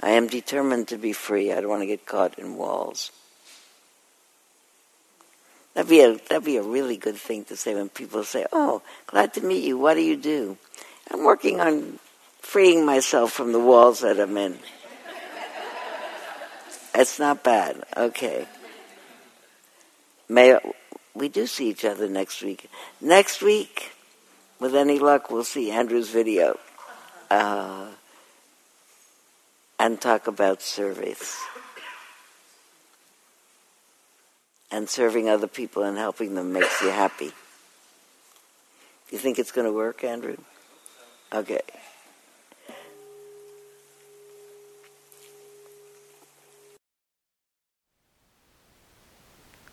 I 0.01 0.13
am 0.13 0.29
determined 0.29 0.89
to 0.89 0.97
be 0.97 1.13
free. 1.13 1.53
I 1.53 1.61
don't 1.61 1.69
want 1.69 1.83
to 1.83 1.87
get 1.87 2.07
caught 2.07 2.39
in 2.39 2.57
walls. 2.57 3.13
That'd 5.75 5.91
be 5.91 6.01
a 6.01 6.17
that'd 6.17 6.43
be 6.43 6.57
a 6.57 6.63
really 6.63 6.97
good 6.97 7.17
thing 7.17 7.45
to 7.45 7.57
say 7.57 7.75
when 7.75 7.91
people 7.91 8.25
say, 8.25 8.47
"Oh, 8.51 8.81
glad 9.07 9.35
to 9.35 9.43
meet 9.43 9.65
you. 9.65 9.77
What 9.77 9.93
do 9.93 10.01
you 10.01 10.17
do?" 10.17 10.57
I'm 11.11 11.23
working 11.23 11.61
on 11.61 11.99
freeing 12.41 12.87
myself 12.87 13.31
from 13.33 13.53
the 13.53 13.61
walls 13.61 14.01
that 14.01 14.19
I'm 14.19 14.39
in. 14.39 14.59
It's 16.95 17.19
not 17.19 17.45
bad. 17.45 17.85
Okay. 17.95 18.49
May 20.31 20.59
we 21.19 21.29
do 21.29 21.47
see 21.47 21.69
each 21.69 21.85
other 21.85 22.09
next 22.09 22.43
week. 22.43 22.71
Next 23.01 23.43
week, 23.43 23.93
with 24.61 24.75
any 24.75 24.99
luck, 24.99 25.31
we'll 25.31 25.45
see 25.45 25.71
Andrew's 25.71 26.11
video 26.11 26.59
uh, 27.31 27.89
and 29.79 30.01
talk 30.01 30.27
about 30.27 30.63
service 30.63 31.37
and 34.71 34.89
serving 34.89 35.29
other 35.29 35.47
people 35.47 35.83
and 35.83 35.97
helping 35.97 36.35
them 36.35 36.53
makes 36.53 36.81
you 36.83 36.91
happy. 36.91 37.33
You 39.11 39.19
think 39.19 39.39
it's 39.39 39.53
going 39.53 39.67
to 39.67 39.73
work, 39.73 40.05
Andrew? 40.05 40.37
Okay. 41.33 41.61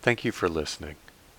Thank 0.00 0.24
you 0.24 0.32
for 0.32 0.48
listening. 0.48 0.96